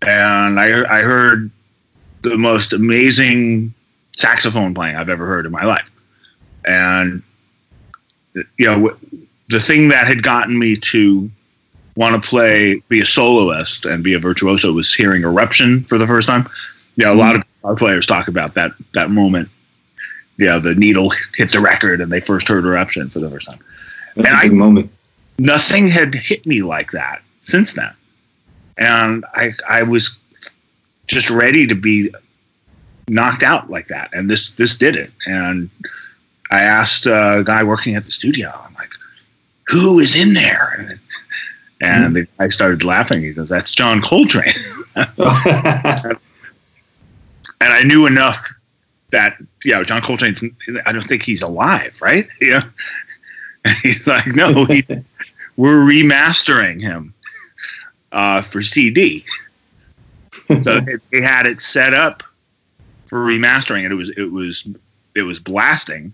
and 0.02 0.58
I 0.58 0.98
I 0.98 1.02
heard 1.02 1.50
the 2.24 2.36
most 2.36 2.72
amazing 2.72 3.72
saxophone 4.16 4.74
playing 4.74 4.96
I've 4.96 5.08
ever 5.08 5.26
heard 5.26 5.46
in 5.46 5.52
my 5.52 5.64
life, 5.64 5.90
and 6.64 7.22
you 8.56 8.66
know 8.66 8.96
the 9.48 9.60
thing 9.60 9.88
that 9.88 10.06
had 10.06 10.22
gotten 10.22 10.58
me 10.58 10.76
to 10.76 11.30
want 11.96 12.20
to 12.20 12.28
play, 12.28 12.82
be 12.88 13.00
a 13.00 13.06
soloist, 13.06 13.86
and 13.86 14.02
be 14.02 14.14
a 14.14 14.18
virtuoso 14.18 14.72
was 14.72 14.92
hearing 14.92 15.22
Eruption 15.22 15.84
for 15.84 15.96
the 15.96 16.06
first 16.06 16.26
time. 16.26 16.48
Yeah, 16.96 17.08
a 17.08 17.10
mm-hmm. 17.10 17.20
lot 17.20 17.36
of 17.36 17.44
our 17.62 17.76
players 17.76 18.06
talk 18.06 18.26
about 18.28 18.54
that 18.54 18.72
that 18.94 19.10
moment 19.10 19.48
yeah, 20.36 20.58
the 20.58 20.74
needle 20.74 21.12
hit 21.34 21.52
the 21.52 21.60
record 21.60 22.00
and 22.00 22.12
they 22.12 22.20
first 22.20 22.48
heard 22.48 22.64
Eruption 22.64 23.08
for 23.08 23.20
the 23.20 23.30
first 23.30 23.46
time. 23.46 23.58
That's 24.16 24.28
And 24.28 24.36
a 24.36 24.38
I- 24.38 24.48
big 24.48 24.52
moment. 24.52 24.90
Nothing 25.38 25.88
had 25.88 26.14
hit 26.14 26.46
me 26.46 26.62
like 26.62 26.92
that 26.92 27.20
since 27.42 27.72
then. 27.72 27.92
And 28.78 29.24
I 29.34 29.52
I 29.68 29.82
was 29.82 30.16
just 31.06 31.30
ready 31.30 31.66
to 31.66 31.74
be 31.74 32.10
knocked 33.08 33.42
out 33.42 33.70
like 33.70 33.88
that. 33.88 34.10
And 34.12 34.30
this 34.30 34.52
this 34.52 34.74
did 34.74 34.96
it. 34.96 35.10
And 35.26 35.70
I 36.50 36.60
asked 36.60 37.06
a 37.06 37.42
guy 37.44 37.62
working 37.62 37.94
at 37.94 38.04
the 38.04 38.12
studio, 38.12 38.52
I'm 38.66 38.74
like, 38.74 38.92
who 39.66 39.98
is 39.98 40.14
in 40.14 40.34
there? 40.34 40.74
And, 40.78 40.98
and 41.82 42.16
the 42.16 42.26
guy 42.38 42.48
started 42.48 42.84
laughing. 42.84 43.22
He 43.22 43.32
goes, 43.32 43.48
That's 43.48 43.72
John 43.72 44.00
Coltrane. 44.00 44.52
and 44.96 45.08
I 47.60 47.82
knew 47.84 48.06
enough 48.06 48.48
that 49.10 49.36
you 49.64 49.72
know 49.72 49.84
John 49.84 50.02
Coltrane's. 50.02 50.44
I 50.86 50.92
don't 50.92 51.06
think 51.06 51.22
he's 51.22 51.42
alive, 51.42 52.00
right? 52.02 52.28
Yeah. 52.40 52.62
And 53.66 53.76
he's 53.78 54.06
like, 54.06 54.26
no, 54.26 54.66
he, 54.66 54.84
we're 55.56 55.86
remastering 55.86 56.82
him 56.82 57.14
uh, 58.12 58.42
for 58.42 58.60
CD. 58.60 59.24
So 60.62 60.80
they, 61.10 61.20
had 61.20 61.46
it 61.46 61.60
set 61.60 61.94
up 61.94 62.22
for 63.06 63.18
remastering, 63.18 63.84
and 63.84 63.92
it 63.92 63.96
was 63.96 64.10
it 64.10 64.32
was 64.32 64.66
it 65.14 65.22
was 65.22 65.38
blasting, 65.38 66.12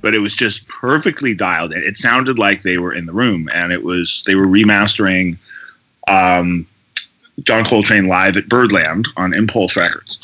but 0.00 0.14
it 0.14 0.18
was 0.18 0.34
just 0.34 0.66
perfectly 0.68 1.34
dialed 1.34 1.72
in. 1.72 1.82
It 1.82 1.98
sounded 1.98 2.38
like 2.38 2.62
they 2.62 2.78
were 2.78 2.92
in 2.92 3.06
the 3.06 3.12
room, 3.12 3.48
and 3.52 3.72
it 3.72 3.82
was 3.82 4.22
they 4.26 4.34
were 4.34 4.46
remastering 4.46 5.36
um, 6.08 6.66
John 7.42 7.64
Coltrane 7.64 8.06
live 8.06 8.36
at 8.36 8.48
Birdland 8.48 9.08
on 9.16 9.34
Impulse 9.34 9.76
Records 9.76 10.18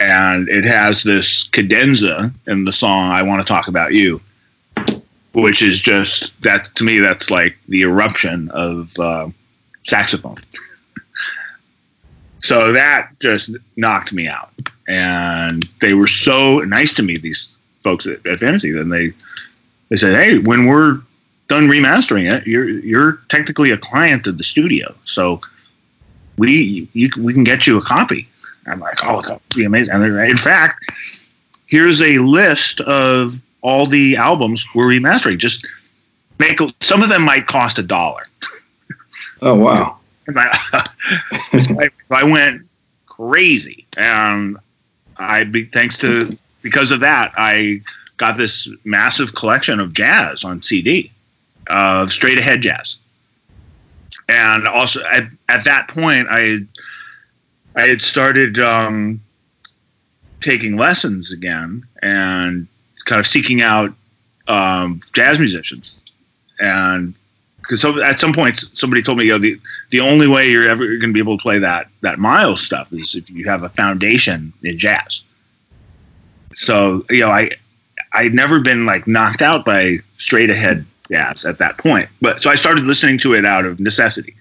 and 0.00 0.48
it 0.48 0.64
has 0.64 1.02
this 1.02 1.44
cadenza 1.44 2.32
in 2.46 2.64
the 2.64 2.72
song 2.72 3.10
"I 3.10 3.22
Want 3.22 3.40
to 3.40 3.46
Talk 3.46 3.68
About 3.68 3.92
You," 3.92 4.20
which 5.32 5.62
is 5.62 5.80
just 5.80 6.40
that 6.42 6.66
to 6.76 6.84
me. 6.84 6.98
That's 6.98 7.30
like 7.30 7.56
the 7.68 7.82
eruption 7.82 8.50
of 8.50 8.98
uh, 8.98 9.28
saxophone. 9.84 10.36
So 12.44 12.72
that 12.72 13.08
just 13.20 13.56
knocked 13.76 14.12
me 14.12 14.28
out, 14.28 14.52
and 14.86 15.62
they 15.80 15.94
were 15.94 16.06
so 16.06 16.58
nice 16.58 16.92
to 16.92 17.02
me. 17.02 17.16
These 17.16 17.56
folks 17.82 18.06
at, 18.06 18.24
at 18.26 18.40
Fantasy, 18.40 18.70
then 18.70 18.90
they 18.90 19.12
they 19.88 19.96
said, 19.96 20.14
"Hey, 20.14 20.36
when 20.40 20.66
we're 20.66 21.00
done 21.48 21.68
remastering 21.68 22.30
it, 22.30 22.46
you're 22.46 22.68
you're 22.68 23.12
technically 23.30 23.70
a 23.70 23.78
client 23.78 24.26
of 24.26 24.36
the 24.36 24.44
studio, 24.44 24.94
so 25.06 25.40
we 26.36 26.86
you, 26.92 27.08
we 27.16 27.32
can 27.32 27.44
get 27.44 27.66
you 27.66 27.78
a 27.78 27.82
copy." 27.82 28.28
I'm 28.66 28.80
like, 28.80 28.98
oh, 29.04 29.22
that 29.22 29.32
would 29.32 29.56
be 29.56 29.64
amazing. 29.64 29.94
And 29.94 30.04
in 30.04 30.36
fact, 30.36 30.84
here's 31.66 32.02
a 32.02 32.18
list 32.18 32.82
of 32.82 33.40
all 33.62 33.86
the 33.86 34.16
albums 34.16 34.66
we're 34.74 34.88
remastering. 34.88 35.38
Just 35.38 35.66
make 36.38 36.58
some 36.82 37.02
of 37.02 37.08
them 37.08 37.22
might 37.22 37.46
cost 37.46 37.78
a 37.78 37.82
dollar. 37.82 38.24
oh 39.40 39.54
wow. 39.54 39.96
And 40.26 40.38
I, 40.38 40.56
I, 41.52 41.90
I 42.10 42.24
went 42.24 42.62
crazy, 43.06 43.86
and 43.96 44.56
I 45.16 45.44
thanks 45.72 45.98
to 45.98 46.36
because 46.62 46.90
of 46.92 47.00
that, 47.00 47.32
I 47.36 47.82
got 48.16 48.36
this 48.36 48.68
massive 48.84 49.34
collection 49.34 49.80
of 49.80 49.92
jazz 49.92 50.44
on 50.44 50.62
CD, 50.62 51.10
of 51.68 52.10
straight 52.10 52.38
ahead 52.38 52.62
jazz, 52.62 52.96
and 54.28 54.66
also 54.66 55.04
at, 55.04 55.24
at 55.48 55.64
that 55.64 55.88
point, 55.88 56.28
I 56.30 56.58
I 57.76 57.86
had 57.88 58.02
started 58.02 58.58
um, 58.58 59.20
taking 60.40 60.76
lessons 60.76 61.32
again 61.32 61.84
and 62.02 62.66
kind 63.04 63.20
of 63.20 63.26
seeking 63.26 63.62
out 63.62 63.92
um, 64.48 65.00
jazz 65.12 65.38
musicians, 65.38 66.00
and 66.58 67.14
because 67.64 67.80
some, 67.80 67.98
at 68.00 68.20
some 68.20 68.32
point 68.32 68.56
somebody 68.72 69.02
told 69.02 69.18
me, 69.18 69.24
you 69.24 69.32
know, 69.32 69.38
the 69.38 69.58
the 69.90 70.00
only 70.00 70.28
way 70.28 70.48
you're 70.48 70.68
ever 70.68 70.86
going 70.86 71.00
to 71.00 71.12
be 71.12 71.18
able 71.18 71.38
to 71.38 71.42
play 71.42 71.58
that 71.58 71.88
that 72.02 72.18
Miles 72.18 72.62
stuff 72.62 72.92
is 72.92 73.14
if 73.14 73.30
you 73.30 73.44
have 73.46 73.62
a 73.62 73.68
foundation 73.70 74.52
in 74.62 74.76
jazz. 74.78 75.22
So 76.54 77.04
you 77.10 77.20
know, 77.20 77.30
I 77.30 77.50
I'd 78.12 78.34
never 78.34 78.60
been 78.60 78.86
like 78.86 79.06
knocked 79.06 79.42
out 79.42 79.64
by 79.64 79.98
straight 80.18 80.50
ahead 80.50 80.84
jazz 81.10 81.44
at 81.44 81.58
that 81.58 81.78
point, 81.78 82.08
but 82.20 82.42
so 82.42 82.50
I 82.50 82.54
started 82.54 82.84
listening 82.84 83.18
to 83.18 83.34
it 83.34 83.44
out 83.44 83.64
of 83.64 83.80
necessity. 83.80 84.34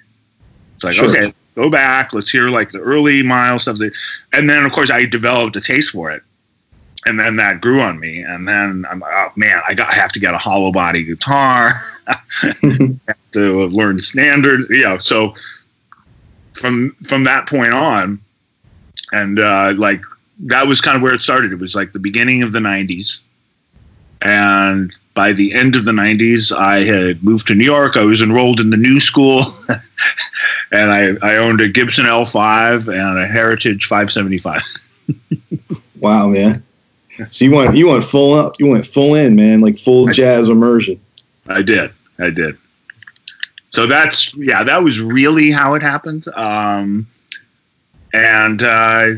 It's 0.75 0.83
like 0.83 0.95
Sure. 0.95 1.09
okay, 1.09 1.33
go 1.55 1.69
back, 1.69 2.13
let's 2.13 2.29
hear 2.29 2.49
like 2.49 2.71
the 2.71 2.79
early 2.79 3.23
Miles 3.23 3.63
stuff, 3.63 3.77
that, 3.77 3.93
and 4.33 4.49
then 4.49 4.65
of 4.65 4.71
course 4.73 4.91
I 4.91 5.05
developed 5.05 5.55
a 5.55 5.61
taste 5.61 5.91
for 5.91 6.11
it, 6.11 6.23
and 7.05 7.19
then 7.19 7.35
that 7.37 7.61
grew 7.61 7.81
on 7.81 7.99
me. 7.99 8.21
And 8.21 8.47
then 8.47 8.85
I'm 8.89 8.99
like, 8.99 9.13
oh 9.13 9.31
man, 9.35 9.61
I 9.67 9.73
got 9.73 9.91
I 9.91 9.95
have 9.95 10.11
to 10.13 10.19
get 10.19 10.33
a 10.33 10.37
hollow 10.37 10.71
body 10.71 11.03
guitar, 11.03 11.71
to 13.31 13.67
learn 13.67 13.99
standards. 13.99 14.67
You 14.69 14.83
know, 14.83 14.97
so 14.97 15.35
from 16.53 16.95
from 17.03 17.23
that 17.25 17.47
point 17.47 17.73
on, 17.73 18.19
and 19.11 19.39
uh, 19.39 19.73
like 19.77 20.01
that 20.39 20.67
was 20.67 20.81
kind 20.81 20.95
of 20.95 21.01
where 21.01 21.13
it 21.13 21.21
started. 21.21 21.51
It 21.51 21.59
was 21.59 21.75
like 21.75 21.93
the 21.93 21.99
beginning 21.99 22.43
of 22.43 22.51
the 22.51 22.59
'90s, 22.59 23.21
and 24.21 24.95
by 25.13 25.31
the 25.31 25.53
end 25.53 25.75
of 25.75 25.85
the 25.85 25.91
90s, 25.91 26.55
I 26.55 26.79
had 26.79 27.23
moved 27.23 27.47
to 27.47 27.55
New 27.55 27.63
York. 27.63 27.95
I 27.95 28.03
was 28.03 28.21
enrolled 28.21 28.59
in 28.59 28.71
the 28.71 28.77
new 28.77 28.99
school, 28.99 29.43
and 30.71 30.91
I, 30.91 31.13
I 31.21 31.37
owned 31.37 31.61
a 31.61 31.67
Gibson 31.67 32.05
L5 32.05 32.91
and 32.91 33.19
a 33.19 33.27
Heritage 33.27 33.85
575. 33.85 34.63
wow, 35.99 36.29
man! 36.29 36.63
So 37.29 37.45
you 37.45 37.51
went 37.51 37.75
you 37.75 37.87
went 37.87 38.03
full 38.03 38.33
up, 38.33 38.59
you 38.59 38.67
went 38.67 38.85
full 38.85 39.15
in, 39.15 39.35
man, 39.35 39.59
like 39.59 39.77
full 39.77 40.07
jazz 40.07 40.49
immersion. 40.49 40.99
I 41.47 41.61
did, 41.61 41.91
I 42.19 42.29
did. 42.29 42.57
So 43.69 43.85
that's 43.85 44.35
yeah, 44.35 44.63
that 44.63 44.83
was 44.83 44.99
really 44.99 45.51
how 45.51 45.75
it 45.75 45.81
happened. 45.81 46.27
Um, 46.35 47.07
and 48.13 48.61
uh, 48.61 49.11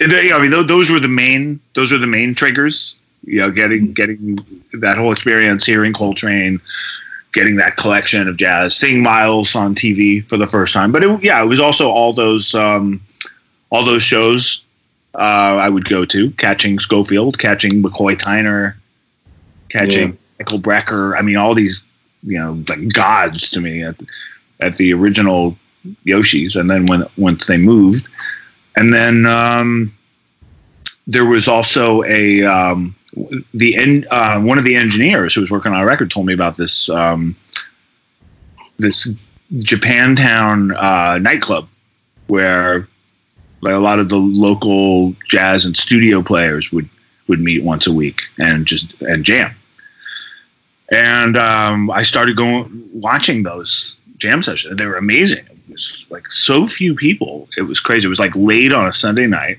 I 0.00 0.38
mean, 0.40 0.66
those 0.66 0.90
were 0.90 1.00
the 1.00 1.08
main 1.08 1.60
those 1.74 1.92
were 1.92 1.98
the 1.98 2.06
main 2.06 2.34
triggers 2.34 2.96
you 3.24 3.40
know, 3.40 3.50
getting 3.50 3.92
getting 3.92 4.38
that 4.72 4.98
whole 4.98 5.12
experience, 5.12 5.64
hearing 5.64 5.92
Coltrane, 5.92 6.60
getting 7.32 7.56
that 7.56 7.76
collection 7.76 8.28
of 8.28 8.36
jazz, 8.36 8.76
seeing 8.76 9.02
Miles 9.02 9.54
on 9.54 9.74
TV 9.74 10.26
for 10.28 10.36
the 10.36 10.46
first 10.46 10.72
time. 10.72 10.92
But 10.92 11.04
it, 11.04 11.22
yeah, 11.22 11.42
it 11.42 11.46
was 11.46 11.60
also 11.60 11.90
all 11.90 12.12
those 12.12 12.54
um, 12.54 13.00
all 13.70 13.84
those 13.84 14.02
shows 14.02 14.61
uh, 15.14 15.58
I 15.60 15.68
would 15.68 15.84
go 15.88 16.04
to, 16.04 16.30
catching 16.32 16.78
Scofield, 16.78 17.38
catching 17.38 17.82
McCoy 17.82 18.14
Tyner, 18.14 18.74
catching 19.68 20.10
yeah. 20.10 20.16
Michael 20.38 20.58
Brecker. 20.58 21.16
I 21.16 21.22
mean, 21.22 21.36
all 21.36 21.54
these 21.54 21.82
you 22.22 22.38
know 22.38 22.62
like 22.68 22.92
gods 22.92 23.50
to 23.50 23.60
me 23.60 23.82
at 23.82 23.96
at 24.60 24.76
the 24.76 24.92
original 24.94 25.56
Yoshi's, 26.04 26.56
and 26.56 26.70
then 26.70 26.86
when 26.86 27.04
once 27.16 27.46
they 27.46 27.56
moved, 27.56 28.08
and 28.76 28.94
then 28.94 29.26
um, 29.26 29.92
there 31.06 31.26
was 31.26 31.48
also 31.48 32.02
a 32.04 32.44
um, 32.44 32.94
the 33.52 33.76
en- 33.76 34.06
uh, 34.10 34.40
one 34.40 34.58
of 34.58 34.64
the 34.64 34.76
engineers 34.76 35.34
who 35.34 35.40
was 35.40 35.50
working 35.50 35.72
on 35.72 35.80
a 35.80 35.86
record 35.86 36.10
told 36.10 36.26
me 36.26 36.32
about 36.32 36.56
this 36.56 36.88
um, 36.88 37.36
this 38.78 39.12
Japantown 39.54 40.74
uh, 40.76 41.18
nightclub 41.18 41.68
where 42.28 42.88
like 43.62 43.74
a 43.74 43.78
lot 43.78 43.98
of 43.98 44.08
the 44.08 44.16
local 44.16 45.14
jazz 45.28 45.64
and 45.64 45.76
studio 45.76 46.20
players 46.20 46.70
would 46.72 46.88
would 47.28 47.40
meet 47.40 47.62
once 47.62 47.86
a 47.86 47.92
week 47.92 48.22
and 48.38 48.66
just 48.66 49.00
and 49.02 49.24
jam. 49.24 49.54
And 50.90 51.38
um, 51.38 51.90
I 51.90 52.02
started 52.02 52.36
going 52.36 52.88
watching 52.92 53.44
those 53.44 54.00
jam 54.18 54.42
sessions. 54.42 54.76
They 54.76 54.84
were 54.84 54.96
amazing. 54.96 55.44
It 55.48 55.72
was 55.72 56.06
like 56.10 56.26
so 56.26 56.66
few 56.66 56.94
people. 56.94 57.48
It 57.56 57.62
was 57.62 57.80
crazy. 57.80 58.06
It 58.06 58.10
was 58.10 58.18
like 58.18 58.36
late 58.36 58.72
on 58.72 58.86
a 58.86 58.92
Sunday 58.92 59.26
night, 59.26 59.58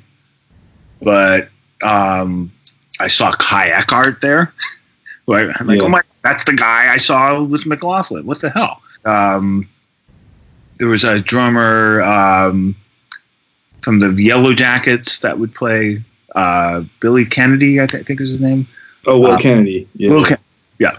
but 1.01 1.49
um, 1.82 2.51
I 2.99 3.08
saw 3.08 3.32
Kai 3.32 3.70
Eckhardt 3.70 4.22
there. 4.22 4.54
like, 5.26 5.49
I'm 5.60 5.66
like, 5.66 5.80
yeah. 5.80 5.86
oh 5.86 5.89
my, 5.89 6.01
that's 6.24 6.43
the 6.43 6.54
guy 6.54 6.93
I 6.93 6.97
saw 6.97 7.41
with 7.41 7.66
McLaughlin. 7.66 8.26
What 8.26 8.41
the 8.41 8.49
hell? 8.49 8.82
Um, 9.06 9.68
there 10.78 10.88
was 10.88 11.04
a 11.04 11.20
drummer 11.20 12.01
um, 12.01 12.76
from 13.84 14.00
the 14.00 14.08
Yellowjackets 14.08 15.22
that 15.22 15.38
would 15.38 15.54
play 15.54 16.02
uh, 16.36 16.84
Billy 17.00 17.26
Kennedy, 17.26 17.82
I, 17.82 17.86
th- 17.86 18.02
I 18.02 18.04
think 18.04 18.20
was 18.20 18.30
his 18.30 18.42
name. 18.42 18.68
Oh, 19.06 19.20
Will 19.20 19.34
um, 19.34 19.40
Kennedy. 19.40 19.88
Yeah. 19.96 20.12
Will 20.12 20.26
Ken- 20.26 20.38
yeah. 20.80 20.98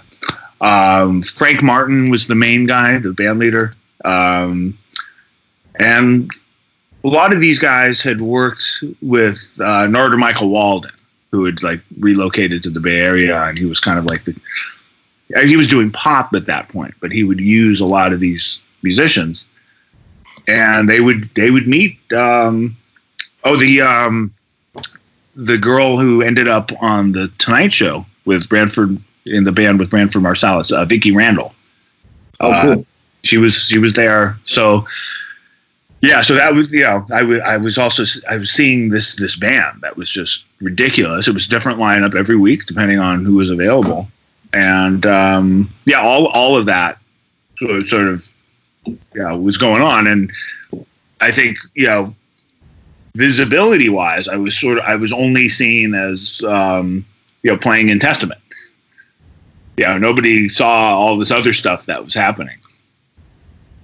Um, 0.60 1.22
Frank 1.22 1.62
Martin 1.62 2.10
was 2.10 2.26
the 2.26 2.34
main 2.34 2.66
guy, 2.66 2.98
the 2.98 3.12
band 3.12 3.38
leader. 3.38 3.72
Um, 4.04 4.78
and 5.76 6.30
a 7.02 7.08
lot 7.08 7.32
of 7.32 7.40
these 7.40 7.58
guys 7.58 8.00
had 8.00 8.20
worked 8.20 8.84
with 9.02 9.58
uh, 9.60 9.86
Narada 9.86 10.16
Michael 10.16 10.50
Walden 10.50 10.92
who 11.34 11.44
had 11.44 11.62
like 11.64 11.80
relocated 11.98 12.62
to 12.62 12.70
the 12.70 12.78
Bay 12.78 13.00
Area, 13.00 13.42
and 13.42 13.58
he 13.58 13.64
was 13.64 13.80
kind 13.80 13.98
of 13.98 14.04
like 14.04 14.22
the 14.22 14.40
he 15.42 15.56
was 15.56 15.66
doing 15.66 15.90
pop 15.90 16.32
at 16.32 16.46
that 16.46 16.68
point, 16.68 16.94
but 17.00 17.10
he 17.10 17.24
would 17.24 17.40
use 17.40 17.80
a 17.80 17.86
lot 17.86 18.12
of 18.12 18.20
these 18.20 18.60
musicians, 18.82 19.46
and 20.48 20.88
they 20.88 21.00
would 21.00 21.30
they 21.34 21.50
would 21.50 21.66
meet. 21.66 21.98
Um, 22.12 22.76
oh, 23.44 23.56
the 23.56 23.80
um, 23.80 24.32
the 25.36 25.58
girl 25.58 25.98
who 25.98 26.22
ended 26.22 26.48
up 26.48 26.70
on 26.80 27.12
the 27.12 27.28
Tonight 27.38 27.72
Show 27.72 28.06
with 28.24 28.48
Branford 28.48 28.98
in 29.26 29.44
the 29.44 29.52
band 29.52 29.78
with 29.78 29.90
Branford 29.90 30.22
Marsalis, 30.22 30.72
uh, 30.72 30.84
Vicki 30.84 31.12
Randle. 31.12 31.54
Oh, 32.40 32.60
cool. 32.62 32.72
Uh, 32.72 32.82
she 33.22 33.38
was 33.38 33.66
she 33.66 33.78
was 33.78 33.94
there. 33.94 34.38
So 34.44 34.86
yeah, 36.00 36.20
so 36.20 36.34
that 36.34 36.54
was 36.54 36.72
you 36.72 36.82
know 36.82 37.06
I, 37.10 37.20
w- 37.20 37.40
I 37.40 37.56
was 37.56 37.78
also 37.78 38.04
I 38.28 38.36
was 38.36 38.50
seeing 38.50 38.90
this 38.90 39.16
this 39.16 39.36
band 39.36 39.80
that 39.80 39.96
was 39.96 40.10
just 40.10 40.44
ridiculous. 40.60 41.26
It 41.26 41.32
was 41.32 41.48
different 41.48 41.78
lineup 41.78 42.14
every 42.14 42.36
week 42.36 42.66
depending 42.66 42.98
on 42.98 43.24
who 43.24 43.34
was 43.34 43.50
available, 43.50 44.08
and 44.52 45.06
um, 45.06 45.70
yeah, 45.86 46.00
all 46.00 46.26
all 46.26 46.56
of 46.56 46.66
that 46.66 46.98
sort 47.56 48.08
of, 48.08 48.30
of 48.86 48.98
yeah 49.14 49.32
was 49.32 49.58
going 49.58 49.82
on, 49.82 50.06
and 50.06 50.30
I 51.20 51.30
think 51.30 51.58
you 51.74 51.86
know 51.86 52.14
visibility 53.14 53.88
wise, 53.88 54.28
I 54.28 54.36
was 54.36 54.58
sort 54.58 54.78
of 54.78 54.84
I 54.84 54.96
was 54.96 55.12
only 55.12 55.48
seen 55.48 55.94
as 55.94 56.42
um, 56.44 57.04
you 57.42 57.50
know 57.50 57.56
playing 57.56 57.88
in 57.88 57.98
Testament. 57.98 58.40
You 59.76 59.86
know, 59.86 59.98
nobody 59.98 60.48
saw 60.48 60.96
all 60.96 61.18
this 61.18 61.30
other 61.30 61.52
stuff 61.52 61.86
that 61.86 62.04
was 62.04 62.14
happening. 62.14 62.58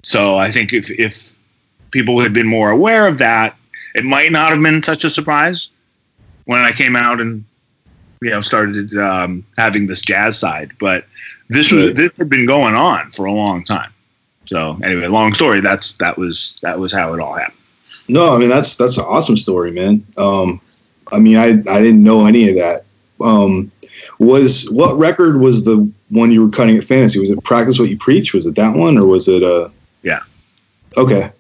So 0.03 0.37
I 0.37 0.51
think 0.51 0.73
if 0.73 0.91
if 0.91 1.35
people 1.91 2.21
had 2.21 2.33
been 2.33 2.47
more 2.47 2.71
aware 2.71 3.07
of 3.07 3.19
that, 3.19 3.57
it 3.95 4.05
might 4.05 4.33
not 4.33 4.51
have 4.53 4.63
been 4.63 4.83
such 4.83 5.05
a 5.05 5.11
surprise 5.11 5.69
when 6.45 6.61
I 6.61 6.73
came 6.73 6.97
out 6.97 7.21
and 7.21 7.45
you 8.23 8.31
know 8.31 8.41
started 8.41 8.97
um, 8.97 9.45
having 9.57 9.87
this 9.87 10.01
jazz 10.01 10.39
side. 10.39 10.73
But 10.79 11.05
this 11.49 11.73
was 11.73 11.95
this 11.95 12.13
had 12.17 12.29
been 12.29 12.47
going 12.47 12.75
on 12.75 13.11
for 13.11 13.27
a 13.27 13.33
long 13.33 13.65
time. 13.65 13.93
So 14.51 14.77
anyway, 14.83 15.07
long 15.07 15.33
story. 15.33 15.61
That's 15.61 15.95
that 15.99 16.19
was 16.19 16.57
that 16.61 16.81
was 16.81 16.93
how 16.93 17.15
it 17.15 17.21
all 17.21 17.35
happened. 17.35 17.57
No, 18.09 18.35
I 18.35 18.39
mean 18.39 18.49
that's 18.49 18.75
that's 18.75 18.99
an 18.99 19.05
awesome 19.05 19.37
story, 19.37 19.71
man. 19.71 20.05
Um, 20.19 20.61
I 21.13 21.21
mean, 21.21 21.37
I 21.37 21.51
I 21.71 21.81
didn't 21.81 22.03
know 22.03 22.27
any 22.27 22.49
of 22.49 22.57
that. 22.57 22.85
Um, 23.21 23.71
was 24.19 24.69
what 24.73 24.99
record 24.99 25.41
was 25.41 25.63
the 25.63 25.89
one 26.09 26.33
you 26.33 26.43
were 26.43 26.51
cutting 26.51 26.77
at 26.77 26.83
Fantasy? 26.83 27.21
Was 27.21 27.31
it 27.31 27.45
Practice 27.45 27.79
What 27.79 27.91
You 27.91 27.97
Preach? 27.97 28.35
Was 28.35 28.45
it 28.45 28.57
that 28.57 28.75
one, 28.75 28.99
or 28.99 29.07
was 29.07 29.29
it 29.29 29.45
uh? 29.45 29.69
Yeah. 30.03 30.19
Okay. 30.97 31.31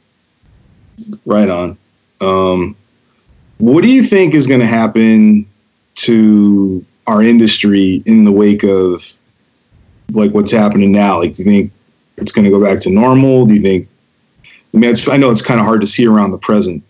Right 1.27 1.49
on. 1.49 1.77
Um, 2.21 2.77
what 3.59 3.83
do 3.83 3.93
you 3.93 4.05
think 4.05 4.35
is 4.35 4.47
going 4.47 4.61
to 4.61 4.67
happen 4.67 5.47
to 5.95 6.87
our 7.09 7.25
industry 7.25 8.05
in 8.07 8.23
the 8.23 8.31
wake 8.31 8.63
of 8.63 9.19
like 10.13 10.31
what's 10.31 10.53
happening 10.53 10.93
now? 10.93 11.19
Like, 11.19 11.35
do 11.35 11.43
you 11.43 11.51
think 11.51 11.73
it's 12.21 12.33
going 12.33 12.45
to 12.45 12.51
go 12.51 12.63
back 12.63 12.81
to 12.81 12.91
normal? 12.91 13.47
Do 13.47 13.55
you 13.55 13.63
think? 13.63 13.89
I 14.75 14.79
mean, 14.79 14.95
I 15.11 15.17
know 15.17 15.31
it's 15.31 15.43
kind 15.43 15.59
of 15.59 15.67
hard 15.67 15.81
to 15.81 15.87
see 15.87 16.07
around 16.07 16.31
the 16.31 16.39
present, 16.39 16.83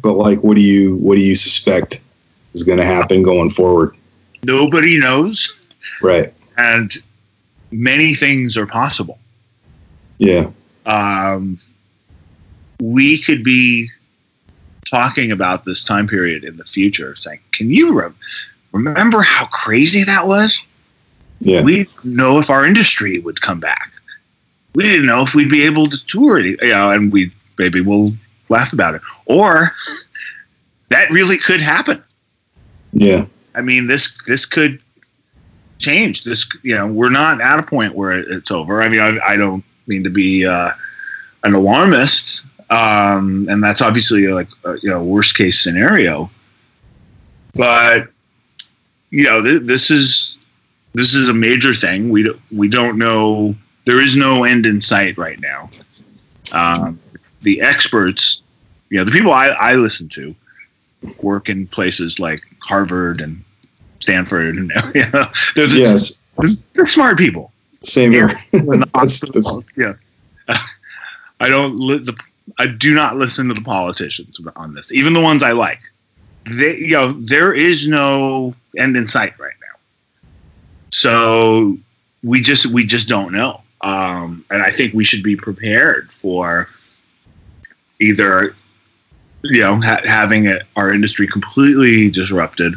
but 0.00 0.14
like, 0.14 0.42
what 0.42 0.54
do 0.54 0.62
you 0.62 0.96
what 0.96 1.16
do 1.16 1.20
you 1.20 1.34
suspect 1.34 2.02
is 2.54 2.62
going 2.62 2.78
to 2.78 2.86
happen 2.86 3.22
going 3.22 3.50
forward? 3.50 3.94
Nobody 4.42 4.98
knows. 4.98 5.60
Right. 6.02 6.32
And 6.56 6.92
many 7.70 8.14
things 8.14 8.56
are 8.56 8.66
possible. 8.66 9.18
Yeah. 10.18 10.50
Um, 10.86 11.58
we 12.80 13.18
could 13.20 13.44
be 13.44 13.90
talking 14.88 15.30
about 15.30 15.64
this 15.64 15.84
time 15.84 16.06
period 16.06 16.44
in 16.44 16.56
the 16.56 16.64
future, 16.64 17.14
saying, 17.16 17.40
"Can 17.52 17.70
you 17.70 17.92
re- 17.92 18.12
remember 18.72 19.20
how 19.20 19.46
crazy 19.46 20.04
that 20.04 20.26
was?" 20.26 20.62
Yeah. 21.40 21.62
We 21.62 21.88
know 22.04 22.38
if 22.38 22.50
our 22.50 22.66
industry 22.66 23.18
would 23.18 23.40
come 23.40 23.60
back. 23.60 23.92
We 24.74 24.84
didn't 24.84 25.06
know 25.06 25.22
if 25.22 25.34
we'd 25.34 25.50
be 25.50 25.64
able 25.64 25.86
to 25.86 26.06
tour 26.06 26.38
it, 26.38 26.60
you 26.62 26.68
know, 26.68 26.90
and 26.90 27.12
we 27.12 27.32
maybe 27.58 27.80
we'll 27.80 28.12
laugh 28.48 28.72
about 28.72 28.94
it, 28.94 29.02
or 29.26 29.70
that 30.90 31.10
really 31.10 31.38
could 31.38 31.60
happen. 31.60 32.02
Yeah. 32.92 33.26
I 33.54 33.60
mean, 33.62 33.86
this 33.86 34.16
this 34.26 34.46
could 34.46 34.80
change. 35.78 36.24
This, 36.24 36.48
you 36.62 36.76
know, 36.76 36.86
we're 36.86 37.10
not 37.10 37.40
at 37.40 37.58
a 37.58 37.62
point 37.62 37.94
where 37.94 38.12
it's 38.12 38.50
over. 38.50 38.82
I 38.82 38.88
mean, 38.88 39.00
I, 39.00 39.18
I 39.24 39.36
don't 39.36 39.64
mean 39.86 40.04
to 40.04 40.10
be 40.10 40.46
uh, 40.46 40.70
an 41.42 41.54
alarmist, 41.54 42.46
um, 42.70 43.48
and 43.50 43.62
that's 43.62 43.82
obviously 43.82 44.28
like 44.28 44.48
a, 44.64 44.76
you 44.82 44.90
know 44.90 45.02
worst 45.02 45.36
case 45.36 45.60
scenario. 45.62 46.30
But 47.54 48.08
you 49.10 49.24
know 49.24 49.42
th- 49.42 49.62
this 49.62 49.90
is 49.90 50.38
this 50.94 51.14
is 51.14 51.28
a 51.28 51.34
major 51.34 51.74
thing. 51.74 52.10
We 52.10 52.22
don't, 52.22 52.40
we 52.52 52.68
don't 52.68 52.98
know. 52.98 53.54
There 53.84 54.00
is 54.02 54.16
no 54.16 54.44
end 54.44 54.66
in 54.66 54.80
sight 54.80 55.16
right 55.18 55.40
now. 55.40 55.70
Um, 56.52 56.98
the 57.42 57.60
experts, 57.60 58.42
you 58.90 58.98
know, 58.98 59.04
the 59.04 59.10
people 59.12 59.32
I, 59.32 59.48
I 59.48 59.74
listen 59.76 60.08
to, 60.10 60.34
work 61.22 61.48
in 61.48 61.66
places 61.66 62.18
like 62.18 62.40
Harvard 62.60 63.20
and 63.20 63.42
Stanford, 64.00 64.56
and 64.56 64.70
you 64.94 65.02
know, 65.10 65.24
they're, 65.54 65.66
the- 65.66 65.76
Yes, 65.78 66.20
they're 66.74 66.86
smart 66.88 67.16
people. 67.18 67.52
same 67.82 68.12
here. 68.12 68.28
That's- 68.52 69.20
that's- 69.20 69.58
yeah. 69.76 69.94
I 71.40 71.48
don't. 71.48 71.76
Li- 71.76 71.98
the, 71.98 72.14
I 72.58 72.66
do 72.66 72.92
not 72.94 73.16
listen 73.16 73.48
to 73.48 73.54
the 73.54 73.62
politicians 73.62 74.38
on 74.56 74.74
this, 74.74 74.92
even 74.92 75.14
the 75.14 75.20
ones 75.20 75.42
I 75.42 75.52
like. 75.52 75.80
They, 76.44 76.76
you 76.76 76.92
know, 76.96 77.12
there 77.12 77.54
is 77.54 77.88
no 77.88 78.54
end 78.76 78.96
in 78.96 79.06
sight 79.08 79.38
right 79.38 79.54
now. 79.60 79.78
So 80.90 81.78
we 82.22 82.40
just 82.40 82.66
we 82.66 82.84
just 82.84 83.08
don't 83.08 83.32
know, 83.32 83.62
um, 83.82 84.44
and 84.50 84.62
I 84.62 84.70
think 84.70 84.94
we 84.94 85.04
should 85.04 85.22
be 85.22 85.36
prepared 85.36 86.12
for 86.12 86.68
either 88.00 88.54
you 89.42 89.60
know 89.60 89.80
ha- 89.80 90.02
having 90.04 90.46
it, 90.46 90.62
our 90.76 90.92
industry 90.92 91.26
completely 91.26 92.10
disrupted, 92.10 92.74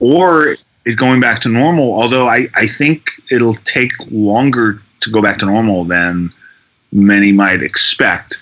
or 0.00 0.56
it 0.84 0.96
going 0.96 1.20
back 1.20 1.40
to 1.40 1.48
normal. 1.48 1.92
Although 1.92 2.28
I, 2.28 2.48
I 2.54 2.66
think 2.66 3.10
it'll 3.30 3.54
take 3.54 3.92
longer 4.10 4.80
to 5.00 5.10
go 5.10 5.22
back 5.22 5.38
to 5.38 5.46
normal 5.46 5.84
than 5.84 6.30
many 6.92 7.32
might 7.32 7.62
expect. 7.62 8.38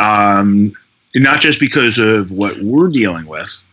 Um, 0.00 0.72
not 1.16 1.40
just 1.40 1.58
because 1.58 1.98
of 1.98 2.30
what 2.30 2.56
we're 2.62 2.88
dealing 2.88 3.26
with, 3.26 3.64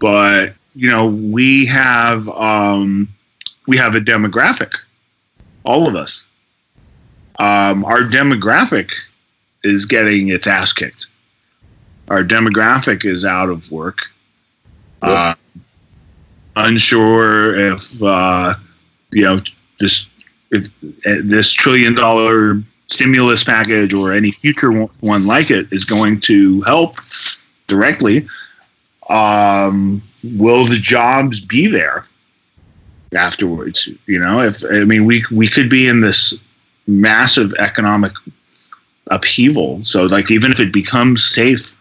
but 0.00 0.54
you 0.74 0.90
know 0.90 1.06
we 1.06 1.66
have 1.66 2.28
um, 2.30 3.08
we 3.66 3.76
have 3.76 3.94
a 3.94 4.00
demographic, 4.00 4.72
all 5.64 5.88
of 5.88 5.96
us. 5.96 6.26
Um, 7.38 7.84
our 7.84 8.02
demographic 8.02 8.92
is 9.64 9.86
getting 9.86 10.28
its 10.28 10.46
ass 10.46 10.72
kicked. 10.72 11.06
Our 12.08 12.22
demographic 12.22 13.04
is 13.04 13.24
out 13.24 13.48
of 13.48 13.72
work. 13.72 14.10
Uh, 15.02 15.34
unsure 16.56 17.72
if 17.72 18.02
uh, 18.02 18.54
you 19.12 19.22
know 19.22 19.40
this 19.80 20.06
if 20.50 20.66
uh, 21.06 21.16
this 21.24 21.52
trillion 21.52 21.94
dollar 21.94 22.62
stimulus 22.86 23.42
package 23.42 23.92
or 23.92 24.12
any 24.12 24.30
future 24.30 24.70
one 24.70 24.90
one 25.00 25.26
like 25.26 25.50
it 25.50 25.72
is 25.72 25.84
going 25.84 26.20
to 26.20 26.60
help 26.62 26.96
directly. 27.66 28.26
Um, 29.10 30.00
will 30.38 30.64
the 30.64 30.76
jobs 30.80 31.40
be 31.40 31.66
there 31.66 32.04
afterwards? 33.14 33.88
You 34.06 34.18
know, 34.18 34.42
if 34.42 34.64
I 34.70 34.84
mean 34.84 35.04
we 35.04 35.24
we 35.30 35.48
could 35.48 35.68
be 35.68 35.88
in 35.88 36.00
this 36.00 36.34
massive 36.86 37.52
economic 37.58 38.12
upheaval. 39.08 39.84
So 39.84 40.04
like 40.04 40.30
even 40.30 40.50
if 40.50 40.60
it 40.60 40.72
becomes 40.72 41.24
safe 41.24 41.74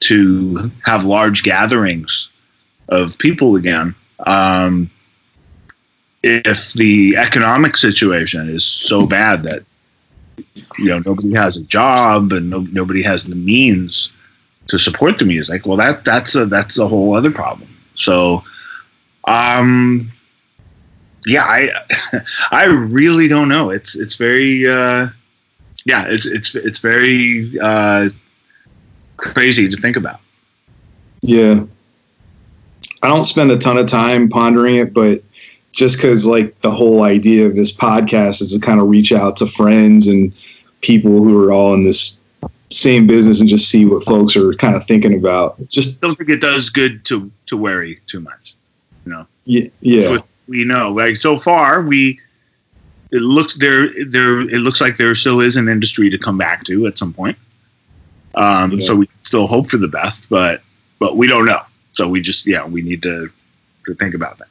to 0.00 0.70
have 0.84 1.04
large 1.04 1.42
gatherings 1.42 2.28
of 2.88 3.18
people 3.18 3.56
again, 3.56 3.94
um, 4.26 4.90
if 6.22 6.72
the 6.72 7.16
economic 7.16 7.76
situation 7.76 8.48
is 8.48 8.64
so 8.64 9.06
bad 9.06 9.42
that 9.42 9.62
you 10.78 10.86
know 10.86 11.00
nobody 11.04 11.32
has 11.34 11.56
a 11.56 11.62
job 11.64 12.32
and 12.32 12.50
no, 12.50 12.60
nobody 12.72 13.02
has 13.02 13.24
the 13.24 13.36
means 13.36 14.10
to 14.66 14.78
support 14.78 15.18
the 15.18 15.24
music, 15.24 15.66
well 15.66 15.76
that 15.76 16.04
that's 16.04 16.34
a 16.34 16.46
that's 16.46 16.78
a 16.78 16.88
whole 16.88 17.14
other 17.14 17.30
problem. 17.30 17.68
So, 17.94 18.42
um, 19.24 20.10
yeah, 21.26 21.44
I 21.44 21.70
I 22.50 22.64
really 22.64 23.28
don't 23.28 23.48
know. 23.48 23.70
It's 23.70 23.96
it's 23.96 24.16
very 24.16 24.66
uh, 24.66 25.08
yeah, 25.84 26.06
it's 26.08 26.26
it's 26.26 26.54
it's 26.54 26.78
very 26.78 27.46
uh, 27.60 28.08
crazy 29.16 29.68
to 29.68 29.76
think 29.76 29.96
about. 29.96 30.20
Yeah. 31.20 31.64
I 33.02 33.08
don't 33.08 33.24
spend 33.24 33.50
a 33.50 33.58
ton 33.58 33.76
of 33.76 33.86
time 33.86 34.28
pondering 34.28 34.76
it, 34.76 34.94
but 34.94 35.20
just 35.72 35.96
because, 35.96 36.26
like, 36.26 36.58
the 36.60 36.70
whole 36.70 37.02
idea 37.02 37.46
of 37.46 37.56
this 37.56 37.74
podcast 37.74 38.40
is 38.40 38.52
to 38.52 38.60
kind 38.60 38.80
of 38.80 38.88
reach 38.88 39.12
out 39.12 39.36
to 39.38 39.46
friends 39.46 40.06
and 40.06 40.32
people 40.80 41.22
who 41.22 41.44
are 41.44 41.52
all 41.52 41.74
in 41.74 41.84
this 41.84 42.20
same 42.70 43.06
business 43.06 43.40
and 43.40 43.48
just 43.48 43.70
see 43.70 43.84
what 43.84 44.04
folks 44.04 44.36
are 44.36 44.52
kind 44.54 44.74
of 44.74 44.84
thinking 44.86 45.14
about. 45.14 45.56
Just, 45.68 46.02
I 46.02 46.06
don't 46.06 46.16
think 46.16 46.30
it 46.30 46.40
does 46.40 46.70
good 46.70 47.04
to 47.06 47.30
to 47.46 47.56
worry 47.56 48.00
too 48.06 48.20
much. 48.20 48.54
You 49.04 49.12
know. 49.12 49.26
Yeah. 49.44 49.68
yeah. 49.80 50.18
We 50.46 50.64
know, 50.64 50.92
like 50.92 51.16
so 51.16 51.36
far, 51.36 51.82
we 51.82 52.20
it 53.10 53.22
looks 53.22 53.54
there 53.54 53.88
there 54.06 54.40
it 54.40 54.60
looks 54.60 54.80
like 54.80 54.96
there 54.96 55.14
still 55.14 55.40
is 55.40 55.56
an 55.56 55.68
industry 55.68 56.10
to 56.10 56.18
come 56.18 56.36
back 56.36 56.64
to 56.64 56.86
at 56.86 56.98
some 56.98 57.12
point. 57.12 57.38
Um, 58.34 58.72
Yeah. 58.72 58.86
So 58.86 58.96
we 58.96 59.08
still 59.22 59.46
hope 59.46 59.70
for 59.70 59.76
the 59.76 59.88
best, 59.88 60.28
but 60.28 60.62
but 60.98 61.16
we 61.16 61.26
don't 61.26 61.46
know. 61.46 61.62
So 61.92 62.08
we 62.08 62.20
just 62.20 62.46
yeah 62.46 62.66
we 62.66 62.82
need 62.82 63.02
to 63.02 63.30
to 63.86 63.94
think 63.94 64.14
about 64.14 64.38
that. 64.38 64.48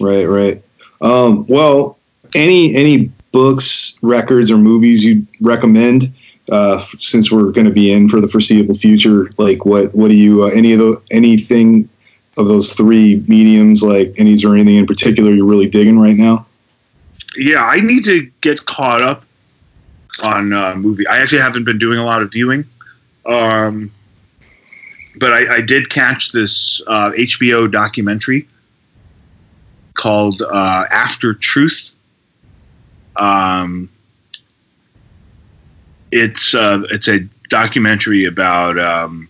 Right, 0.00 0.24
right. 0.24 0.62
Um, 1.00 1.46
well, 1.46 1.98
any 2.34 2.74
any 2.74 3.10
books, 3.32 3.98
records, 4.02 4.50
or 4.50 4.58
movies 4.58 5.04
you'd 5.04 5.26
recommend? 5.42 6.12
Uh, 6.50 6.78
since 6.98 7.30
we're 7.30 7.52
going 7.52 7.66
to 7.66 7.72
be 7.72 7.92
in 7.92 8.08
for 8.08 8.20
the 8.22 8.28
foreseeable 8.28 8.74
future, 8.74 9.28
like 9.36 9.66
what 9.66 9.94
what 9.94 10.08
do 10.08 10.16
you 10.16 10.44
uh, 10.44 10.46
any 10.48 10.72
of 10.72 10.78
the 10.78 11.00
anything 11.10 11.88
of 12.38 12.48
those 12.48 12.72
three 12.72 13.22
mediums? 13.28 13.82
Like, 13.82 14.14
any 14.16 14.32
is 14.32 14.42
there 14.42 14.54
anything 14.54 14.76
in 14.76 14.86
particular 14.86 15.32
you're 15.32 15.46
really 15.46 15.68
digging 15.68 15.98
right 15.98 16.16
now? 16.16 16.46
yeah, 17.38 17.60
I 17.60 17.80
need 17.80 18.04
to 18.04 18.30
get 18.40 18.66
caught 18.66 19.00
up 19.00 19.24
on 20.22 20.52
uh, 20.52 20.74
movie. 20.74 21.06
I 21.06 21.18
actually 21.18 21.40
haven't 21.40 21.64
been 21.64 21.78
doing 21.78 21.98
a 21.98 22.04
lot 22.04 22.20
of 22.20 22.32
viewing, 22.32 22.64
um, 23.24 23.92
but 25.16 25.32
I, 25.32 25.56
I 25.56 25.60
did 25.60 25.88
catch 25.88 26.32
this 26.32 26.82
uh, 26.86 27.10
HBO 27.10 27.70
documentary 27.70 28.48
called 29.94 30.42
uh, 30.42 30.86
After 30.90 31.32
Truth. 31.34 31.92
Um, 33.16 33.88
it's 36.10 36.54
uh, 36.54 36.82
it's 36.90 37.08
a 37.08 37.20
documentary 37.48 38.24
about. 38.24 38.78
Um, 38.78 39.28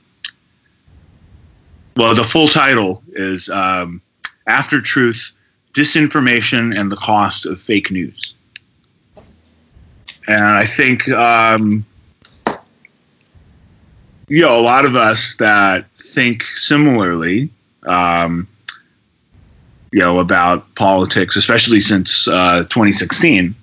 well, 1.99 2.15
the 2.15 2.23
full 2.23 2.47
title 2.47 3.03
is 3.09 3.51
um, 3.51 4.01
After 4.47 4.81
Truth 4.81 5.33
disinformation 5.75 6.79
and 6.79 6.93
the 6.93 6.97
cost 6.97 7.45
of 7.45 7.59
fake 7.61 7.91
news. 7.91 8.35
And 10.29 10.45
I 10.45 10.65
think, 10.65 11.09
um, 11.09 11.85
you 14.29 14.43
know, 14.43 14.59
a 14.59 14.63
lot 14.63 14.85
of 14.85 14.95
us 14.95 15.35
that 15.37 15.87
think 15.99 16.45
similarly, 16.45 17.51
um, 17.85 18.47
you 19.91 19.99
know, 19.99 20.21
about 20.21 20.73
politics, 20.77 21.35
especially 21.35 21.81
since 21.81 22.29
uh, 22.29 22.61
2016, 22.71 23.55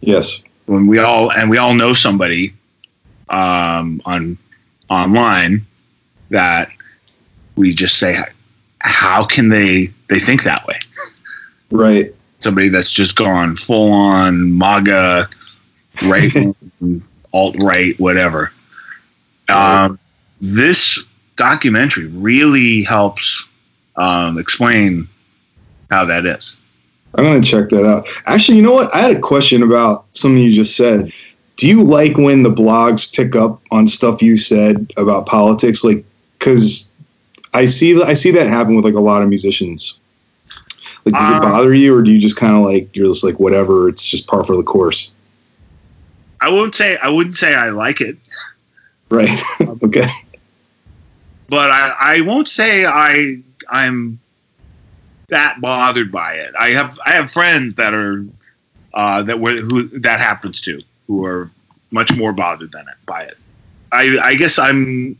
Yes. 0.00 0.42
when 0.66 0.86
we 0.86 0.98
all 1.00 1.30
and 1.32 1.50
we 1.50 1.58
all 1.58 1.74
know 1.74 1.92
somebody 1.92 2.54
um, 3.28 4.00
on 4.06 4.38
online 4.88 5.66
that 6.30 6.70
we 7.56 7.74
just 7.74 7.98
say, 7.98 8.22
how 8.78 9.24
can 9.24 9.48
they 9.48 9.86
they 10.08 10.20
think 10.20 10.44
that 10.44 10.66
way? 10.66 10.78
Right. 11.70 12.14
somebody 12.38 12.68
that's 12.68 12.92
just 12.92 13.16
gone 13.16 13.56
full 13.56 13.90
on 13.90 14.56
MAGA, 14.56 15.28
right, 16.04 16.32
alt 17.32 17.56
right, 17.60 17.98
whatever. 17.98 18.52
Um, 19.48 19.98
this 20.40 21.02
documentary 21.36 22.06
really 22.06 22.82
helps 22.82 23.48
um, 23.96 24.38
explain 24.38 25.08
how 25.90 26.04
that 26.04 26.26
is. 26.26 26.56
I'm 27.14 27.24
going 27.24 27.40
to 27.40 27.48
check 27.48 27.68
that 27.70 27.86
out. 27.86 28.08
Actually, 28.26 28.58
you 28.58 28.62
know 28.62 28.72
what? 28.72 28.94
I 28.94 28.98
had 28.98 29.16
a 29.16 29.20
question 29.20 29.62
about 29.62 30.04
something 30.12 30.42
you 30.42 30.52
just 30.52 30.76
said. 30.76 31.12
Do 31.56 31.68
you 31.68 31.84
like 31.84 32.18
when 32.18 32.42
the 32.42 32.50
blogs 32.50 33.12
pick 33.12 33.36
up 33.36 33.60
on 33.70 33.86
stuff 33.86 34.20
you 34.20 34.36
said 34.36 34.90
about 34.96 35.26
politics? 35.26 35.84
Like, 35.84 36.04
because 36.38 36.92
I 37.54 37.64
see 37.66 38.02
I 38.02 38.14
see 38.14 38.30
that 38.32 38.48
happen 38.48 38.74
with 38.76 38.84
like 38.84 38.94
a 38.94 39.00
lot 39.00 39.22
of 39.22 39.28
musicians. 39.28 39.98
Like, 41.04 41.14
does 41.14 41.30
Um, 41.30 41.36
it 41.36 41.40
bother 41.40 41.74
you, 41.74 41.94
or 41.96 42.02
do 42.02 42.12
you 42.12 42.18
just 42.18 42.36
kind 42.36 42.54
of 42.56 42.62
like 42.64 42.94
you're 42.96 43.08
just 43.08 43.24
like 43.24 43.38
whatever? 43.38 43.88
It's 43.88 44.04
just 44.04 44.26
par 44.26 44.42
for 44.44 44.56
the 44.56 44.62
course, 44.62 45.12
I 46.40 46.48
won't 46.50 46.74
say 46.74 46.96
I 46.98 47.08
wouldn't 47.10 47.36
say 47.36 47.54
I 47.54 47.70
like 47.70 48.00
it, 48.00 48.16
right? 49.08 49.38
okay, 49.82 50.08
but 51.48 51.70
I, 51.70 51.94
I 51.98 52.20
won't 52.22 52.48
say 52.48 52.84
I 52.86 53.38
I'm 53.70 54.18
that 55.28 55.60
bothered 55.60 56.10
by 56.12 56.34
it. 56.34 56.54
I 56.58 56.70
have 56.70 56.98
I 57.06 57.12
have 57.12 57.30
friends 57.30 57.76
that 57.76 57.94
are 57.94 58.24
uh, 58.94 59.22
that 59.22 59.40
were 59.40 59.52
who 59.56 59.88
that 60.00 60.20
happens 60.20 60.60
to 60.62 60.80
who 61.06 61.24
are 61.24 61.50
much 61.90 62.16
more 62.16 62.32
bothered 62.32 62.72
than 62.72 62.82
it 62.88 62.94
by 63.06 63.22
it. 63.24 63.34
I 63.92 64.18
I 64.22 64.34
guess 64.34 64.58
I'm 64.58 65.16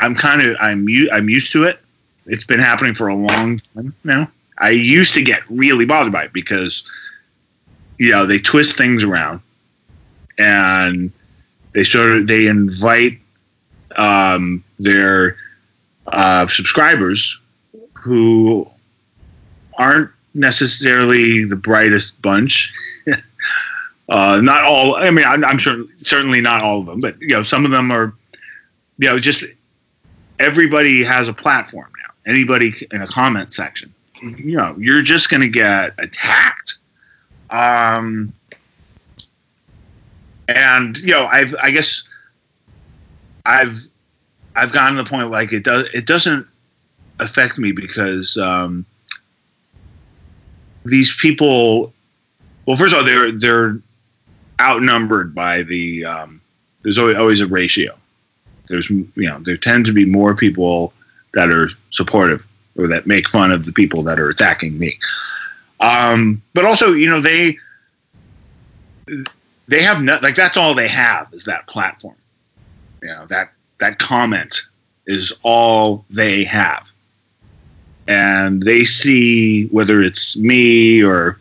I'm 0.00 0.14
kind 0.14 0.42
of 0.42 0.56
I'm 0.60 0.86
I'm 1.12 1.28
used 1.28 1.52
to 1.52 1.64
it. 1.64 1.80
It's 2.26 2.44
been 2.44 2.60
happening 2.60 2.94
for 2.94 3.08
a 3.08 3.14
long 3.14 3.60
time 3.74 3.94
now. 4.04 4.30
I 4.58 4.70
used 4.70 5.14
to 5.14 5.22
get 5.22 5.42
really 5.48 5.86
bothered 5.86 6.12
by 6.12 6.24
it 6.24 6.32
because 6.32 6.84
you 7.98 8.10
know 8.10 8.26
they 8.26 8.38
twist 8.38 8.76
things 8.76 9.04
around 9.04 9.40
and 10.38 11.10
they 11.72 11.84
sort 11.84 12.10
of 12.10 12.26
they 12.26 12.46
invite 12.46 13.18
um, 13.96 14.62
their 14.78 15.36
uh, 16.06 16.46
subscribers 16.46 17.38
who 17.92 18.68
aren't 19.78 20.10
necessarily 20.34 21.44
the 21.44 21.56
brightest 21.56 22.20
bunch. 22.22 22.72
uh, 24.08 24.40
not 24.40 24.64
all. 24.64 24.96
I 24.96 25.10
mean, 25.10 25.26
I'm, 25.26 25.44
I'm 25.44 25.58
sure 25.58 25.84
certainly 25.98 26.40
not 26.40 26.62
all 26.62 26.80
of 26.80 26.86
them, 26.86 27.00
but 27.00 27.20
you 27.20 27.28
know, 27.28 27.42
some 27.42 27.64
of 27.64 27.70
them 27.70 27.90
are. 27.90 28.14
You 29.00 29.10
know, 29.10 29.18
just 29.20 29.44
everybody 30.38 31.02
has 31.04 31.28
a 31.28 31.32
platform 31.32 31.90
now. 32.02 32.12
Anybody 32.30 32.86
in 32.92 33.02
a 33.02 33.06
comment 33.06 33.52
section, 33.52 33.92
you 34.20 34.56
know, 34.56 34.74
you're 34.78 35.02
just 35.02 35.30
going 35.30 35.40
to 35.40 35.48
get 35.48 35.94
attacked. 35.98 36.74
Um, 37.50 38.32
and 40.48 40.96
you 40.98 41.08
know, 41.08 41.26
I've 41.26 41.54
I 41.62 41.70
guess 41.70 42.02
I've 43.46 43.86
I've 44.56 44.72
gotten 44.72 44.96
to 44.96 45.02
the 45.02 45.08
point 45.08 45.30
like 45.30 45.52
it 45.52 45.64
does 45.64 45.88
it 45.94 46.06
doesn't 46.06 46.46
affect 47.20 47.58
me 47.58 47.72
because 47.72 48.36
um, 48.36 48.84
these 50.84 51.14
people. 51.16 51.92
Well, 52.66 52.76
first 52.76 52.92
of 52.92 53.00
all, 53.00 53.04
they're 53.04 53.30
they're 53.32 53.78
outnumbered 54.60 55.34
by 55.34 55.62
the. 55.62 56.04
Um, 56.04 56.40
there's 56.82 56.96
always, 56.96 57.16
always 57.16 57.40
a 57.40 57.46
ratio. 57.46 57.97
There's 58.68 58.88
you 58.90 59.08
know 59.16 59.38
there 59.40 59.56
tend 59.56 59.86
to 59.86 59.92
be 59.92 60.04
more 60.04 60.34
people 60.34 60.92
that 61.34 61.50
are 61.50 61.68
supportive 61.90 62.46
or 62.76 62.86
that 62.88 63.06
make 63.06 63.28
fun 63.28 63.50
of 63.50 63.66
the 63.66 63.72
people 63.72 64.02
that 64.04 64.18
are 64.18 64.28
attacking 64.28 64.78
me. 64.78 64.98
Um, 65.80 66.42
but 66.54 66.64
also, 66.64 66.92
you 66.92 67.08
know, 67.08 67.20
they 67.20 67.56
they 69.68 69.82
have 69.82 70.02
no, 70.02 70.18
like 70.22 70.36
that's 70.36 70.56
all 70.56 70.74
they 70.74 70.88
have 70.88 71.32
is 71.32 71.44
that 71.44 71.66
platform. 71.66 72.16
You 73.02 73.08
know 73.08 73.26
that 73.26 73.52
that 73.78 73.98
comment 73.98 74.62
is 75.06 75.32
all 75.42 76.04
they 76.10 76.44
have, 76.44 76.90
and 78.06 78.62
they 78.62 78.84
see 78.84 79.66
whether 79.66 80.00
it's 80.00 80.36
me 80.36 81.02
or 81.02 81.38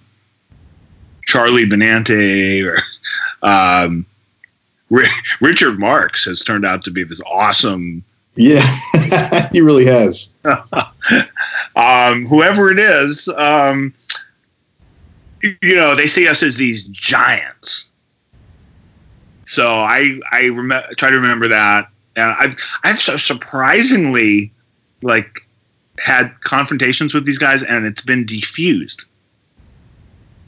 Charlie 1.26 1.66
Benante 1.66 2.64
or 2.64 2.78
um, 3.48 4.06
Richard 4.90 5.80
Marx 5.80 6.26
has 6.26 6.42
turned 6.42 6.66
out 6.66 6.84
to 6.84 6.92
be 6.92 7.04
this 7.04 7.22
awesome. 7.26 8.04
Yeah, 8.36 8.80
he 9.52 9.62
really 9.62 9.86
has. 9.86 10.36
um, 11.76 12.26
whoever 12.26 12.72
it 12.72 12.80
is, 12.80 13.28
um, 13.30 13.94
you 15.42 15.76
know, 15.76 15.96
they 15.96 16.08
see 16.08 16.28
us 16.28 16.44
as 16.44 16.56
these 16.56 16.84
giants. 16.86 17.90
So 19.46 19.70
I 19.70 20.20
I 20.32 20.50
rem- 20.50 20.84
try 20.98 21.10
to 21.10 21.16
remember 21.16 21.48
that, 21.48 21.90
and 22.16 22.32
I've 22.32 22.56
I've 22.84 23.00
so 23.00 23.18
surprisingly 23.18 24.52
like 25.02 25.48
had 26.00 26.32
confrontations 26.42 27.14
with 27.14 27.26
these 27.26 27.38
guys, 27.38 27.64
and 27.64 27.86
it's 27.86 28.02
been 28.02 28.26
defused. 28.26 29.06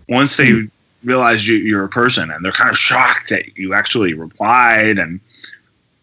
Once 0.08 0.38
they 0.38 0.52
mm 0.52 0.70
realize 1.04 1.48
you, 1.48 1.78
are 1.78 1.84
a 1.84 1.90
person 1.90 2.30
and 2.30 2.44
they're 2.44 2.52
kind 2.52 2.70
of 2.70 2.78
shocked 2.78 3.30
that 3.30 3.58
you 3.58 3.74
actually 3.74 4.14
replied 4.14 5.00
and 5.00 5.20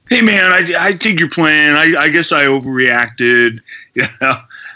hey 0.08 0.20
man 0.22 0.52
i, 0.52 0.64
I 0.78 0.92
take 0.92 1.20
your 1.20 1.28
plan. 1.28 1.76
I, 1.76 1.94
I 1.98 2.08
guess 2.08 2.32
i 2.32 2.44
overreacted. 2.44 3.60
You 3.94 4.04
know? 4.20 4.34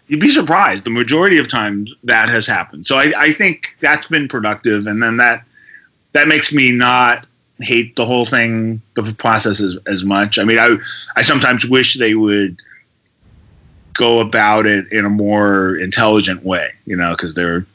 You'd 0.09 0.21
be 0.21 0.31
surprised 0.31 0.85
the 0.85 0.91
majority 0.91 1.39
of 1.39 1.47
times 1.47 1.95
that 2.05 2.31
has 2.31 2.47
happened. 2.47 2.87
So 2.87 2.97
I, 2.97 3.13
I 3.17 3.33
think 3.33 3.77
that's 3.81 4.07
been 4.07 4.29
productive 4.29 4.87
and 4.87 5.03
then 5.03 5.19
that 5.19 5.45
that 6.13 6.27
makes 6.27 6.53
me 6.53 6.73
not 6.73 7.27
hate 7.61 7.95
the 7.97 8.07
whole 8.07 8.25
thing 8.25 8.81
the 8.95 9.13
process 9.13 9.61
as, 9.61 9.77
as 9.87 10.03
much. 10.03 10.39
I 10.39 10.45
mean 10.45 10.59
i 10.59 10.77
i 11.17 11.23
sometimes 11.23 11.67
wish 11.67 11.99
they 11.99 12.15
would 12.15 12.59
go 13.95 14.21
about 14.21 14.67
it 14.67 14.91
in 14.91 15.05
a 15.05 15.11
more 15.11 15.77
intelligent 15.77 16.43
way 16.43 16.73
you 16.87 16.97
know 16.97 17.11
because 17.11 17.35
they're 17.35 17.67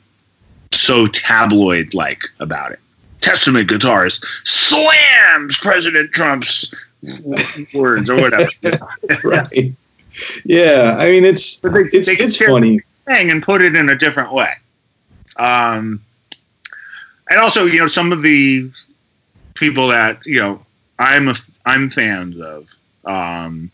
so 0.75 1.07
tabloid 1.07 1.93
like 1.93 2.23
about 2.39 2.71
it. 2.71 2.79
Testament 3.21 3.69
guitarist 3.69 4.25
slams 4.43 5.57
President 5.57 6.11
Trump's 6.11 6.73
words 7.73 8.09
or 8.09 8.15
whatever. 8.15 8.49
right. 9.23 9.73
Yeah, 10.43 10.95
I 10.97 11.09
mean 11.09 11.25
it's 11.25 11.59
they, 11.61 11.69
it's, 11.91 12.07
they 12.07 12.23
it's 12.23 12.37
funny 12.37 12.81
thing 13.05 13.31
and 13.31 13.41
put 13.41 13.61
it 13.61 13.75
in 13.75 13.89
a 13.89 13.95
different 13.95 14.31
way. 14.31 14.53
Um, 15.37 16.01
and 17.29 17.39
also, 17.39 17.65
you 17.65 17.79
know, 17.79 17.87
some 17.87 18.11
of 18.11 18.21
the 18.21 18.69
people 19.55 19.87
that 19.87 20.19
you 20.25 20.39
know 20.39 20.65
I'm 20.99 21.29
a 21.29 21.35
I'm 21.65 21.89
fans 21.89 22.39
of. 22.39 22.69
Um, 23.05 23.71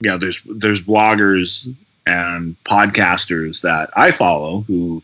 you 0.00 0.10
know, 0.10 0.18
there's 0.18 0.40
there's 0.44 0.80
bloggers 0.80 1.74
and 2.06 2.56
podcasters 2.64 3.62
that 3.62 3.90
I 3.96 4.10
follow 4.10 4.60
who 4.62 5.02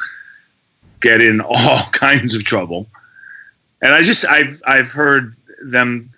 get 1.04 1.20
in 1.20 1.40
all 1.48 1.82
kinds 1.92 2.34
of 2.34 2.42
trouble. 2.42 2.88
And 3.80 3.92
I 3.92 4.02
just 4.02 4.24
I've 4.24 4.60
I've 4.66 4.90
heard 4.90 5.36
them 5.62 6.10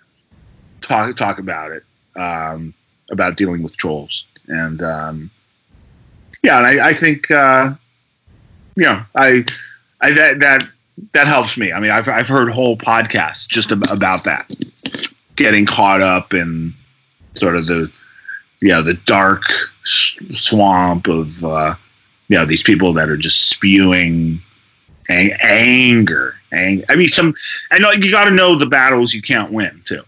talk 0.81 1.15
talk 1.15 1.37
about 1.37 1.71
it 1.71 1.83
um, 2.15 2.73
about 3.11 3.37
dealing 3.37 3.61
with 3.61 3.77
trolls 3.77 4.25
and 4.47 4.81
um, 4.81 5.29
yeah, 6.43 6.57
and 6.57 6.65
I, 6.65 6.89
I 6.89 6.93
think 6.93 7.29
uh, 7.29 7.73
you 8.75 8.83
know 8.83 9.03
I 9.15 9.45
I 10.01 10.11
that 10.11 10.39
that 10.39 10.67
that 11.13 11.27
helps 11.27 11.57
me. 11.57 11.71
I 11.71 11.79
mean, 11.79 11.91
I've 11.91 12.07
I've 12.07 12.27
heard 12.27 12.49
whole 12.49 12.77
podcasts 12.77 13.47
just 13.47 13.71
ab- 13.71 13.91
about 13.91 14.23
that, 14.23 14.51
getting 15.35 15.65
caught 15.65 16.01
up 16.01 16.33
in 16.33 16.73
sort 17.35 17.55
of 17.55 17.67
the 17.67 17.91
yeah 18.61 18.81
the 18.81 18.95
dark 19.05 19.43
swamp 19.83 21.07
of 21.07 21.43
uh, 21.43 21.75
you 22.29 22.37
know 22.37 22.45
these 22.45 22.63
people 22.63 22.93
that 22.93 23.09
are 23.09 23.17
just 23.17 23.49
spewing 23.49 24.39
Ang- 25.09 25.37
anger, 25.41 26.35
anger. 26.51 26.85
I 26.89 26.95
mean, 26.95 27.07
some. 27.07 27.33
I 27.71 27.79
know 27.79 27.91
you 27.91 28.11
got 28.11 28.25
to 28.25 28.31
know 28.31 28.55
the 28.55 28.65
battles 28.65 29.13
you 29.13 29.21
can't 29.21 29.51
win 29.51 29.81
too. 29.85 30.03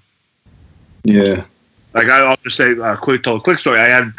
Yeah. 1.04 1.45
Like 1.93 2.08
I'll 2.08 2.38
just 2.43 2.58
say, 2.58 2.74
a 2.74 2.84
uh, 2.84 2.95
quick 2.97 3.24
tell 3.24 3.38
a 3.38 3.41
quick 3.41 3.60
story. 3.60 3.80
I 3.80 3.88
had 3.88 4.14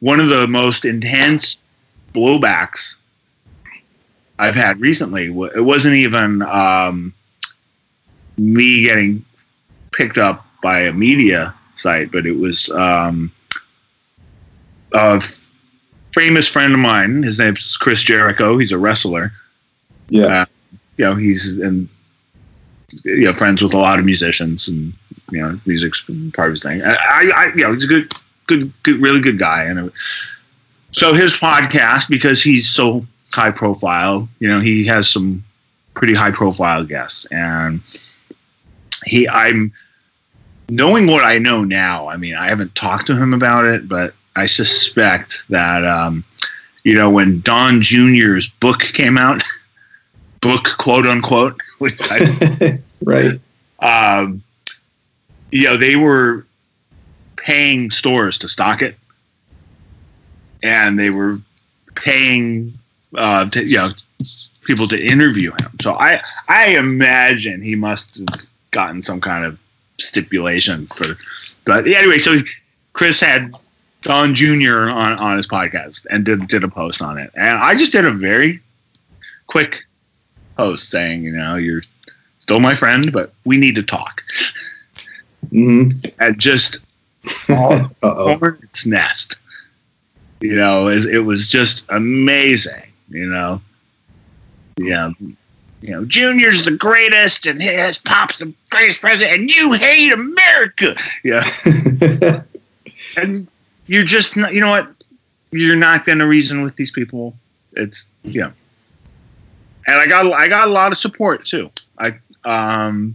one 0.00 0.18
of 0.20 0.28
the 0.28 0.46
most 0.46 0.84
intense 0.84 1.56
blowbacks 2.14 2.96
I've 4.38 4.54
had 4.54 4.80
recently. 4.80 5.26
It 5.26 5.64
wasn't 5.64 5.94
even 5.94 6.42
um, 6.42 7.14
me 8.36 8.82
getting 8.82 9.24
picked 9.92 10.18
up 10.18 10.46
by 10.62 10.80
a 10.80 10.92
media 10.92 11.54
site, 11.74 12.10
but 12.10 12.26
it 12.26 12.36
was 12.36 12.68
um, 12.70 13.30
a 14.92 15.22
famous 16.14 16.48
friend 16.48 16.72
of 16.72 16.80
mine. 16.80 17.22
His 17.22 17.38
name's 17.38 17.76
Chris 17.76 18.02
Jericho. 18.02 18.58
He's 18.58 18.72
a 18.72 18.78
wrestler. 18.78 19.32
Yeah. 20.08 20.42
Uh, 20.42 20.46
you 20.96 21.04
know, 21.04 21.14
he's 21.14 21.58
and 21.58 21.88
you 23.04 23.24
know 23.24 23.32
friends 23.32 23.62
with 23.62 23.74
a 23.74 23.78
lot 23.78 23.98
of 23.98 24.04
musicians 24.04 24.68
and 24.68 24.92
you 25.30 25.40
know 25.40 25.58
music's 25.66 26.08
part 26.34 26.48
of 26.48 26.52
his 26.52 26.62
thing. 26.62 26.82
I, 26.82 27.30
I 27.34 27.52
you 27.54 27.64
know 27.64 27.72
he's 27.72 27.84
a 27.84 27.88
good, 27.88 28.12
good, 28.46 28.72
good, 28.82 29.00
really 29.00 29.20
good 29.20 29.38
guy. 29.38 29.64
And 29.64 29.90
so 30.92 31.14
his 31.14 31.34
podcast 31.34 32.08
because 32.08 32.42
he's 32.42 32.68
so 32.68 33.06
high 33.32 33.50
profile, 33.50 34.28
you 34.40 34.48
know, 34.48 34.60
he 34.60 34.84
has 34.86 35.08
some 35.08 35.42
pretty 35.94 36.14
high 36.14 36.30
profile 36.30 36.84
guests 36.84 37.26
and 37.26 37.80
he 39.04 39.28
I'm 39.28 39.72
knowing 40.68 41.06
what 41.06 41.24
I 41.24 41.38
know 41.38 41.64
now. 41.64 42.08
I 42.08 42.16
mean, 42.16 42.34
I 42.34 42.48
haven't 42.48 42.74
talked 42.74 43.06
to 43.08 43.16
him 43.16 43.34
about 43.34 43.64
it, 43.64 43.88
but 43.88 44.14
I 44.36 44.46
suspect 44.46 45.44
that 45.48 45.84
um, 45.84 46.24
you 46.84 46.94
know 46.94 47.10
when 47.10 47.40
Don 47.40 47.80
Jr.'s 47.82 48.48
book 48.48 48.80
came 48.80 49.18
out. 49.18 49.42
book, 50.42 50.76
quote 50.76 51.06
unquote. 51.06 51.58
right. 53.02 53.40
Um, 53.78 54.42
you 55.50 55.64
know, 55.64 55.78
they 55.78 55.96
were 55.96 56.44
paying 57.36 57.90
stores 57.90 58.38
to 58.38 58.48
stock 58.48 58.82
it, 58.82 58.96
and 60.62 60.98
they 60.98 61.10
were 61.10 61.40
paying, 61.94 62.74
uh, 63.16 63.48
to, 63.50 63.66
you 63.66 63.76
know, 63.76 63.88
people 64.64 64.86
to 64.86 65.02
interview 65.02 65.50
him. 65.52 65.70
So 65.80 65.94
I, 65.94 66.20
I 66.48 66.76
imagine 66.76 67.62
he 67.62 67.74
must 67.74 68.18
have 68.18 68.52
gotten 68.70 69.02
some 69.02 69.20
kind 69.20 69.44
of 69.44 69.62
stipulation 69.98 70.86
for. 70.86 71.18
But 71.64 71.86
anyway, 71.86 72.18
so 72.18 72.38
Chris 72.92 73.20
had 73.20 73.54
Don 74.02 74.34
Jr. 74.34 74.88
on 74.88 75.18
on 75.20 75.36
his 75.36 75.46
podcast 75.46 76.06
and 76.10 76.24
did 76.24 76.48
did 76.48 76.64
a 76.64 76.68
post 76.68 77.02
on 77.02 77.18
it, 77.18 77.30
and 77.34 77.58
I 77.58 77.74
just 77.74 77.92
did 77.92 78.04
a 78.04 78.12
very 78.12 78.60
quick 79.46 79.84
post 80.62 80.90
saying, 80.90 81.24
you 81.24 81.32
know, 81.32 81.56
you're 81.56 81.82
still 82.38 82.60
my 82.60 82.74
friend, 82.74 83.12
but 83.12 83.32
we 83.44 83.56
need 83.56 83.74
to 83.74 83.82
talk. 83.82 84.22
Mm-hmm. 85.46 86.08
And 86.20 86.38
just 86.38 86.78
over 88.02 88.58
its 88.62 88.86
nest. 88.86 89.36
You 90.40 90.56
know, 90.56 90.88
it 90.88 91.20
was 91.20 91.48
just 91.48 91.84
amazing. 91.88 92.82
You 93.08 93.26
know, 93.26 93.60
yeah, 94.76 95.12
you 95.20 95.90
know, 95.90 96.04
Junior's 96.04 96.64
the 96.64 96.72
greatest, 96.72 97.46
and 97.46 97.62
his 97.62 97.98
pop's 97.98 98.38
the 98.38 98.52
greatest 98.70 99.00
president, 99.00 99.38
and 99.38 99.50
you 99.50 99.72
hate 99.72 100.12
America. 100.12 100.96
Yeah, 101.22 101.44
and 103.16 103.46
you're 103.86 104.04
just 104.04 104.36
not. 104.36 104.52
You 104.52 104.62
know 104.62 104.70
what? 104.70 104.88
you're 105.52 105.76
not 105.76 106.04
going 106.04 106.18
to 106.18 106.26
reason 106.26 106.62
with 106.62 106.76
these 106.76 106.90
people. 106.90 107.34
It's 107.74 108.08
know, 108.40 108.52
and 109.86 109.98
I 109.98 110.06
got 110.06 110.30
I 110.32 110.48
got 110.48 110.68
a 110.68 110.70
lot 110.70 110.92
of 110.92 110.98
support 110.98 111.46
too. 111.46 111.70
I 111.98 112.18
um, 112.44 113.14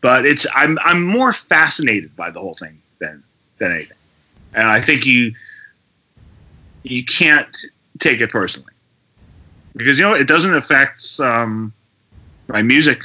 but 0.00 0.26
it's 0.26 0.46
I'm 0.54 0.78
I'm 0.84 1.02
more 1.02 1.32
fascinated 1.32 2.14
by 2.16 2.30
the 2.30 2.40
whole 2.40 2.54
thing 2.54 2.78
than 2.98 3.22
than 3.58 3.72
anything, 3.72 3.96
and 4.54 4.68
I 4.68 4.80
think 4.80 5.06
you 5.06 5.34
you 6.82 7.04
can't 7.04 7.56
take 7.98 8.20
it 8.20 8.30
personally 8.30 8.72
because 9.76 9.98
you 9.98 10.04
know 10.04 10.14
it 10.14 10.26
doesn't 10.26 10.54
affect 10.54 11.18
um, 11.20 11.72
my 12.48 12.62
music. 12.62 13.04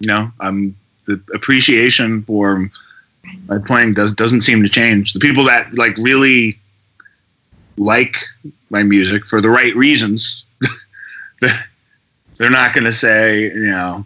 You 0.00 0.08
know, 0.08 0.32
I'm 0.40 0.76
the 1.06 1.20
appreciation 1.34 2.22
for 2.22 2.70
my 3.48 3.58
playing 3.58 3.94
does 3.94 4.12
doesn't 4.12 4.42
seem 4.42 4.62
to 4.62 4.68
change. 4.68 5.12
The 5.12 5.20
people 5.20 5.44
that 5.44 5.76
like 5.78 5.96
really 5.98 6.58
like 7.76 8.16
my 8.70 8.82
music 8.82 9.26
for 9.26 9.40
the 9.40 9.50
right 9.50 9.74
reasons, 9.74 10.44
they're 12.36 12.50
not 12.50 12.72
going 12.74 12.84
to 12.84 12.92
say, 12.92 13.42
you 13.42 13.66
know, 13.66 14.04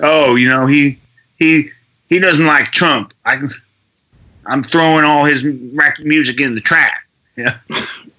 oh, 0.00 0.34
you 0.34 0.48
know, 0.48 0.66
he 0.66 0.98
he 1.38 1.70
he 2.08 2.18
doesn't 2.18 2.46
like 2.46 2.70
Trump. 2.70 3.12
I 3.24 3.36
can, 3.36 3.48
I'm 4.46 4.62
throwing 4.62 5.04
all 5.04 5.24
his 5.24 5.44
music 5.44 6.40
in 6.40 6.54
the 6.54 6.60
trash. 6.60 6.94
Yeah. 7.36 7.56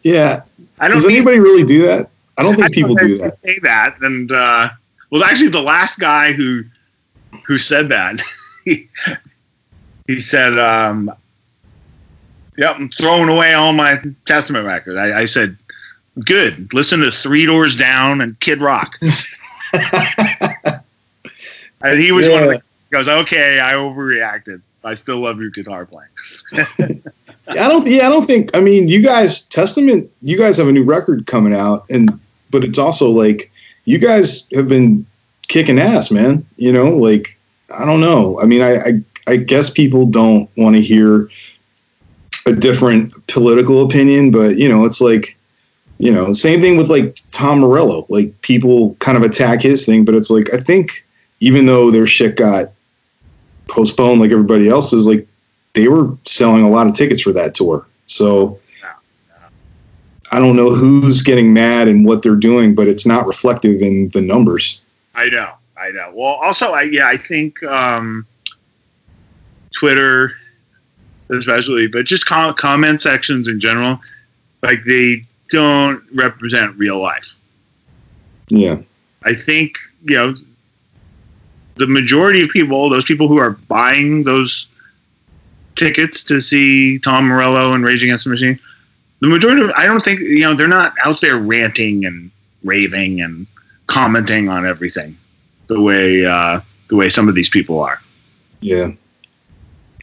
Yeah. 0.02 0.42
I 0.80 0.88
don't 0.88 0.96
Does 0.96 1.06
think- 1.06 1.18
anybody 1.18 1.42
really 1.42 1.66
do 1.66 1.82
that? 1.82 2.10
I 2.38 2.44
don't 2.44 2.56
think 2.56 2.68
I 2.68 2.70
people 2.70 2.96
thought 2.96 3.06
do 3.06 3.18
that. 3.18 3.38
Say 3.42 3.60
that, 3.64 3.98
and 4.00 4.32
uh, 4.32 4.70
was 5.10 5.22
actually 5.22 5.50
the 5.50 5.62
last 5.62 6.00
guy 6.00 6.32
who 6.32 6.64
who 7.46 7.58
said 7.58 7.90
that. 7.90 8.22
he, 8.64 8.88
he 10.08 10.22
said, 10.22 10.58
um, 10.58 11.12
"Yep, 12.58 12.76
I'm 12.78 12.90
throwing 12.92 13.28
away 13.28 13.54
all 13.56 13.74
my 13.74 14.02
Testament 14.24 14.66
records." 14.66 14.96
I, 14.96 15.20
I 15.20 15.26
said, 15.26 15.58
"Good. 16.26 16.74
Listen 16.74 17.00
to 17.02 17.12
Three 17.12 17.46
Doors 17.46 17.76
Down 17.76 18.22
and 18.22 18.40
Kid 18.40 18.62
Rock." 18.62 18.98
and 21.82 22.00
he 22.00 22.12
was 22.12 22.28
one 22.28 22.44
of 22.44 22.50
the 22.50 22.56
Yeah. 22.56 22.62
he 22.90 22.92
goes, 22.92 23.08
"Okay, 23.08 23.60
I 23.60 23.74
overreacted. 23.74 24.62
I 24.84 24.94
still 24.96 25.20
love 25.20 25.40
your 25.40 25.50
guitar 25.50 25.86
playing." 25.86 26.10
I 27.50 27.68
don't. 27.68 27.88
Yeah, 27.88 28.06
I 28.06 28.10
don't 28.10 28.26
think. 28.26 28.56
I 28.56 28.60
mean, 28.60 28.88
you 28.88 29.02
guys, 29.02 29.44
Testament. 29.44 30.10
You 30.22 30.38
guys 30.38 30.58
have 30.58 30.68
a 30.68 30.72
new 30.72 30.84
record 30.84 31.26
coming 31.26 31.54
out, 31.54 31.86
and 31.90 32.10
but 32.52 32.64
it's 32.64 32.78
also 32.80 33.10
like 33.10 33.52
you 33.86 33.98
guys 33.98 34.48
have 34.54 34.68
been 34.68 35.06
kicking 35.48 35.80
ass, 35.80 36.12
man. 36.12 36.46
You 36.58 36.72
know, 36.72 36.90
like 36.90 37.38
I 37.76 37.86
don't 37.86 38.02
know. 38.02 38.40
I 38.40 38.46
mean, 38.46 38.62
I 38.62 38.76
I, 38.76 39.02
I 39.28 39.36
guess 39.38 39.70
people 39.70 40.06
don't 40.06 40.50
want 40.58 40.76
to 40.76 40.82
hear 40.82 41.30
a 42.46 42.54
different 42.54 43.14
political 43.28 43.84
opinion, 43.84 44.32
but 44.32 44.58
you 44.58 44.68
know, 44.70 44.86
it's 44.86 45.02
like 45.02 45.36
you 46.00 46.12
know, 46.12 46.32
same 46.32 46.62
thing 46.62 46.78
with 46.78 46.90
like 46.90 47.18
Tom 47.32 47.60
Morello. 47.60 48.06
Like 48.10 48.42
people 48.42 48.96
kind 48.96 49.18
of 49.18 49.24
attack 49.24 49.62
his 49.62 49.86
thing, 49.86 50.06
but 50.06 50.16
it's 50.16 50.30
like 50.30 50.52
I 50.54 50.58
think 50.58 51.06
even 51.42 51.66
though 51.66 51.92
their 51.92 52.08
shit 52.08 52.36
got 52.36 52.72
postponed 53.68 54.20
like 54.20 54.32
everybody 54.32 54.70
else's, 54.70 55.08
like 55.08 55.28
they 55.74 55.88
were 55.88 56.10
selling 56.24 56.64
a 56.64 56.70
lot 56.70 56.88
of 56.88 56.96
tickets 56.96 57.22
for 57.22 57.34
that 57.34 57.54
tour. 57.54 57.86
So 58.08 58.60
I 60.32 60.40
don't 60.40 60.56
know 60.56 60.70
who's 60.70 61.22
getting 61.22 61.54
mad 61.54 61.88
and 61.88 62.06
what 62.06 62.22
they're 62.22 62.36
doing, 62.36 62.76
but 62.76 62.88
it's 62.88 63.06
not 63.06 63.28
reflective 63.28 63.82
in 63.82 64.10
the 64.10 64.22
numbers. 64.22 64.82
I 65.16 65.28
know, 65.30 65.52
I 65.76 65.92
know. 65.92 66.12
Well, 66.14 66.36
also, 66.36 66.72
I 66.72 66.84
yeah, 66.84 67.08
I 67.08 67.18
think 67.18 67.62
um, 67.64 68.26
Twitter, 69.72 70.34
especially, 71.30 71.88
but 71.88 72.06
just 72.06 72.26
com- 72.26 72.54
comment 72.54 73.02
sections 73.02 73.48
in 73.48 73.60
general, 73.60 74.00
like 74.62 74.84
they 74.86 75.26
don't 75.50 76.04
represent 76.14 76.78
real 76.78 77.00
life. 77.00 77.36
Yeah. 78.50 78.78
I 79.24 79.34
think 79.34 79.78
you 80.04 80.16
know 80.16 80.36
the 81.76 81.88
majority 81.88 82.42
of 82.42 82.50
people, 82.50 82.90
those 82.90 83.06
people 83.06 83.28
who 83.28 83.38
are 83.38 83.52
buying 83.52 84.24
those 84.24 84.68
tickets 85.76 86.24
to 86.26 86.40
see 86.40 87.00
Tom 87.00 87.28
Morello 87.28 87.74
and 87.74 87.84
Rage 87.84 88.04
Against 88.04 88.26
the 88.26 88.32
Machine, 88.32 88.60
the 89.22 89.28
majority 89.28 89.62
of 89.62 89.72
I 89.72 89.86
don't 89.86 90.04
think 90.04 90.20
you 90.20 90.42
know 90.42 90.54
they're 90.54 90.68
not 90.68 90.94
out 91.04 91.22
there 91.22 91.38
ranting 91.38 92.06
and 92.06 92.32
raving 92.64 93.22
and 93.22 93.48
commenting 93.88 94.50
on 94.50 94.66
everything 94.66 95.18
the 95.68 95.80
way 95.80 96.26
uh, 96.26 96.62
the 96.90 96.96
way 96.96 97.10
some 97.10 97.30
of 97.30 97.36
these 97.36 97.50
people 97.50 97.80
are. 97.80 98.02
Yeah. 98.62 98.90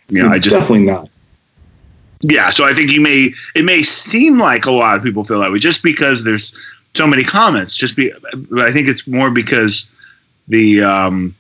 You 0.08 0.22
know, 0.22 0.28
I 0.28 0.38
just 0.38 0.54
definitely 0.54 0.86
not. 0.86 1.10
Yeah. 2.30 2.50
So 2.50 2.64
I 2.64 2.74
think 2.74 2.90
you 2.90 3.00
may 3.00 3.32
it 3.54 3.64
may 3.64 3.82
seem 3.82 4.38
like 4.38 4.66
a 4.66 4.72
lot 4.72 4.96
of 4.96 5.02
people 5.02 5.24
feel 5.24 5.40
that 5.40 5.52
way 5.52 5.58
just 5.58 5.82
because 5.82 6.24
there's 6.24 6.52
so 6.94 7.06
many 7.06 7.24
comments. 7.24 7.76
Just 7.76 7.96
be, 7.96 8.12
but 8.50 8.64
I 8.64 8.72
think 8.72 8.88
it's 8.88 9.06
more 9.06 9.30
because 9.30 9.86
the 10.48 10.82
um, 10.82 11.34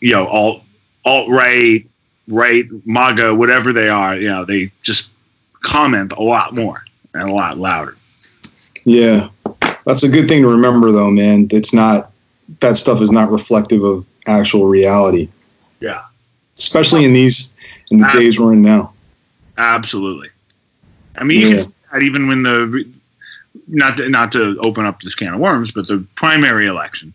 you 0.00 0.12
know 0.12 0.26
alt 0.26 0.62
alt 1.04 1.28
right 1.28 1.86
right 2.28 2.66
MAGA 2.84 3.34
whatever 3.34 3.72
they 3.72 3.88
are. 3.88 4.16
You 4.16 4.28
know 4.28 4.44
they 4.44 4.70
just 4.82 5.12
comment 5.62 6.12
a 6.12 6.22
lot 6.22 6.54
more 6.54 6.84
and 7.14 7.28
a 7.30 7.34
lot 7.34 7.58
louder. 7.58 7.96
Yeah. 8.84 9.28
That's 9.84 10.02
a 10.02 10.08
good 10.08 10.28
thing 10.28 10.42
to 10.42 10.48
remember 10.48 10.92
though, 10.92 11.10
man. 11.10 11.48
It's 11.50 11.74
not 11.74 12.12
that 12.60 12.76
stuff 12.76 13.00
is 13.00 13.10
not 13.10 13.30
reflective 13.30 13.82
of 13.82 14.06
actual 14.26 14.66
reality. 14.66 15.28
Yeah. 15.80 16.02
Especially 16.56 17.04
in 17.04 17.12
these 17.12 17.54
in 17.90 17.98
the 17.98 18.06
Uh, 18.06 18.12
days 18.12 18.38
we're 18.38 18.52
in 18.52 18.62
now. 18.62 18.92
Absolutely. 19.58 20.30
I 21.16 21.24
mean, 21.24 21.40
you 21.40 21.46
Yeah. 21.48 21.54
can 21.54 21.62
see 21.64 21.72
that 21.92 22.02
even 22.02 22.28
when 22.28 22.42
the 22.42 22.86
not 23.68 23.96
to, 23.96 24.08
not 24.10 24.32
to 24.32 24.58
open 24.62 24.84
up 24.84 25.00
this 25.00 25.14
can 25.14 25.32
of 25.34 25.40
worms, 25.40 25.72
but 25.72 25.88
the 25.88 26.04
primary 26.14 26.66
election, 26.66 27.12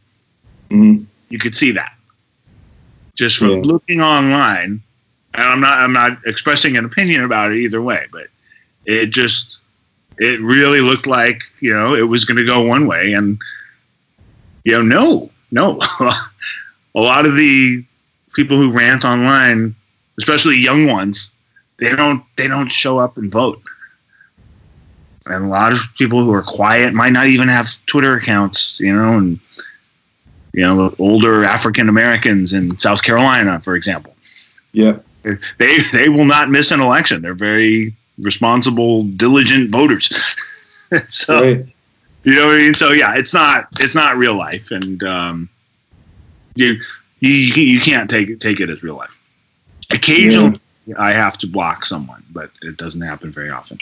Mhm. 0.71 1.05
you 1.29 1.37
could 1.39 1.55
see 1.55 1.71
that 1.71 1.93
just 3.15 3.37
from 3.37 3.49
Yeah. 3.49 3.61
looking 3.61 4.01
online. 4.01 4.81
And 5.33 5.43
I'm 5.43 5.59
not 5.61 5.79
I'm 5.79 5.93
not 5.93 6.17
expressing 6.25 6.75
an 6.77 6.85
opinion 6.85 7.23
about 7.23 7.51
it 7.51 7.57
either 7.57 7.81
way, 7.81 8.05
but 8.11 8.27
it 8.85 9.07
just 9.11 9.59
it 10.17 10.39
really 10.41 10.81
looked 10.81 11.07
like 11.07 11.43
you 11.61 11.73
know 11.73 11.95
it 11.95 12.07
was 12.07 12.25
going 12.25 12.37
to 12.37 12.45
go 12.45 12.61
one 12.61 12.85
way, 12.87 13.13
and 13.13 13.39
you 14.65 14.73
know 14.73 14.81
no 14.81 15.31
no, 15.51 15.79
a 16.95 16.99
lot 16.99 17.25
of 17.25 17.35
the 17.35 17.83
people 18.33 18.57
who 18.57 18.71
rant 18.71 19.03
online, 19.05 19.75
especially 20.17 20.57
young 20.57 20.87
ones, 20.87 21.30
they 21.81 21.95
don't 21.95 22.23
they 22.37 22.47
don't 22.47 22.71
show 22.71 22.99
up 22.99 23.17
and 23.17 23.29
vote. 23.29 23.61
And 25.25 25.45
a 25.45 25.47
lot 25.47 25.73
of 25.73 25.79
people 25.97 26.23
who 26.23 26.31
are 26.31 26.43
quiet 26.43 26.93
might 26.93 27.11
not 27.11 27.27
even 27.27 27.47
have 27.47 27.67
Twitter 27.87 28.15
accounts, 28.15 28.79
you 28.79 28.95
know, 28.95 29.17
and 29.17 29.39
you 30.53 30.61
know, 30.61 30.93
older 30.99 31.43
African 31.43 31.89
Americans 31.89 32.53
in 32.53 32.77
South 32.77 33.03
Carolina, 33.03 33.59
for 33.59 33.75
example. 33.75 34.15
Yeah. 34.73 34.99
They 35.57 35.79
they 35.91 36.09
will 36.09 36.25
not 36.25 36.49
miss 36.49 36.71
an 36.71 36.81
election. 36.81 37.21
They're 37.21 37.33
very 37.33 37.93
responsible, 38.19 39.01
diligent 39.01 39.71
voters. 39.71 40.07
so 41.07 41.41
Right. 41.41 41.65
you 42.23 42.35
know 42.35 42.47
what 42.47 42.55
I 42.55 42.59
mean? 42.59 42.73
So 42.75 42.91
yeah, 42.91 43.15
it's 43.15 43.33
not 43.33 43.67
it's 43.79 43.95
not 43.95 44.17
real 44.17 44.35
life, 44.35 44.69
and 44.71 45.03
um, 45.03 45.49
you 46.55 46.79
you 47.21 47.29
you 47.29 47.79
can't 47.79 48.09
take 48.09 48.29
it 48.29 48.39
take 48.39 48.59
it 48.59 48.69
as 48.69 48.83
real 48.83 48.95
life. 48.95 49.17
Occasionally, 49.91 50.59
I 50.97 51.13
have 51.13 51.37
to 51.39 51.47
block 51.47 51.85
someone, 51.85 52.23
but 52.31 52.51
it 52.61 52.77
doesn't 52.77 53.01
happen 53.01 53.31
very 53.31 53.49
often. 53.49 53.77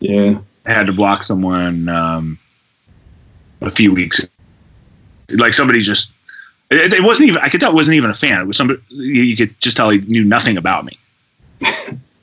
Yeah. 0.00 0.38
I 0.66 0.72
had 0.72 0.86
to 0.86 0.92
block 0.92 1.24
someone 1.24 1.88
um, 1.88 2.38
a 3.60 3.70
few 3.70 3.92
weeks. 3.92 4.24
Like 5.30 5.52
somebody 5.54 5.80
just, 5.80 6.10
it, 6.70 6.92
it 6.92 7.02
wasn't 7.02 7.28
even. 7.28 7.42
I 7.42 7.48
could 7.48 7.60
tell 7.60 7.70
it 7.70 7.74
wasn't 7.74 7.96
even 7.96 8.10
a 8.10 8.14
fan. 8.14 8.40
It 8.40 8.46
was 8.46 8.56
somebody 8.56 8.80
you, 8.90 9.36
could 9.36 9.58
just 9.60 9.76
tell 9.76 9.90
he 9.90 9.98
knew 10.00 10.24
nothing 10.24 10.56
about 10.56 10.84
me. 10.84 10.98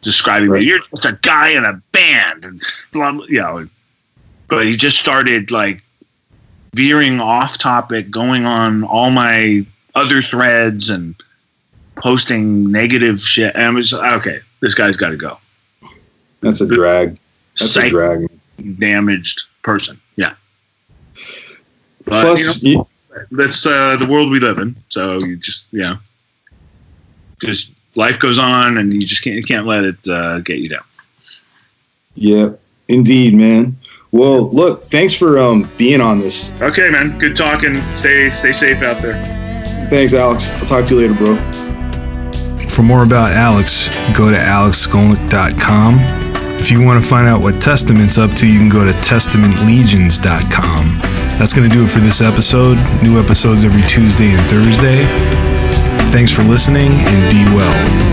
Describing 0.02 0.50
Right. 0.50 0.62
me, 0.62 0.66
you're 0.68 0.80
just 0.80 1.06
a 1.06 1.18
guy 1.22 1.50
in 1.50 1.64
a 1.64 1.74
band, 1.92 2.46
and 2.46 2.62
blah, 2.92 3.12
blah, 3.12 3.26
you 3.26 3.40
know. 3.42 3.68
But 4.48 4.66
he 4.66 4.76
just 4.76 5.00
started 5.00 5.52
like 5.52 5.82
veering 6.74 7.20
off 7.20 7.58
topic, 7.58 8.10
going 8.10 8.46
on 8.46 8.84
all 8.84 9.12
my 9.12 9.66
other 9.96 10.22
threads 10.22 10.90
and 10.90 11.16
posting 12.02 12.70
negative 12.72 13.20
shit. 13.20 13.56
And 13.56 13.64
I 13.64 13.70
was 13.70 13.94
okay. 13.94 14.40
This 14.60 14.74
guy's 14.76 14.98
got 14.98 15.10
to 15.10 15.18
go. 15.18 15.38
That's 16.42 16.62
a 16.62 16.68
drag. 16.68 17.18
That's 17.58 17.78
a 17.78 17.90
drag. 17.90 18.28
damaged 18.80 19.44
person. 19.64 20.00
Yeah. 20.16 20.34
But 22.06 22.24
Plus, 22.24 22.64
you 22.64 22.78
know, 22.78 22.88
that's 23.32 23.66
uh, 23.66 23.98
the 23.98 24.08
world 24.08 24.32
we 24.32 24.40
live 24.40 24.58
in. 24.58 24.76
So 24.90 25.20
you 25.20 25.38
just 25.38 25.72
know, 25.72 25.98
just 27.40 27.72
life 27.96 28.20
goes 28.20 28.40
on, 28.40 28.78
and 28.78 28.92
you 28.92 29.00
just 29.00 29.24
can't 29.24 29.36
you 29.36 29.44
can't 29.44 29.68
let 29.68 29.84
it 29.84 30.08
uh, 30.10 30.40
get 30.40 30.58
you 30.60 30.70
down. 30.70 30.84
yeah, 32.16 32.50
indeed, 32.88 33.36
man. 33.36 33.76
Well, 34.12 34.50
look, 34.50 34.86
thanks 34.86 35.14
for 35.14 35.40
um, 35.40 35.72
being 35.78 36.02
on 36.02 36.20
this. 36.20 36.52
Okay, 36.60 36.90
man. 36.90 37.18
Good 37.20 37.36
talking. 37.36 37.86
Stay 37.96 38.32
stay 38.32 38.52
safe 38.52 38.82
out 38.82 39.02
there. 39.02 39.14
Thanks, 39.90 40.14
Alex. 40.14 40.54
I'll 40.54 40.66
talk 40.66 40.88
to 40.88 40.96
you 40.96 41.02
later, 41.02 41.14
bro. 41.14 41.61
For 42.72 42.84
more 42.84 43.04
about 43.04 43.34
Alex, 43.34 43.90
go 44.16 44.32
to 44.32 44.38
alexskolnick.com 44.38 46.00
If 46.60 46.72
you 46.72 46.82
want 46.82 47.04
to 47.04 47.10
find 47.10 47.28
out 47.28 47.42
what 47.42 47.62
Testament's 47.62 48.18
up 48.18 48.32
to, 48.36 48.48
you 48.48 48.60
can 48.60 48.70
go 48.70 48.86
to 48.86 48.92
testamentlegions.com. 48.92 51.00
That's 51.38 51.54
going 51.54 51.70
to 51.70 51.76
do 51.76 51.84
it 51.84 51.90
for 51.90 52.00
this 52.00 52.22
episode. 52.22 52.78
New 53.04 53.20
episodes 53.20 53.66
every 53.66 53.82
Tuesday 53.84 54.32
and 54.32 54.42
Thursday. 54.50 55.04
Thanks 56.12 56.32
for 56.32 56.44
listening 56.44 56.92
and 56.92 57.32
be 57.32 57.44
well. 57.56 58.11